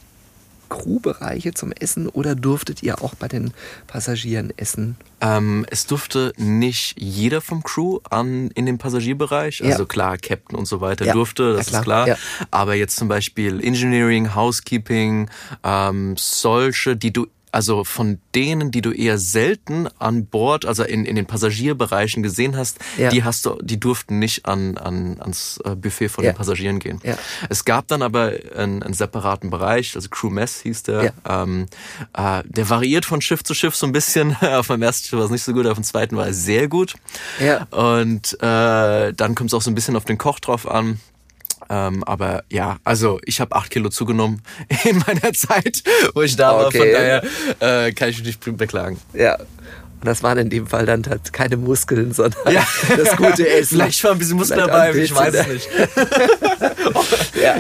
Crewbereiche 0.70 1.54
zum 1.54 1.72
Essen 1.72 2.08
oder 2.08 2.36
durftet 2.36 2.84
ihr 2.84 3.04
auch 3.04 3.16
bei 3.16 3.28
den 3.28 3.52
Passagieren 3.88 4.54
essen? 4.58 4.96
Ähm, 5.22 5.66
es 5.70 5.86
durfte 5.86 6.32
nicht 6.38 6.96
jeder 6.98 7.42
vom 7.42 7.64
Crew 7.64 8.00
an 8.10 8.50
in 8.52 8.66
den 8.66 8.78
Passagierbereich. 8.78 9.64
Also 9.64 9.84
ja. 9.84 9.86
klar, 9.86 10.18
Captain 10.18 10.58
und 10.58 10.66
so 10.66 10.80
weiter 10.80 11.06
ja. 11.06 11.14
durfte, 11.14 11.54
das 11.54 11.72
ja, 11.72 11.82
klar. 11.82 12.08
ist 12.08 12.16
klar. 12.16 12.48
Aber 12.52 12.76
jetzt 12.76 12.96
zum 12.96 13.08
Beispiel 13.08 13.64
Engineering, 13.64 14.36
Housekeeping, 14.36 15.30
ähm, 15.64 16.16
solche, 16.18 16.96
die 16.96 17.12
du 17.12 17.28
also 17.52 17.84
von 17.84 18.20
denen, 18.36 18.72
die 18.72 18.82
du 18.82 18.92
eher 18.92 19.18
selten 19.18 19.88
an 20.00 20.26
Bord, 20.26 20.66
also 20.66 20.84
in, 20.84 21.06
in 21.06 21.16
den 21.16 21.26
Passagierbereichen 21.26 22.24
gesehen 22.24 22.56
hast, 22.56 22.80
ja. 22.98 23.10
die 23.10 23.24
hast 23.24 23.46
du, 23.46 23.58
die 23.62 23.80
durften 23.80 24.20
nicht 24.20 24.46
an, 24.46 24.78
an, 24.78 25.20
ans 25.20 25.60
äh, 25.66 25.76
Buffet 25.76 26.10
von 26.10 26.24
ja. 26.24 26.32
den 26.32 26.38
Passagieren 26.38 26.80
gehen. 26.80 27.00
Ja. 27.04 27.18
Es 27.50 27.66
gab 27.66 27.88
dann 27.88 28.02
aber 28.02 28.34
einen, 28.56 28.84
einen 28.84 28.94
separaten 28.94 29.50
Bereich, 29.50 29.96
also 29.96 30.10
Crew 30.10 30.30
Mess 30.30 30.62
hieß 30.62 30.84
der. 30.84 31.14
Ähm, 31.28 31.66
äh, 32.14 32.44
der 32.46 32.70
variiert 32.70 33.06
von 33.06 33.22
Schiff 33.22 33.44
zu 33.44 33.54
Schiff 33.54 33.76
so 33.76 33.86
ein 33.86 33.92
bisschen. 33.92 34.36
auf 34.42 34.68
dem 34.68 34.82
ersten 34.82 35.08
Schiff 35.08 35.20
war 35.20 35.26
es 35.26 35.32
nicht 35.32 35.44
so 35.44 35.54
gut, 35.54 35.66
auf 35.66 35.78
dem 35.78 35.84
zweiten 35.84 36.16
war 36.18 36.28
es 36.28 36.44
sehr 36.44 36.68
gut. 36.68 36.96
Ja. 37.40 37.64
Und 37.72 38.34
äh, 38.42 39.14
dann 39.14 39.36
kommt 39.36 39.50
es 39.50 39.54
auch 39.54 39.62
so 39.62 39.72
ein 39.72 39.76
bisschen 39.76 39.96
auf 39.96 40.06
den 40.06 40.18
Koch 40.18 40.40
drauf 40.40 40.68
an. 40.70 41.00
Ähm, 41.70 42.04
aber 42.04 42.44
ja, 42.50 42.78
also 42.84 43.20
ich 43.26 43.40
habe 43.40 43.56
acht 43.56 43.70
Kilo 43.70 43.90
zugenommen 43.90 44.42
in 44.84 44.98
meiner 44.98 45.34
Zeit, 45.34 45.84
wo 46.14 46.22
ich 46.22 46.36
da 46.36 46.54
okay. 46.54 46.64
war. 46.64 46.72
Von 46.72 46.92
daher 47.60 47.88
äh, 47.88 47.92
kann 47.92 48.10
ich 48.10 48.18
mich 48.18 48.40
nicht 48.40 48.58
beklagen. 48.58 49.00
Ja. 49.14 49.38
Und 50.02 50.06
das 50.06 50.24
waren 50.24 50.38
in 50.38 50.50
dem 50.50 50.66
Fall 50.66 50.86
dann 50.86 51.06
halt 51.06 51.34
keine 51.34 51.58
Muskeln, 51.58 52.14
sondern 52.14 52.54
ja. 52.54 52.66
das 52.98 53.18
gute 53.18 53.48
Essen. 53.50 53.78
Vielleicht 53.78 54.04
war 54.04 54.12
ein 54.12 54.18
bisschen 54.18 54.38
Muskel 54.38 54.58
dabei, 54.58 54.94
ich 54.96 55.14
weiß 55.14 55.34
es 55.34 55.48
nicht. 55.48 55.70
ja. 57.42 57.56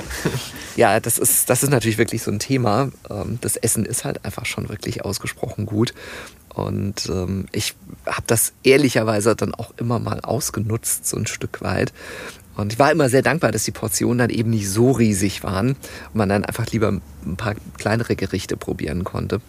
ja, 0.77 0.99
das 1.01 1.17
ist, 1.17 1.49
das 1.49 1.63
ist 1.63 1.69
natürlich 1.69 1.97
wirklich 1.97 2.23
so 2.23 2.31
ein 2.31 2.39
Thema. 2.39 2.91
Ähm, 3.09 3.39
das 3.41 3.57
Essen 3.57 3.85
ist 3.85 4.05
halt 4.05 4.23
einfach 4.23 4.45
schon 4.45 4.69
wirklich 4.69 5.03
ausgesprochen 5.03 5.65
gut. 5.65 5.93
Und 6.53 7.07
ähm, 7.09 7.45
ich 7.51 7.75
habe 8.05 8.23
das 8.27 8.53
ehrlicherweise 8.63 9.35
dann 9.35 9.53
auch 9.53 9.73
immer 9.77 9.99
mal 9.99 10.21
ausgenutzt, 10.21 11.07
so 11.07 11.17
ein 11.17 11.27
Stück 11.27 11.61
weit. 11.61 11.93
Und 12.59 12.73
ich 12.73 12.79
war 12.79 12.91
immer 12.91 13.09
sehr 13.09 13.21
dankbar, 13.21 13.51
dass 13.51 13.63
die 13.63 13.71
Portionen 13.71 14.17
dann 14.17 14.29
eben 14.29 14.49
nicht 14.49 14.69
so 14.69 14.91
riesig 14.91 15.43
waren 15.43 15.69
und 15.69 16.15
man 16.15 16.29
dann 16.29 16.45
einfach 16.45 16.67
lieber 16.67 16.89
ein 16.89 17.37
paar 17.37 17.55
kleinere 17.77 18.15
Gerichte 18.15 18.57
probieren 18.57 19.03
konnte. 19.03 19.41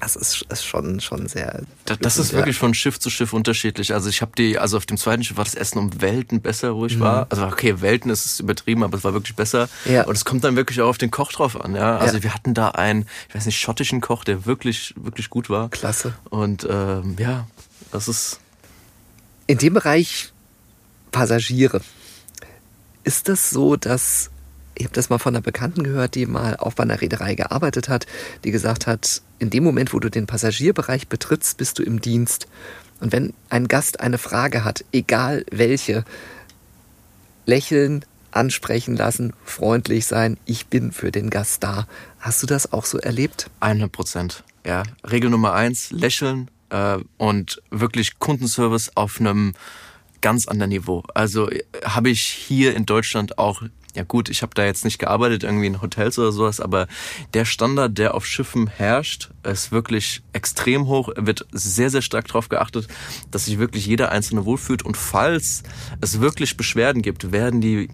Das 0.00 0.16
ist, 0.16 0.44
ist 0.50 0.64
schon, 0.66 1.00
schon 1.00 1.28
sehr. 1.28 1.62
Das, 1.86 1.98
das 1.98 2.18
ist 2.18 2.32
wirklich 2.34 2.58
von 2.58 2.74
Schiff 2.74 2.98
zu 2.98 3.08
Schiff 3.08 3.32
unterschiedlich. 3.32 3.94
Also 3.94 4.10
ich 4.10 4.20
habe 4.20 4.32
die, 4.36 4.58
also 4.58 4.76
auf 4.76 4.84
dem 4.84 4.98
zweiten 4.98 5.22
Schiff 5.22 5.36
war 5.36 5.44
das 5.44 5.54
Essen 5.54 5.78
um 5.78 6.02
Welten 6.02 6.42
besser, 6.42 6.74
wo 6.74 6.84
ich 6.84 6.96
mhm. 6.96 7.00
war. 7.00 7.26
Also 7.30 7.46
okay, 7.46 7.80
Welten 7.80 8.10
ist 8.10 8.26
es 8.26 8.40
übertrieben, 8.40 8.82
aber 8.82 8.98
es 8.98 9.04
war 9.04 9.14
wirklich 9.14 9.36
besser. 9.36 9.68
Ja. 9.86 10.04
Und 10.04 10.14
es 10.14 10.24
kommt 10.24 10.44
dann 10.44 10.56
wirklich 10.56 10.80
auch 10.82 10.88
auf 10.88 10.98
den 10.98 11.10
Koch 11.10 11.32
drauf 11.32 11.58
an. 11.58 11.74
Ja, 11.74 11.96
also 11.96 12.18
ja. 12.18 12.24
wir 12.24 12.34
hatten 12.34 12.52
da 12.52 12.70
einen, 12.70 13.06
ich 13.28 13.34
weiß 13.34 13.46
nicht, 13.46 13.58
schottischen 13.58 14.00
Koch, 14.00 14.24
der 14.24 14.44
wirklich, 14.44 14.92
wirklich 14.96 15.30
gut 15.30 15.48
war. 15.48 15.70
Klasse. 15.70 16.14
Und 16.28 16.66
ähm, 16.68 17.16
ja, 17.18 17.46
das 17.92 18.08
ist. 18.08 18.40
In 19.46 19.58
dem 19.58 19.74
Bereich 19.74 20.32
Passagiere 21.12 21.80
ist 23.04 23.28
das 23.28 23.50
so, 23.50 23.76
dass 23.76 24.30
ich 24.76 24.84
habe 24.84 24.94
das 24.94 25.08
mal 25.08 25.18
von 25.18 25.34
einer 25.34 25.42
Bekannten 25.42 25.84
gehört, 25.84 26.14
die 26.14 26.26
mal 26.26 26.56
auch 26.56 26.74
bei 26.74 26.82
einer 26.82 27.00
Reederei 27.00 27.34
gearbeitet 27.34 27.88
hat, 27.88 28.06
die 28.42 28.50
gesagt 28.50 28.86
hat, 28.86 29.22
in 29.38 29.50
dem 29.50 29.62
Moment, 29.62 29.92
wo 29.92 30.00
du 30.00 30.10
den 30.10 30.26
Passagierbereich 30.26 31.08
betrittst, 31.08 31.56
bist 31.58 31.78
du 31.78 31.82
im 31.82 32.00
Dienst. 32.00 32.48
Und 33.00 33.12
wenn 33.12 33.34
ein 33.50 33.68
Gast 33.68 34.00
eine 34.00 34.18
Frage 34.18 34.64
hat, 34.64 34.84
egal 34.92 35.44
welche, 35.50 36.04
lächeln, 37.46 38.04
ansprechen 38.32 38.96
lassen, 38.96 39.32
freundlich 39.44 40.06
sein, 40.06 40.38
ich 40.44 40.66
bin 40.66 40.90
für 40.90 41.12
den 41.12 41.30
Gast 41.30 41.62
da. 41.62 41.86
Hast 42.18 42.42
du 42.42 42.46
das 42.46 42.72
auch 42.72 42.84
so 42.84 42.98
erlebt? 42.98 43.48
100 43.60 43.92
Prozent. 43.92 44.42
Ja, 44.66 44.82
Regel 45.08 45.30
Nummer 45.30 45.52
eins, 45.52 45.90
lächeln 45.90 46.50
äh, 46.70 46.98
und 47.16 47.62
wirklich 47.70 48.18
Kundenservice 48.18 48.90
auf 48.96 49.20
einem 49.20 49.54
ganz 50.24 50.48
anderen 50.48 50.70
Niveau. 50.70 51.04
Also 51.12 51.50
äh, 51.50 51.62
habe 51.84 52.08
ich 52.08 52.22
hier 52.22 52.74
in 52.74 52.86
Deutschland 52.86 53.38
auch 53.38 53.62
ja 53.94 54.02
gut, 54.02 54.28
ich 54.28 54.42
habe 54.42 54.54
da 54.54 54.64
jetzt 54.64 54.84
nicht 54.84 54.98
gearbeitet, 54.98 55.44
irgendwie 55.44 55.68
in 55.68 55.80
Hotels 55.80 56.18
oder 56.18 56.32
sowas, 56.32 56.58
aber 56.58 56.88
der 57.32 57.44
Standard, 57.44 57.96
der 57.96 58.14
auf 58.14 58.26
Schiffen 58.26 58.66
herrscht, 58.66 59.30
ist 59.44 59.70
wirklich 59.70 60.20
extrem 60.32 60.88
hoch. 60.88 61.10
wird 61.14 61.46
sehr, 61.52 61.90
sehr 61.90 62.02
stark 62.02 62.26
darauf 62.26 62.48
geachtet, 62.48 62.88
dass 63.30 63.44
sich 63.44 63.60
wirklich 63.60 63.86
jeder 63.86 64.10
Einzelne 64.10 64.44
wohlfühlt. 64.44 64.82
Und 64.82 64.96
falls 64.96 65.62
es 66.00 66.20
wirklich 66.20 66.56
Beschwerden 66.56 67.02
gibt, 67.02 67.30
werden 67.30 67.60
die 67.60 67.88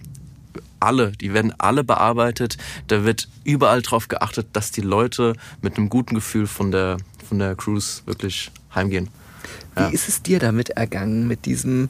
alle, 0.81 1.13
die 1.13 1.35
werden 1.35 1.53
alle 1.59 1.85
bearbeitet. 1.85 2.57
Da 2.87 3.05
wird 3.05 3.29
überall 3.45 3.83
darauf 3.83 4.09
geachtet, 4.09 4.49
dass 4.55 4.71
die 4.71 4.81
Leute 4.81 5.35
mit 5.61 5.77
einem 5.77 5.91
guten 5.91 6.15
Gefühl 6.15 6.47
von 6.47 6.71
der, 6.71 6.97
von 7.29 7.39
der 7.39 7.55
Cruise 7.57 8.01
wirklich 8.07 8.51
heimgehen. 8.75 9.11
Wie 9.77 9.83
ja. 9.83 9.89
ist 9.89 10.09
es 10.09 10.23
dir 10.23 10.39
damit 10.39 10.71
ergangen, 10.71 11.29
mit 11.29 11.47
diesem 11.47 11.89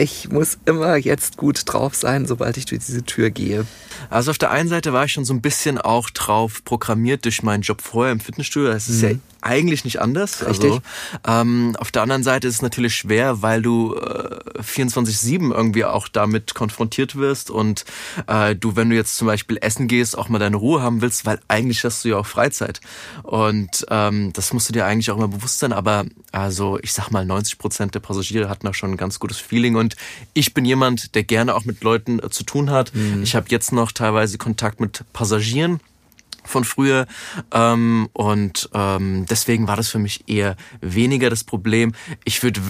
ich 0.00 0.30
muss 0.30 0.58
immer 0.64 0.96
jetzt 0.96 1.36
gut 1.36 1.62
drauf 1.66 1.94
sein, 1.94 2.26
sobald 2.26 2.56
ich 2.56 2.64
durch 2.64 2.84
diese 2.86 3.04
Tür 3.04 3.30
gehe. 3.30 3.66
Also 4.08 4.30
auf 4.30 4.38
der 4.38 4.50
einen 4.50 4.68
Seite 4.68 4.94
war 4.94 5.04
ich 5.04 5.12
schon 5.12 5.26
so 5.26 5.34
ein 5.34 5.42
bisschen 5.42 5.78
auch 5.78 6.08
drauf 6.08 6.64
programmiert 6.64 7.26
durch 7.26 7.42
meinen 7.42 7.60
Job 7.60 7.82
vorher 7.82 8.12
im 8.12 8.20
Fitnessstudio. 8.20 8.70
Das 8.70 8.88
ist 8.88 9.02
mhm. 9.02 9.08
ja 9.08 9.16
eigentlich 9.42 9.84
nicht 9.84 10.00
anders. 10.00 10.46
Richtig. 10.46 10.70
Also, 10.70 10.82
ähm, 11.26 11.76
auf 11.78 11.90
der 11.90 12.02
anderen 12.02 12.22
Seite 12.22 12.48
ist 12.48 12.56
es 12.56 12.62
natürlich 12.62 12.94
schwer, 12.94 13.42
weil 13.42 13.62
du 13.62 13.94
äh, 13.94 14.60
24-7 14.60 15.52
irgendwie 15.52 15.84
auch 15.84 16.08
damit 16.08 16.54
konfrontiert 16.54 17.16
wirst 17.16 17.50
und 17.50 17.84
äh, 18.26 18.54
du, 18.54 18.76
wenn 18.76 18.90
du 18.90 18.96
jetzt 18.96 19.16
zum 19.16 19.26
Beispiel 19.26 19.58
essen 19.60 19.88
gehst, 19.88 20.16
auch 20.16 20.28
mal 20.28 20.38
deine 20.38 20.56
Ruhe 20.56 20.82
haben 20.82 21.02
willst, 21.02 21.26
weil 21.26 21.40
eigentlich 21.48 21.84
hast 21.84 22.04
du 22.04 22.10
ja 22.10 22.16
auch 22.16 22.26
Freizeit. 22.26 22.80
Und 23.22 23.86
ähm, 23.90 24.32
das 24.32 24.52
musst 24.52 24.68
du 24.68 24.72
dir 24.72 24.86
eigentlich 24.86 25.10
auch 25.10 25.16
immer 25.16 25.28
bewusst 25.28 25.58
sein. 25.58 25.72
Aber 25.72 26.04
also 26.32 26.78
ich 26.82 26.92
sag 26.92 27.10
mal, 27.10 27.19
90 27.24 27.58
Prozent 27.58 27.94
der 27.94 28.00
Passagiere 28.00 28.48
hatten 28.48 28.66
da 28.66 28.74
schon 28.74 28.92
ein 28.92 28.96
ganz 28.96 29.18
gutes 29.18 29.38
Feeling. 29.38 29.76
Und 29.76 29.96
ich 30.34 30.54
bin 30.54 30.64
jemand, 30.64 31.14
der 31.14 31.24
gerne 31.24 31.54
auch 31.54 31.64
mit 31.64 31.82
Leuten 31.82 32.18
äh, 32.18 32.30
zu 32.30 32.44
tun 32.44 32.70
hat. 32.70 32.94
Mhm. 32.94 33.22
Ich 33.22 33.34
habe 33.34 33.46
jetzt 33.50 33.72
noch 33.72 33.92
teilweise 33.92 34.38
Kontakt 34.38 34.80
mit 34.80 35.04
Passagieren 35.12 35.80
von 36.44 36.64
früher. 36.64 37.06
Ähm, 37.52 38.08
und 38.12 38.68
ähm, 38.74 39.26
deswegen 39.28 39.68
war 39.68 39.76
das 39.76 39.88
für 39.88 39.98
mich 39.98 40.28
eher 40.28 40.56
weniger 40.80 41.30
das 41.30 41.44
Problem. 41.44 41.92
Ich 42.24 42.42
würde 42.42 42.60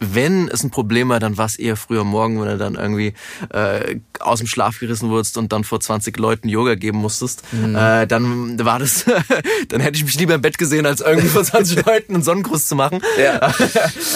wenn 0.00 0.48
es 0.48 0.64
ein 0.64 0.70
Problem 0.70 1.10
war, 1.10 1.20
dann 1.20 1.36
war 1.36 1.46
es 1.46 1.56
eher 1.56 1.76
früher 1.76 2.04
morgen, 2.04 2.40
wenn 2.40 2.48
du 2.48 2.58
dann 2.58 2.74
irgendwie 2.74 3.12
äh, 3.50 4.00
aus 4.18 4.38
dem 4.38 4.46
Schlaf 4.46 4.80
gerissen 4.80 5.10
wurdest 5.10 5.36
und 5.36 5.52
dann 5.52 5.62
vor 5.62 5.80
20 5.80 6.16
Leuten 6.16 6.48
Yoga 6.48 6.74
geben 6.74 6.98
musstest. 6.98 7.42
Mhm. 7.52 7.76
Äh, 7.76 8.06
dann 8.06 8.58
war 8.64 8.78
das, 8.78 9.04
dann 9.68 9.80
hätte 9.80 9.96
ich 9.96 10.04
mich 10.04 10.18
lieber 10.18 10.34
im 10.34 10.40
Bett 10.40 10.58
gesehen, 10.58 10.86
als 10.86 11.00
irgendwie 11.00 11.28
vor 11.28 11.44
20 11.44 11.84
Leuten 11.86 12.14
einen 12.14 12.22
Sonnengruß 12.22 12.66
zu 12.66 12.74
machen. 12.74 13.00
Ja. 13.20 13.52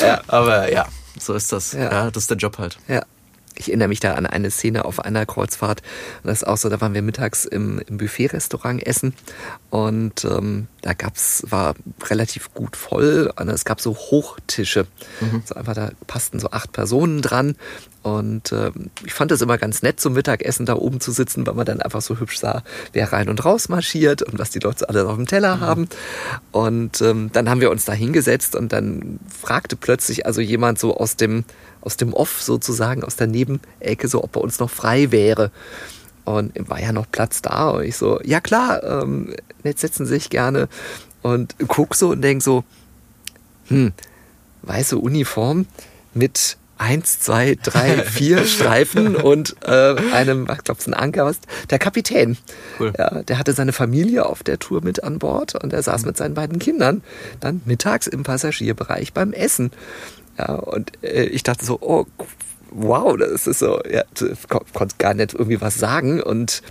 ja. 0.01 0.21
Aber 0.29 0.73
ja, 0.73 0.87
so 1.19 1.35
ist 1.35 1.53
das. 1.53 1.73
Ja. 1.73 1.93
ja, 1.93 2.11
das 2.11 2.23
ist 2.23 2.31
der 2.31 2.39
Job 2.39 2.57
halt. 2.59 2.79
Ja 2.89 3.05
ich 3.57 3.69
erinnere 3.69 3.89
mich 3.89 4.01
da 4.01 4.15
an 4.15 4.27
eine 4.27 4.51
Szene 4.51 4.85
auf 4.85 5.01
einer 5.01 5.27
Kreuzfahrt. 5.27 5.83
Das 6.23 6.43
ist 6.43 6.47
auch 6.47 6.57
so, 6.57 6.69
da 6.69 6.81
waren 6.81 6.95
wir 6.95 7.03
mittags 7.03 7.45
im, 7.45 7.81
im 7.87 7.99
Buffet-Restaurant 7.99 8.85
essen 8.87 9.15
und 9.71 10.25
ähm, 10.25 10.67
da 10.83 10.95
gab's, 10.95 11.45
war 11.49 11.75
relativ 12.05 12.53
gut 12.55 12.77
voll. 12.77 13.33
Es 13.37 13.65
gab 13.65 13.81
so 13.81 13.95
Hochtische. 13.95 14.87
Mhm. 15.21 15.43
So 15.45 15.55
einfach, 15.55 15.75
da 15.75 15.91
passten 16.07 16.41
so 16.41 16.51
acht 16.51 16.73
Personen 16.73 17.23
dran. 17.23 17.57
Und 18.05 18.53
ähm, 18.53 18.91
ich 19.07 19.15
fand 19.15 19.33
es 19.33 19.41
immer 19.41 19.57
ganz 19.57 19.81
nett, 19.81 19.99
zum 19.99 20.13
Mittagessen 20.13 20.67
da 20.67 20.75
oben 20.75 21.01
zu 21.01 21.11
sitzen, 21.11 21.47
weil 21.47 21.55
man 21.55 21.65
dann 21.65 21.81
einfach 21.81 22.03
so 22.03 22.21
hübsch 22.21 22.39
sah, 22.39 22.63
wer 22.93 23.11
rein 23.15 23.31
und 23.31 23.43
raus 23.47 23.71
marschiert 23.71 24.21
und 24.21 24.39
was 24.39 24.51
die 24.51 24.59
Leute 24.59 24.91
alle 24.91 25.09
auf 25.09 25.17
dem 25.17 25.27
Teller 25.27 25.57
mhm. 25.57 25.61
haben. 25.61 25.89
Und 26.53 27.01
ähm, 27.01 27.31
dann 27.33 27.49
haben 27.49 27.63
wir 27.63 27.71
uns 27.71 27.87
da 27.87 27.95
hingesetzt 27.95 28.57
und 28.57 28.75
dann 28.75 29.19
fragte 29.41 29.75
plötzlich 29.75 30.27
also 30.27 30.43
jemand 30.43 30.79
so 30.79 30.95
aus 30.99 31.17
dem 31.17 31.45
aus 31.81 31.97
dem 31.97 32.13
Off 32.13 32.43
sozusagen, 32.43 33.05
aus 33.05 33.17
der 33.17 33.27
Nebenecke, 33.27 34.09
so 34.09 34.23
ob 34.23 34.33
bei 34.33 34.41
uns 34.41 34.59
noch 34.59 34.71
frei 34.71 35.11
wäre. 35.11 35.51
Und 36.25 36.53
war 36.69 36.81
ja 36.81 36.93
noch 36.93 37.11
Platz 37.11 37.41
da. 37.41 37.71
Und 37.71 37.85
ich 37.85 37.97
so, 37.97 38.21
ja 38.23 38.41
klar, 38.41 38.83
ähm, 38.83 39.35
jetzt 39.63 39.81
setzen 39.81 40.07
Sie 40.07 40.15
sich 40.15 40.31
gerne. 40.31 40.69
Und 41.23 41.55
guck 41.69 41.95
so 41.95 42.11
und 42.11 42.23
denk 42.23 42.43
so, 42.43 42.65
hm, 43.69 43.93
weiße 44.63 44.99
Uniform 44.99 45.67
mit 46.15 46.57
eins, 46.79 47.21
zwei, 47.21 47.57
drei, 47.63 48.03
vier 48.03 48.45
Streifen 48.47 49.17
und 49.17 49.57
äh, 49.65 49.97
einem, 50.13 50.49
ich 50.51 50.65
glaube, 50.65 50.81
es 50.81 50.87
ein 50.87 50.95
Anker, 50.95 51.25
was, 51.25 51.39
der 51.71 51.79
Kapitän. 51.79 52.37
Cool. 52.79 52.93
Ja, 52.99 53.23
der 53.23 53.39
hatte 53.39 53.53
seine 53.53 53.73
Familie 53.73 54.27
auf 54.27 54.43
der 54.43 54.59
Tour 54.59 54.83
mit 54.83 55.03
an 55.03 55.19
Bord 55.19 55.55
und 55.63 55.73
er 55.73 55.83
saß 55.83 56.03
mhm. 56.03 56.09
mit 56.09 56.17
seinen 56.17 56.35
beiden 56.35 56.59
Kindern 56.59 57.03
dann 57.41 57.63
mittags 57.65 58.07
im 58.07 58.23
Passagierbereich 58.23 59.13
beim 59.13 59.33
Essen. 59.33 59.71
Ja, 60.39 60.55
und 60.55 60.93
äh, 61.03 61.25
ich 61.25 61.43
dachte 61.43 61.65
so, 61.65 61.79
oh, 61.81 62.07
wow, 62.71 63.17
das 63.17 63.47
ist 63.47 63.61
so, 63.61 63.81
ja, 63.89 64.03
konnte 64.49 64.97
gar 64.99 65.15
nicht 65.15 65.35
irgendwie 65.35 65.61
was 65.61 65.77
sagen 65.77 66.21
und 66.21 66.63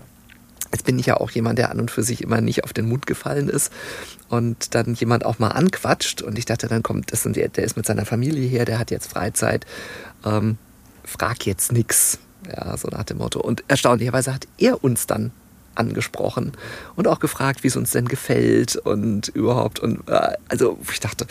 Jetzt 0.73 0.85
bin 0.85 0.97
ich 0.97 1.05
ja 1.05 1.17
auch 1.17 1.29
jemand, 1.31 1.59
der 1.59 1.69
an 1.69 1.79
und 1.79 1.91
für 1.91 2.03
sich 2.03 2.21
immer 2.21 2.41
nicht 2.41 2.63
auf 2.63 2.73
den 2.73 2.89
Mund 2.89 3.05
gefallen 3.05 3.47
ist 3.47 3.71
und 4.27 4.73
dann 4.73 4.95
jemand 4.95 5.23
auch 5.23 5.37
mal 5.37 5.49
anquatscht 5.49 6.23
und 6.23 6.37
ich 6.39 6.45
dachte, 6.45 6.67
dann 6.67 6.81
kommt 6.81 7.13
das 7.13 7.23
der, 7.23 7.47
der 7.47 7.63
ist 7.63 7.77
mit 7.77 7.85
seiner 7.85 8.05
Familie 8.05 8.47
hier, 8.47 8.65
der 8.65 8.79
hat 8.79 8.89
jetzt 8.89 9.11
Freizeit, 9.11 9.65
ähm, 10.25 10.57
frag 11.05 11.45
jetzt 11.45 11.71
nix, 11.71 12.17
ja, 12.51 12.75
so 12.75 12.87
nach 12.87 13.03
dem 13.03 13.19
Motto. 13.19 13.39
Und 13.39 13.63
erstaunlicherweise 13.67 14.33
hat 14.33 14.47
er 14.57 14.83
uns 14.83 15.05
dann 15.05 15.31
angesprochen 15.75 16.53
und 16.95 17.07
auch 17.07 17.19
gefragt, 17.19 17.63
wie 17.63 17.67
es 17.67 17.75
uns 17.75 17.91
denn 17.91 18.07
gefällt 18.07 18.75
und 18.75 19.27
überhaupt. 19.29 19.79
Und 19.79 20.07
äh, 20.09 20.33
also 20.49 20.79
ich 20.91 20.99
dachte, 20.99 21.27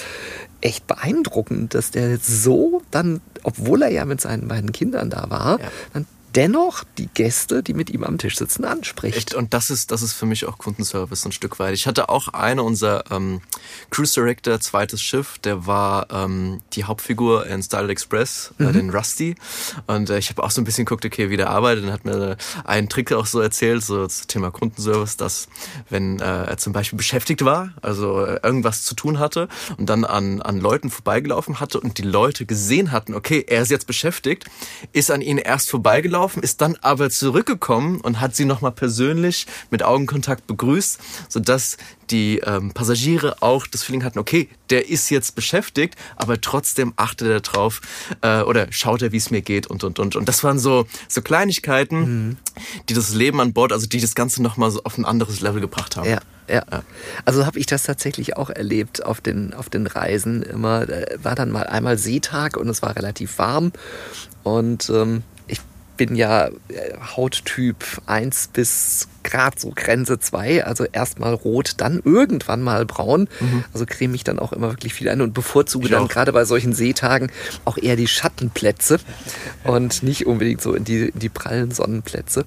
echt 0.60 0.86
beeindruckend, 0.86 1.74
dass 1.74 1.90
der 1.90 2.18
so 2.18 2.82
dann, 2.90 3.20
obwohl 3.42 3.82
er 3.82 3.90
ja 3.90 4.04
mit 4.04 4.20
seinen 4.20 4.48
beiden 4.48 4.72
Kindern 4.72 5.10
da 5.10 5.30
war, 5.30 5.60
ja. 5.60 5.68
dann 5.92 6.06
dennoch 6.34 6.84
die 6.98 7.08
Gäste, 7.08 7.62
die 7.62 7.74
mit 7.74 7.90
ihm 7.90 8.04
am 8.04 8.18
Tisch 8.18 8.36
sitzen, 8.36 8.64
anspricht. 8.64 9.34
Und 9.34 9.54
das 9.54 9.70
ist, 9.70 9.90
das 9.90 10.02
ist 10.02 10.12
für 10.12 10.26
mich 10.26 10.46
auch 10.46 10.58
Kundenservice 10.58 11.24
ein 11.24 11.32
Stück 11.32 11.58
weit. 11.58 11.74
Ich 11.74 11.86
hatte 11.86 12.08
auch 12.08 12.28
eine 12.28 12.62
unser 12.62 13.10
ähm, 13.10 13.40
Cruise 13.90 14.14
Director, 14.14 14.58
zweites 14.60 15.02
Schiff, 15.02 15.38
der 15.38 15.66
war 15.66 16.06
ähm, 16.10 16.60
die 16.72 16.84
Hauptfigur 16.84 17.46
in 17.46 17.62
Starlight 17.62 17.90
Express, 17.90 18.54
äh, 18.58 18.62
mhm. 18.62 18.68
äh, 18.68 18.72
den 18.72 18.90
Rusty. 18.90 19.34
Und 19.86 20.10
äh, 20.10 20.18
ich 20.18 20.30
habe 20.30 20.42
auch 20.42 20.50
so 20.50 20.60
ein 20.60 20.64
bisschen 20.64 20.84
geguckt, 20.84 21.04
okay, 21.04 21.30
wie 21.30 21.36
der 21.36 21.50
arbeitet 21.50 21.84
und 21.84 21.92
hat 21.92 22.04
mir 22.04 22.36
einen 22.64 22.88
Trick 22.88 23.12
auch 23.12 23.26
so 23.26 23.40
erzählt, 23.40 23.84
so 23.84 24.06
zum 24.06 24.28
Thema 24.28 24.50
Kundenservice, 24.50 25.16
dass 25.16 25.48
wenn 25.90 26.20
äh, 26.20 26.24
er 26.24 26.56
zum 26.56 26.72
Beispiel 26.72 26.96
beschäftigt 26.96 27.44
war, 27.44 27.72
also 27.82 28.24
äh, 28.24 28.40
irgendwas 28.42 28.82
zu 28.82 28.94
tun 28.94 29.18
hatte 29.18 29.48
und 29.76 29.88
dann 29.88 30.04
an, 30.04 30.40
an 30.40 30.58
Leuten 30.58 30.90
vorbeigelaufen 30.90 31.60
hatte 31.60 31.80
und 31.80 31.98
die 31.98 32.02
Leute 32.02 32.46
gesehen 32.46 32.92
hatten, 32.92 33.14
okay, 33.14 33.44
er 33.46 33.62
ist 33.62 33.70
jetzt 33.70 33.86
beschäftigt, 33.86 34.46
ist 34.92 35.10
an 35.10 35.20
ihnen 35.20 35.38
erst 35.38 35.70
vorbeigelaufen 35.70 36.21
gelaufen, 36.22 36.42
ist 36.42 36.60
dann 36.60 36.76
aber 36.82 37.10
zurückgekommen 37.10 38.00
und 38.00 38.20
hat 38.20 38.36
sie 38.36 38.44
nochmal 38.44 38.72
persönlich 38.72 39.46
mit 39.70 39.82
Augenkontakt 39.82 40.46
begrüßt, 40.46 41.00
sodass 41.28 41.76
die 42.10 42.38
ähm, 42.38 42.72
Passagiere 42.72 43.36
auch 43.40 43.66
das 43.66 43.82
Feeling 43.82 44.04
hatten, 44.04 44.18
okay, 44.18 44.48
der 44.70 44.88
ist 44.88 45.10
jetzt 45.10 45.34
beschäftigt, 45.34 45.96
aber 46.16 46.40
trotzdem 46.40 46.92
achtet 46.96 47.28
er 47.28 47.40
drauf 47.40 47.80
äh, 48.20 48.42
oder 48.42 48.68
schaut 48.70 49.02
er, 49.02 49.10
wie 49.12 49.16
es 49.16 49.30
mir 49.30 49.42
geht 49.42 49.66
und 49.66 49.82
und 49.82 49.98
und. 49.98 50.14
Und 50.14 50.28
das 50.28 50.44
waren 50.44 50.58
so, 50.58 50.86
so 51.08 51.22
Kleinigkeiten, 51.22 51.98
mhm. 51.98 52.36
die 52.88 52.94
das 52.94 53.14
Leben 53.14 53.40
an 53.40 53.52
Bord, 53.52 53.72
also 53.72 53.86
die 53.86 54.00
das 54.00 54.14
Ganze 54.14 54.42
nochmal 54.42 54.70
so 54.70 54.82
auf 54.84 54.98
ein 54.98 55.04
anderes 55.04 55.40
Level 55.40 55.60
gebracht 55.60 55.96
haben. 55.96 56.08
Ja. 56.08 56.20
Ja. 56.48 56.64
ja. 56.70 56.82
Also 57.24 57.46
habe 57.46 57.58
ich 57.58 57.66
das 57.66 57.84
tatsächlich 57.84 58.36
auch 58.36 58.50
erlebt 58.50 59.04
auf 59.04 59.20
den, 59.20 59.54
auf 59.54 59.70
den 59.70 59.86
Reisen. 59.86 60.42
Immer 60.42 60.86
war 61.22 61.34
dann 61.34 61.50
mal 61.50 61.66
einmal 61.66 61.98
Seetag 61.98 62.56
und 62.56 62.68
es 62.68 62.82
war 62.82 62.94
relativ 62.96 63.38
warm. 63.38 63.72
Und 64.42 64.90
ähm, 64.90 65.22
bin 66.06 66.16
ja 66.16 66.48
äh, 66.48 66.50
Hauttyp 67.16 67.76
1 68.06 68.48
bis 68.52 69.06
Grad 69.22 69.60
so 69.60 69.70
Grenze 69.72 70.18
2, 70.18 70.64
also 70.64 70.84
erstmal 70.84 71.32
rot, 71.32 71.74
dann 71.76 72.02
irgendwann 72.04 72.60
mal 72.60 72.84
braun. 72.84 73.28
Mhm. 73.38 73.64
Also 73.72 73.86
creme 73.86 74.14
ich 74.16 74.24
dann 74.24 74.40
auch 74.40 74.52
immer 74.52 74.70
wirklich 74.70 74.94
viel 74.94 75.08
ein 75.08 75.20
und 75.20 75.32
bevorzuge 75.32 75.84
ich 75.84 75.92
dann 75.92 76.08
gerade 76.08 76.32
bei 76.32 76.44
solchen 76.44 76.72
Seetagen 76.72 77.30
auch 77.64 77.78
eher 77.78 77.94
die 77.94 78.08
Schattenplätze 78.08 78.98
und 79.62 80.02
nicht 80.02 80.26
unbedingt 80.26 80.60
so 80.60 80.74
in 80.74 80.82
die, 80.82 81.10
in 81.10 81.20
die 81.20 81.28
prallen 81.28 81.70
Sonnenplätze. 81.70 82.46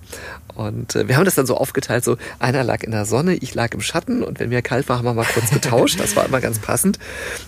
Und 0.54 0.98
äh, 0.98 1.08
wir 1.08 1.16
haben 1.16 1.24
das 1.24 1.36
dann 1.36 1.46
so 1.46 1.56
aufgeteilt, 1.56 2.04
so 2.04 2.18
einer 2.40 2.66
lag 2.66 2.84
in 2.84 2.92
der 2.92 3.06
Sonne, 3.06 3.36
ich 3.36 3.56
lag 3.56 3.74
im 3.74 3.80
Schatten 3.80 4.22
und 4.22 4.42
wenn 4.42 4.50
mir 4.50 4.62
kalt 4.62 4.90
war, 4.90 4.98
haben 4.98 5.06
wir 5.06 5.14
mal 5.14 5.26
kurz 5.26 5.50
getauscht. 5.50 5.98
Das 6.02 6.18
war 6.18 6.26
immer 6.26 6.42
ganz 6.42 6.60
passend. 6.60 7.00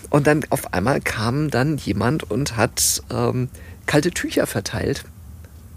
Und 0.08 0.26
dann 0.26 0.46
auf 0.48 0.72
einmal 0.72 1.02
kam 1.02 1.50
dann 1.50 1.76
jemand 1.76 2.30
und 2.30 2.56
hat 2.56 3.02
ähm, 3.10 3.50
kalte 3.84 4.10
Tücher 4.10 4.46
verteilt 4.46 5.04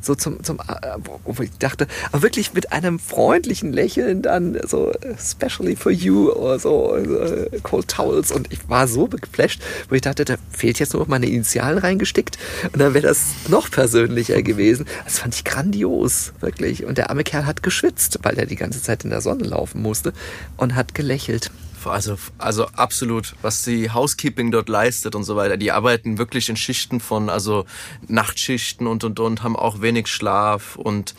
so 0.01 0.15
zum, 0.15 0.43
zum 0.43 0.59
äh, 0.59 0.97
wo 1.23 1.43
ich 1.43 1.51
dachte, 1.59 1.87
aber 2.11 2.23
wirklich 2.23 2.53
mit 2.53 2.71
einem 2.71 2.99
freundlichen 2.99 3.71
Lächeln 3.71 4.21
dann 4.21 4.59
so 4.67 4.91
especially 5.15 5.75
for 5.75 5.91
you 5.91 6.31
oder 6.31 6.59
so 6.59 6.95
uh, 6.95 7.45
cold 7.63 7.87
towels 7.87 8.31
und 8.31 8.51
ich 8.51 8.67
war 8.69 8.87
so 8.87 9.07
geflasht, 9.07 9.61
wo 9.89 9.95
ich 9.95 10.01
dachte, 10.01 10.25
da 10.25 10.35
fehlt 10.49 10.79
jetzt 10.79 10.93
nur 10.93 11.01
noch 11.01 11.07
meine 11.07 11.27
Initialen 11.27 11.77
reingestickt 11.77 12.37
und 12.73 12.79
dann 12.79 12.93
wäre 12.93 13.07
das 13.07 13.21
noch 13.47 13.69
persönlicher 13.69 14.41
gewesen. 14.41 14.85
Das 15.05 15.19
fand 15.19 15.35
ich 15.35 15.43
grandios, 15.43 16.33
wirklich. 16.39 16.85
Und 16.85 16.97
der 16.97 17.09
arme 17.09 17.23
Kerl 17.23 17.45
hat 17.45 17.63
geschwitzt, 17.63 18.19
weil 18.23 18.37
er 18.37 18.45
die 18.45 18.55
ganze 18.55 18.81
Zeit 18.81 19.03
in 19.03 19.09
der 19.09 19.21
Sonne 19.21 19.43
laufen 19.43 19.81
musste 19.81 20.13
und 20.57 20.75
hat 20.75 20.95
gelächelt. 20.95 21.51
Also, 21.87 22.17
also 22.37 22.67
absolut, 22.67 23.35
was 23.41 23.63
die 23.63 23.91
Housekeeping 23.91 24.51
dort 24.51 24.69
leistet 24.69 25.15
und 25.15 25.23
so 25.23 25.35
weiter. 25.35 25.57
Die 25.57 25.71
arbeiten 25.71 26.17
wirklich 26.17 26.49
in 26.49 26.55
Schichten 26.55 26.99
von, 26.99 27.29
also 27.29 27.65
Nachtschichten 28.07 28.87
und 28.87 29.03
und 29.03 29.19
und, 29.19 29.43
haben 29.43 29.55
auch 29.55 29.81
wenig 29.81 30.07
Schlaf 30.07 30.75
und 30.75 31.15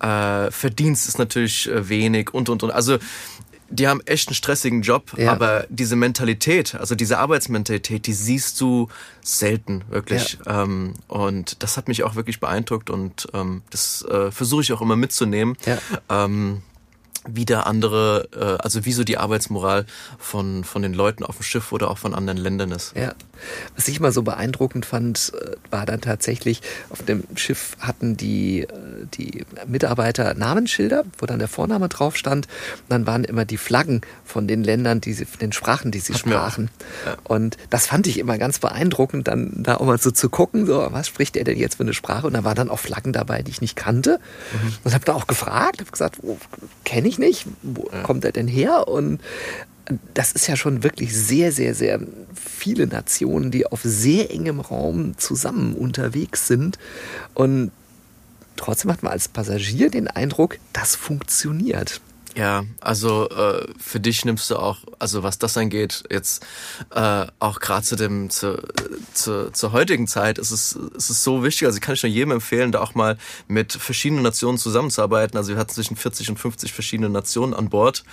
äh, 0.00 0.50
Verdienst 0.50 1.08
ist 1.08 1.18
natürlich 1.18 1.68
äh, 1.68 1.88
wenig 1.88 2.32
und 2.32 2.48
und 2.48 2.62
und. 2.62 2.70
Also 2.70 2.98
die 3.70 3.86
haben 3.86 4.00
echt 4.06 4.28
einen 4.28 4.34
stressigen 4.34 4.82
Job, 4.82 5.12
ja. 5.16 5.30
aber 5.30 5.66
diese 5.68 5.96
Mentalität, 5.96 6.74
also 6.74 6.94
diese 6.94 7.18
Arbeitsmentalität, 7.18 8.06
die 8.06 8.12
siehst 8.12 8.60
du 8.60 8.88
selten 9.22 9.84
wirklich. 9.90 10.38
Ja. 10.46 10.62
Ähm, 10.62 10.94
und 11.06 11.62
das 11.62 11.76
hat 11.76 11.88
mich 11.88 12.02
auch 12.02 12.14
wirklich 12.14 12.40
beeindruckt 12.40 12.88
und 12.88 13.28
ähm, 13.34 13.62
das 13.70 14.02
äh, 14.02 14.30
versuche 14.30 14.62
ich 14.62 14.72
auch 14.72 14.80
immer 14.80 14.96
mitzunehmen. 14.96 15.56
Ja. 15.66 15.78
Ähm, 16.08 16.62
wie 17.32 17.44
der 17.44 17.66
andere, 17.66 18.28
äh, 18.34 18.62
also 18.62 18.84
wie 18.84 18.92
so 18.92 19.04
die 19.04 19.18
Arbeitsmoral 19.18 19.86
von, 20.18 20.64
von 20.64 20.82
den 20.82 20.94
Leuten 20.94 21.24
auf 21.24 21.36
dem 21.36 21.42
Schiff 21.42 21.72
oder 21.72 21.90
auch 21.90 21.98
von 21.98 22.14
anderen 22.14 22.38
Ländern 22.38 22.72
ist. 22.72 22.96
Ja. 22.96 23.14
Was 23.76 23.88
ich 23.88 24.00
mal 24.00 24.12
so 24.12 24.22
beeindruckend 24.22 24.86
fand, 24.86 25.32
äh, 25.34 25.56
war 25.70 25.86
dann 25.86 26.00
tatsächlich, 26.00 26.60
auf 26.90 27.02
dem 27.02 27.24
Schiff 27.36 27.76
hatten 27.80 28.16
die, 28.16 28.62
äh, 28.62 28.68
die 29.14 29.44
Mitarbeiter 29.66 30.34
Namensschilder, 30.34 31.04
wo 31.18 31.26
dann 31.26 31.38
der 31.38 31.48
Vorname 31.48 31.88
drauf 31.88 32.16
stand. 32.16 32.46
Und 32.46 32.90
dann 32.90 33.06
waren 33.06 33.24
immer 33.24 33.44
die 33.44 33.56
Flaggen 33.56 34.00
von 34.24 34.48
den 34.48 34.64
Ländern, 34.64 35.00
die 35.00 35.12
sie, 35.12 35.26
den 35.40 35.52
Sprachen, 35.52 35.90
die 35.90 36.00
sie 36.00 36.14
Hatten 36.14 36.30
sprachen. 36.30 36.70
Ja. 37.06 37.16
Und 37.24 37.56
das 37.70 37.86
fand 37.86 38.06
ich 38.06 38.18
immer 38.18 38.38
ganz 38.38 38.58
beeindruckend, 38.58 39.28
dann 39.28 39.62
da 39.62 39.76
auch 39.76 39.86
mal 39.86 39.98
so 39.98 40.10
zu 40.10 40.28
gucken, 40.28 40.66
so, 40.66 40.88
was 40.90 41.06
spricht 41.06 41.36
er 41.36 41.44
denn 41.44 41.58
jetzt 41.58 41.76
für 41.76 41.82
eine 41.82 41.94
Sprache? 41.94 42.26
Und 42.26 42.34
da 42.34 42.44
waren 42.44 42.56
dann 42.56 42.70
auch 42.70 42.78
Flaggen 42.78 43.12
dabei, 43.12 43.42
die 43.42 43.50
ich 43.50 43.60
nicht 43.60 43.76
kannte. 43.76 44.18
Mhm. 44.52 44.74
Und 44.84 44.94
habe 44.94 45.04
da 45.04 45.14
auch 45.14 45.26
gefragt, 45.26 45.80
habe 45.80 45.90
gesagt, 45.90 46.18
oh, 46.22 46.38
kenne 46.84 47.08
ich 47.08 47.17
nicht, 47.18 47.46
wo 47.62 47.88
ja. 47.92 48.02
kommt 48.02 48.24
er 48.24 48.32
denn 48.32 48.48
her? 48.48 48.88
Und 48.88 49.20
das 50.14 50.32
ist 50.32 50.46
ja 50.46 50.56
schon 50.56 50.82
wirklich 50.82 51.16
sehr, 51.16 51.52
sehr, 51.52 51.74
sehr 51.74 52.00
viele 52.34 52.86
Nationen, 52.86 53.50
die 53.50 53.66
auf 53.66 53.80
sehr 53.82 54.30
engem 54.30 54.60
Raum 54.60 55.16
zusammen 55.16 55.74
unterwegs 55.74 56.46
sind. 56.46 56.78
Und 57.34 57.70
trotzdem 58.56 58.92
hat 58.92 59.02
man 59.02 59.12
als 59.12 59.28
Passagier 59.28 59.90
den 59.90 60.08
Eindruck, 60.08 60.58
das 60.72 60.94
funktioniert. 60.94 62.00
Ja, 62.36 62.64
also 62.80 63.28
äh, 63.30 63.66
für 63.78 64.00
dich 64.00 64.24
nimmst 64.24 64.50
du 64.50 64.56
auch, 64.56 64.78
also 64.98 65.22
was 65.22 65.38
das 65.38 65.56
angeht, 65.56 66.04
jetzt 66.10 66.46
äh, 66.94 67.26
auch 67.38 67.58
gerade 67.60 67.84
zu 67.84 67.96
dem 67.96 68.30
zu, 68.30 68.62
zu, 69.14 69.50
zur 69.52 69.72
heutigen 69.72 70.06
Zeit 70.06 70.38
ist 70.38 70.50
es 70.50 70.72
ist 70.72 71.10
es 71.10 71.24
so 71.24 71.42
wichtig. 71.42 71.66
Also 71.66 71.80
kann 71.80 71.94
ich 71.94 72.02
nur 72.02 72.12
jedem 72.12 72.32
empfehlen, 72.32 72.70
da 72.70 72.80
auch 72.80 72.94
mal 72.94 73.18
mit 73.48 73.72
verschiedenen 73.72 74.22
Nationen 74.22 74.58
zusammenzuarbeiten. 74.58 75.36
Also 75.36 75.52
wir 75.52 75.58
hatten 75.58 75.72
zwischen 75.72 75.96
40 75.96 76.30
und 76.30 76.38
50 76.38 76.72
verschiedene 76.72 77.08
Nationen 77.08 77.54
an 77.54 77.70
Bord 77.70 78.04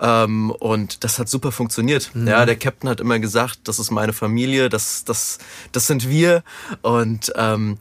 ähm, 0.00 0.50
und 0.50 1.04
das 1.04 1.18
hat 1.18 1.28
super 1.28 1.52
funktioniert. 1.52 2.10
Mhm. 2.14 2.28
Ja, 2.28 2.46
der 2.46 2.56
Captain 2.56 2.88
hat 2.88 3.00
immer 3.00 3.18
gesagt, 3.18 3.60
das 3.64 3.78
ist 3.78 3.90
meine 3.90 4.12
Familie, 4.12 4.68
das 4.68 5.04
das 5.04 5.38
das 5.72 5.86
sind 5.86 6.08
wir 6.08 6.42
und 6.82 7.32
ähm, 7.36 7.78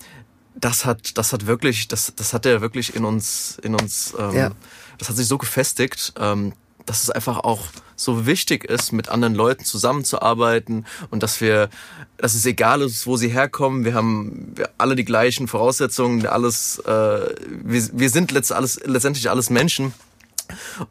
das 0.56 0.86
hat 0.86 1.18
das 1.18 1.34
hat 1.34 1.46
wirklich 1.48 1.88
das 1.88 2.14
das 2.16 2.34
hat 2.34 2.46
er 2.46 2.62
wirklich 2.62 2.96
in 2.96 3.06
uns 3.06 3.58
in 3.64 3.76
uns 3.76 4.14
ähm, 4.18 4.36
ja 4.36 4.52
das 4.98 5.10
hat 5.10 5.16
sich 5.16 5.28
so 5.28 5.38
gefestigt, 5.38 6.14
ähm, 6.20 6.54
dass 6.86 7.04
es 7.04 7.10
einfach 7.10 7.40
auch 7.40 7.62
so 7.96 8.26
wichtig 8.26 8.66
ist, 8.66 8.92
mit 8.92 9.10
anderen 9.10 9.36
Leuten 9.36 9.64
zusammenzuarbeiten 9.64 10.86
und 11.10 11.24
dass 11.24 11.40
wir, 11.40 11.70
dass 12.18 12.34
es 12.34 12.46
egal 12.46 12.82
ist, 12.82 13.08
wo 13.08 13.16
sie 13.16 13.30
herkommen, 13.30 13.86
wir 13.86 13.94
haben 13.94 14.54
alle 14.78 14.96
die 14.96 15.06
gleichen 15.06 15.48
Voraussetzungen, 15.48 16.26
alles, 16.26 16.80
äh, 16.80 16.90
wir, 16.90 17.90
wir 17.94 18.10
sind 18.10 18.32
letzt, 18.32 18.52
alles, 18.52 18.82
letztendlich 18.86 19.30
alles 19.30 19.50
Menschen 19.50 19.94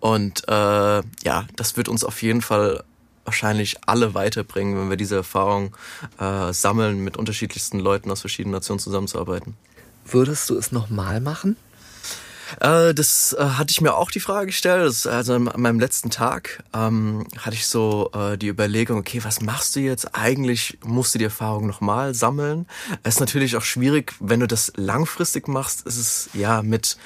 und 0.00 0.48
äh, 0.48 0.52
ja, 0.52 1.46
das 1.56 1.76
wird 1.76 1.88
uns 1.88 2.04
auf 2.04 2.22
jeden 2.22 2.42
Fall 2.42 2.84
wahrscheinlich 3.24 3.76
alle 3.86 4.14
weiterbringen, 4.14 4.76
wenn 4.76 4.90
wir 4.90 4.96
diese 4.96 5.16
Erfahrung 5.16 5.76
äh, 6.18 6.52
sammeln, 6.52 7.04
mit 7.04 7.16
unterschiedlichsten 7.16 7.78
Leuten 7.78 8.10
aus 8.10 8.20
verschiedenen 8.20 8.54
Nationen 8.54 8.80
zusammenzuarbeiten. 8.80 9.54
Würdest 10.04 10.50
du 10.50 10.56
es 10.56 10.72
nochmal 10.72 11.20
machen? 11.20 11.56
Äh, 12.60 12.94
das 12.94 13.34
äh, 13.38 13.42
hatte 13.42 13.70
ich 13.70 13.80
mir 13.80 13.94
auch 13.94 14.10
die 14.10 14.20
Frage 14.20 14.46
gestellt. 14.46 14.86
Das, 14.86 15.06
also 15.06 15.34
an 15.34 15.50
meinem 15.56 15.80
letzten 15.80 16.10
Tag 16.10 16.62
ähm, 16.74 17.26
hatte 17.38 17.54
ich 17.54 17.66
so 17.66 18.10
äh, 18.14 18.36
die 18.36 18.48
Überlegung, 18.48 18.98
okay, 18.98 19.20
was 19.22 19.40
machst 19.40 19.76
du 19.76 19.80
jetzt? 19.80 20.14
Eigentlich 20.14 20.78
musst 20.84 21.14
du 21.14 21.18
die 21.18 21.24
Erfahrung 21.24 21.66
nochmal 21.66 22.14
sammeln. 22.14 22.66
Es 23.02 23.14
ist 23.14 23.20
natürlich 23.20 23.56
auch 23.56 23.62
schwierig, 23.62 24.14
wenn 24.20 24.40
du 24.40 24.46
das 24.46 24.72
langfristig 24.76 25.48
machst, 25.48 25.86
ist 25.86 25.98
es 25.98 26.30
ja 26.34 26.62
mit, 26.62 26.96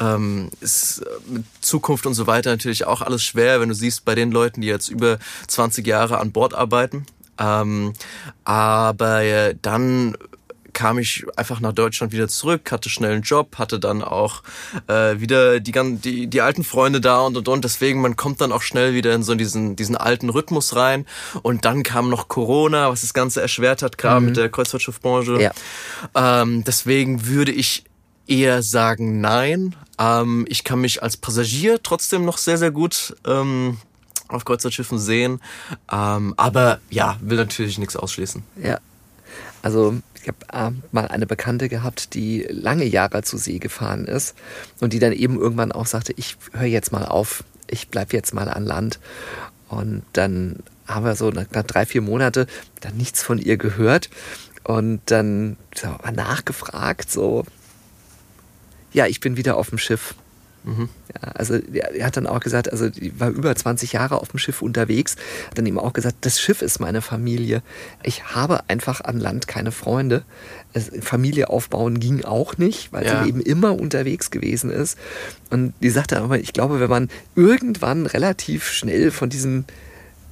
ähm, 0.00 0.50
ist, 0.60 1.00
äh, 1.00 1.32
mit 1.32 1.44
Zukunft 1.60 2.06
und 2.06 2.14
so 2.14 2.26
weiter 2.26 2.50
natürlich 2.50 2.86
auch 2.86 3.02
alles 3.02 3.22
schwer, 3.22 3.60
wenn 3.60 3.68
du 3.68 3.74
siehst 3.74 4.04
bei 4.04 4.14
den 4.14 4.30
Leuten, 4.30 4.60
die 4.60 4.68
jetzt 4.68 4.88
über 4.88 5.18
20 5.46 5.86
Jahre 5.86 6.18
an 6.18 6.32
Bord 6.32 6.54
arbeiten. 6.54 7.06
Ähm, 7.38 7.92
aber 8.44 9.22
äh, 9.22 9.54
dann 9.60 10.16
kam 10.72 10.98
ich 10.98 11.24
einfach 11.36 11.60
nach 11.60 11.72
Deutschland 11.72 12.12
wieder 12.12 12.28
zurück, 12.28 12.70
hatte 12.70 12.88
schnell 12.88 13.12
einen 13.12 13.22
Job, 13.22 13.58
hatte 13.58 13.80
dann 13.80 14.02
auch 14.02 14.42
äh, 14.86 15.20
wieder 15.20 15.60
die, 15.60 15.72
die, 15.72 16.26
die 16.26 16.40
alten 16.40 16.64
Freunde 16.64 17.00
da 17.00 17.20
und 17.20 17.36
und 17.36 17.48
und. 17.48 17.64
Deswegen, 17.64 18.00
man 18.00 18.16
kommt 18.16 18.40
dann 18.40 18.52
auch 18.52 18.62
schnell 18.62 18.94
wieder 18.94 19.14
in 19.14 19.22
so 19.22 19.34
diesen, 19.34 19.76
diesen 19.76 19.96
alten 19.96 20.28
Rhythmus 20.30 20.76
rein. 20.76 21.06
Und 21.42 21.64
dann 21.64 21.82
kam 21.82 22.10
noch 22.10 22.28
Corona, 22.28 22.90
was 22.90 23.00
das 23.00 23.14
Ganze 23.14 23.40
erschwert 23.40 23.82
hat, 23.82 23.98
gerade 23.98 24.20
mhm. 24.20 24.26
mit 24.26 24.36
der 24.36 24.48
Kreuzfahrtschiffbranche. 24.48 25.40
Ja. 25.40 25.52
Ähm, 26.14 26.64
deswegen 26.64 27.26
würde 27.26 27.52
ich 27.52 27.84
eher 28.26 28.62
sagen 28.62 29.20
nein. 29.20 29.74
Ähm, 29.98 30.44
ich 30.48 30.64
kann 30.64 30.80
mich 30.80 31.02
als 31.02 31.16
Passagier 31.16 31.82
trotzdem 31.82 32.24
noch 32.24 32.38
sehr, 32.38 32.58
sehr 32.58 32.70
gut 32.70 33.16
ähm, 33.26 33.78
auf 34.28 34.44
Kreuzfahrtschiffen 34.44 34.98
sehen. 34.98 35.40
Ähm, 35.90 36.34
aber 36.36 36.80
ja, 36.90 37.16
will 37.20 37.38
natürlich 37.38 37.78
nichts 37.78 37.96
ausschließen. 37.96 38.42
Ja. 38.62 38.78
Also 39.62 39.96
ich 40.22 40.28
habe 40.28 40.38
äh, 40.52 40.70
mal 40.92 41.08
eine 41.08 41.26
Bekannte 41.26 41.68
gehabt, 41.68 42.14
die 42.14 42.46
lange 42.50 42.84
Jahre 42.84 43.22
zu 43.22 43.36
See 43.36 43.58
gefahren 43.58 44.06
ist 44.06 44.34
und 44.80 44.92
die 44.92 44.98
dann 44.98 45.12
eben 45.12 45.38
irgendwann 45.38 45.72
auch 45.72 45.86
sagte, 45.86 46.12
ich 46.16 46.36
höre 46.52 46.64
jetzt 46.66 46.92
mal 46.92 47.04
auf, 47.04 47.44
ich 47.66 47.88
bleibe 47.88 48.16
jetzt 48.16 48.34
mal 48.34 48.48
an 48.48 48.64
Land. 48.64 48.98
Und 49.68 50.02
dann 50.14 50.60
haben 50.86 51.04
wir 51.04 51.14
so 51.14 51.30
nach 51.30 51.46
drei, 51.46 51.84
vier 51.84 52.00
Monate 52.00 52.46
dann 52.80 52.96
nichts 52.96 53.22
von 53.22 53.38
ihr 53.38 53.58
gehört 53.58 54.08
und 54.64 55.00
dann 55.06 55.56
so, 55.74 55.88
nachgefragt, 56.14 57.10
so, 57.10 57.44
ja, 58.92 59.06
ich 59.06 59.20
bin 59.20 59.36
wieder 59.36 59.56
auf 59.56 59.68
dem 59.68 59.78
Schiff. 59.78 60.14
Mhm. 60.68 60.88
Ja, 61.14 61.30
also 61.32 61.54
er, 61.54 62.06
hat 62.06 62.16
dann 62.16 62.26
auch 62.26 62.40
gesagt, 62.40 62.70
also 62.70 62.86
ich 62.86 63.18
war 63.18 63.30
über 63.30 63.54
20 63.54 63.92
Jahre 63.92 64.20
auf 64.20 64.28
dem 64.28 64.38
Schiff 64.38 64.60
unterwegs, 64.60 65.16
hat 65.48 65.56
dann 65.56 65.64
ihm 65.64 65.78
auch 65.78 65.94
gesagt, 65.94 66.16
das 66.20 66.40
Schiff 66.40 66.60
ist 66.60 66.78
meine 66.78 67.00
Familie. 67.00 67.62
Ich 68.02 68.34
habe 68.34 68.60
einfach 68.68 69.00
an 69.00 69.18
Land 69.18 69.48
keine 69.48 69.72
Freunde. 69.72 70.24
Familie 71.00 71.48
aufbauen 71.48 71.98
ging 71.98 72.24
auch 72.24 72.58
nicht, 72.58 72.92
weil 72.92 73.06
ja. 73.06 73.22
sie 73.22 73.30
eben 73.30 73.40
immer 73.40 73.78
unterwegs 73.80 74.30
gewesen 74.30 74.70
ist. 74.70 74.98
Und 75.50 75.72
die 75.80 75.90
sagte 75.90 76.20
aber, 76.20 76.38
ich 76.38 76.52
glaube, 76.52 76.80
wenn 76.80 76.90
man 76.90 77.08
irgendwann 77.34 78.04
relativ 78.04 78.68
schnell 78.68 79.10
von 79.10 79.30
diesem, 79.30 79.64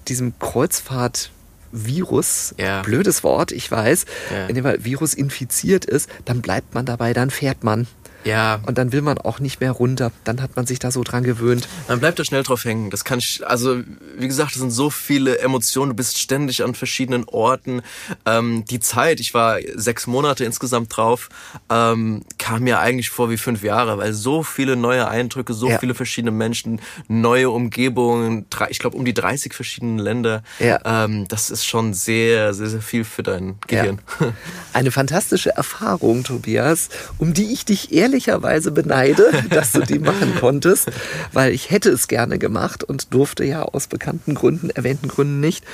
diesem 0.07 0.39
Kreuzfahrt 0.39 1.30
Virus, 1.72 2.55
ja. 2.59 2.82
blödes 2.82 3.24
Wort, 3.24 3.53
ich 3.53 3.70
weiß, 3.70 4.05
ja. 4.30 4.47
in 4.47 4.55
dem 4.55 4.84
Virus 4.84 5.14
infiziert 5.14 5.84
ist, 5.84 6.09
dann 6.24 6.43
bleibt 6.43 6.74
man 6.74 6.87
dabei, 6.87 7.12
dann 7.12 7.30
fährt 7.30 7.64
man. 7.64 7.87
Ja. 8.26 8.60
Und 8.66 8.76
dann 8.76 8.92
will 8.92 9.02
man 9.02 9.18
auch 9.18 9.38
nicht 9.38 9.60
mehr 9.60 9.70
runter. 9.70 10.10
Dann 10.24 10.42
hat 10.42 10.56
man 10.56 10.66
sich 10.66 10.78
da 10.78 10.90
so 10.90 11.02
dran 11.02 11.22
gewöhnt. 11.22 11.68
Man 11.88 12.00
bleibt 12.00 12.18
da 12.18 12.24
schnell 12.24 12.42
drauf 12.42 12.64
hängen. 12.64 12.90
Das 12.90 13.04
kann 13.04 13.20
ich, 13.20 13.46
also 13.46 13.80
wie 14.18 14.26
gesagt, 14.26 14.52
es 14.52 14.60
sind 14.60 14.70
so 14.70 14.90
viele 14.90 15.38
Emotionen. 15.38 15.90
Du 15.90 15.96
bist 15.96 16.18
ständig 16.18 16.64
an 16.64 16.74
verschiedenen 16.74 17.24
Orten. 17.24 17.82
Ähm, 18.24 18.64
die 18.64 18.80
Zeit, 18.80 19.20
ich 19.20 19.32
war 19.32 19.58
sechs 19.74 20.06
Monate 20.06 20.44
insgesamt 20.44 20.96
drauf, 20.96 21.28
ähm, 21.70 22.24
kam 22.38 22.64
mir 22.64 22.80
eigentlich 22.80 23.10
vor 23.10 23.30
wie 23.30 23.36
fünf 23.36 23.62
Jahre, 23.62 23.98
weil 23.98 24.12
so 24.12 24.42
viele 24.42 24.76
neue 24.76 25.08
Eindrücke, 25.08 25.54
so 25.54 25.68
ja. 25.68 25.78
viele 25.78 25.94
verschiedene 25.94 26.32
Menschen, 26.32 26.80
neue 27.08 27.50
Umgebungen, 27.50 28.46
ich 28.68 28.78
glaube 28.78 28.96
um 28.96 29.04
die 29.04 29.14
30 29.14 29.54
verschiedene 29.54 30.02
Länder. 30.02 30.42
Ja. 30.58 30.80
Ähm, 30.84 31.28
das 31.28 31.50
ist 31.50 31.64
schon 31.64 31.94
sehr, 31.94 32.54
sehr, 32.54 32.68
sehr 32.68 32.82
viel 32.82 33.04
für 33.04 33.22
dein 33.22 33.56
Gehirn. 33.66 34.00
Ja. 34.20 34.32
Eine 34.72 34.90
fantastische 34.90 35.50
Erfahrung, 35.50 36.24
Tobias, 36.24 36.88
um 37.18 37.32
die 37.32 37.52
ich 37.52 37.64
dich 37.64 37.92
ehrlich 37.92 38.15
ehrlicherweise 38.16 38.70
beneide, 38.70 39.30
dass 39.50 39.72
du 39.72 39.80
die 39.80 39.98
machen 39.98 40.34
konntest, 40.40 40.90
weil 41.32 41.52
ich 41.52 41.70
hätte 41.70 41.90
es 41.90 42.08
gerne 42.08 42.38
gemacht 42.38 42.82
und 42.82 43.12
durfte 43.12 43.44
ja 43.44 43.62
aus 43.62 43.88
bekannten 43.88 44.34
Gründen, 44.34 44.70
erwähnten 44.70 45.08
Gründen 45.08 45.40
nicht. 45.40 45.64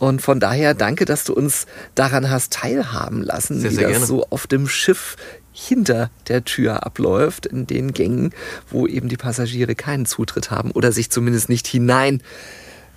Und 0.00 0.20
von 0.20 0.40
daher 0.40 0.74
danke, 0.74 1.04
dass 1.04 1.22
du 1.24 1.34
uns 1.34 1.66
daran 1.94 2.30
hast 2.30 2.52
teilhaben 2.52 3.22
lassen, 3.22 3.60
sehr, 3.60 3.70
wie 3.70 3.74
sehr 3.76 3.88
das 3.88 3.92
gerne. 3.92 4.06
so 4.06 4.26
auf 4.30 4.46
dem 4.48 4.66
Schiff 4.66 5.16
hinter 5.52 6.10
der 6.26 6.44
Tür 6.44 6.84
abläuft, 6.84 7.46
in 7.46 7.68
den 7.68 7.92
Gängen, 7.92 8.32
wo 8.70 8.88
eben 8.88 9.08
die 9.08 9.16
Passagiere 9.16 9.76
keinen 9.76 10.04
Zutritt 10.04 10.50
haben 10.50 10.72
oder 10.72 10.90
sich 10.90 11.10
zumindest 11.10 11.48
nicht 11.48 11.68
hinein 11.68 12.22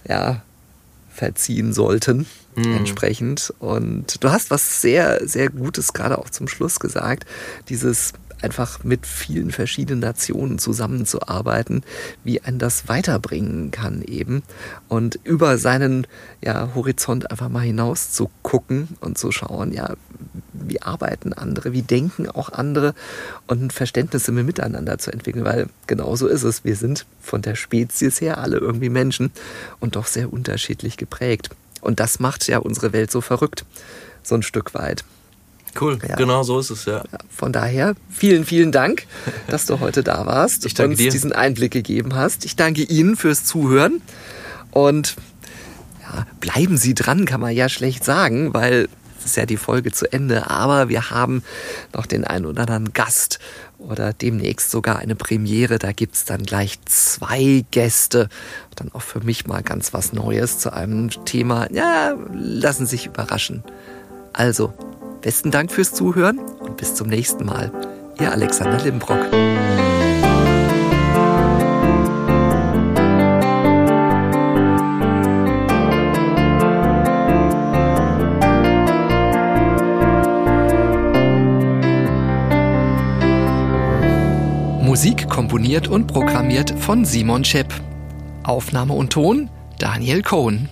ja, 0.08 0.42
verziehen 1.14 1.72
sollten. 1.72 2.26
Mhm. 2.56 2.78
Entsprechend. 2.78 3.54
Und 3.60 4.24
du 4.24 4.32
hast 4.32 4.50
was 4.50 4.82
sehr, 4.82 5.28
sehr 5.28 5.50
Gutes 5.50 5.94
gerade 5.94 6.18
auch 6.18 6.32
zum 6.32 6.48
Schluss 6.48 6.80
gesagt. 6.80 7.28
Dieses 7.70 8.14
einfach 8.42 8.84
mit 8.84 9.06
vielen 9.06 9.52
verschiedenen 9.52 10.02
Nationen 10.02 10.60
zusammenzuarbeiten, 10.60 11.84
wie 12.24 12.42
ein 12.42 12.60
das 12.60 12.88
weiterbringen 12.88 13.72
kann 13.72 14.02
eben 14.02 14.44
und 14.88 15.20
über 15.24 15.58
seinen 15.58 16.08
ja, 16.44 16.70
Horizont 16.76 17.32
einfach 17.32 17.50
mal 17.50 17.62
hinaus 17.62 18.12
zu 18.12 18.30
gucken 18.44 18.90
und 19.00 19.18
zu 19.18 19.32
schauen, 19.32 19.74
ja, 19.74 19.96
wie 20.54 20.82
arbeiten 20.82 21.34
andere, 21.34 21.74
wie 21.74 21.82
denken 21.82 22.30
auch 22.30 22.50
andere 22.52 22.94
und 23.48 23.62
ein 23.62 23.72
Verständnis 23.72 24.28
immer 24.28 24.44
miteinander 24.44 24.98
zu 24.98 25.12
entwickeln, 25.12 25.46
weil 25.46 25.68
genau 25.88 26.16
so 26.16 26.28
ist 26.28 26.44
es. 26.44 26.64
Wir 26.64 26.76
sind 26.76 27.06
von 27.22 27.42
der 27.42 27.56
Spezies 27.56 28.22
her 28.22 28.38
alle 28.38 28.58
irgendwie 28.58 28.90
Menschen 28.90 29.32
und 29.80 29.96
doch 29.96 30.08
sehr 30.08 30.32
unterschiedlich 30.32 30.98
geprägt. 30.98 31.50
Und 31.82 32.00
das 32.00 32.20
macht 32.20 32.48
ja 32.48 32.58
unsere 32.58 32.94
Welt 32.94 33.12
so 33.12 33.22
verrückt, 33.22 33.66
so 34.24 34.36
ein 34.36 34.44
Stück 34.44 34.74
weit. 34.74 35.04
Cool, 35.80 36.00
ja. 36.08 36.16
genau 36.16 36.44
so 36.44 36.60
ist 36.60 36.70
es, 36.70 36.86
ja. 36.86 37.04
Von 37.30 37.54
daher, 37.54 37.96
vielen, 38.10 38.46
vielen 38.46 38.72
Dank, 38.72 39.06
dass 39.48 39.66
du 39.66 39.80
heute 39.80 40.04
da 40.04 40.26
warst 40.26 40.66
ich 40.66 40.74
danke 40.74 40.92
und 40.92 41.00
dir. 41.00 41.12
diesen 41.12 41.32
Einblick 41.32 41.72
gegeben 41.72 42.16
hast. 42.16 42.46
Ich 42.46 42.56
danke 42.56 42.82
Ihnen 42.84 43.16
fürs 43.16 43.46
Zuhören 43.46 44.02
und 44.72 45.16
ja, 46.02 46.26
bleiben 46.40 46.78
Sie 46.78 46.94
dran, 46.94 47.26
kann 47.26 47.42
man 47.42 47.54
ja 47.54 47.70
schlecht 47.70 48.04
sagen, 48.04 48.54
weil 48.54 48.88
es 49.20 49.26
ist 49.26 49.38
ja 49.38 49.46
die 49.46 49.58
Folge 49.58 49.92
zu 49.92 50.12
Ende, 50.12 50.50
aber 50.50 50.90
wir 50.90 51.10
haben 51.10 51.44
noch 51.94 52.06
den 52.06 52.24
einen 52.24 52.46
oder 52.46 52.62
anderen 52.62 52.94
Gast 52.94 53.40
oder 53.78 54.14
demnächst 54.14 54.72
sogar 54.72 55.00
eine 55.00 55.16
Premiere. 55.16 55.80
Da 55.80 55.92
gibt 55.92 56.16
es 56.16 56.26
dann 56.26 56.44
gleich 56.44 56.80
zwei 56.86 57.66
Gäste. 57.72 58.30
Dann 58.76 58.92
auch 58.94 59.02
für 59.02 59.20
mich 59.20 59.48
mal 59.48 59.64
ganz 59.64 59.94
was 59.94 60.14
Neues 60.14 60.60
zu 60.60 60.74
einem 60.74 61.10
Thema. 61.26 61.68
Ja, 61.72 62.16
lassen 62.34 62.86
Sie 62.86 62.98
sich 62.98 63.08
überraschen. 63.08 63.64
Also, 64.34 64.74
Besten 65.28 65.52
Dank 65.52 65.74
fürs 65.74 65.92
Zuhören 65.92 66.40
und 66.40 66.78
bis 66.78 66.96
zum 66.96 67.10
nächsten 67.10 67.46
Mal. 67.46 67.70
Ihr 68.18 68.32
Alexander 68.32 68.82
Limbrock. 68.82 69.20
Musik 84.82 85.28
komponiert 85.28 85.90
und 85.90 86.08
programmiert 86.08 86.74
von 86.80 87.04
Simon 87.04 87.44
Schepp. 87.44 87.74
Aufnahme 88.44 88.94
und 88.94 89.12
Ton 89.12 89.50
Daniel 89.78 90.22
Cohn. 90.22 90.70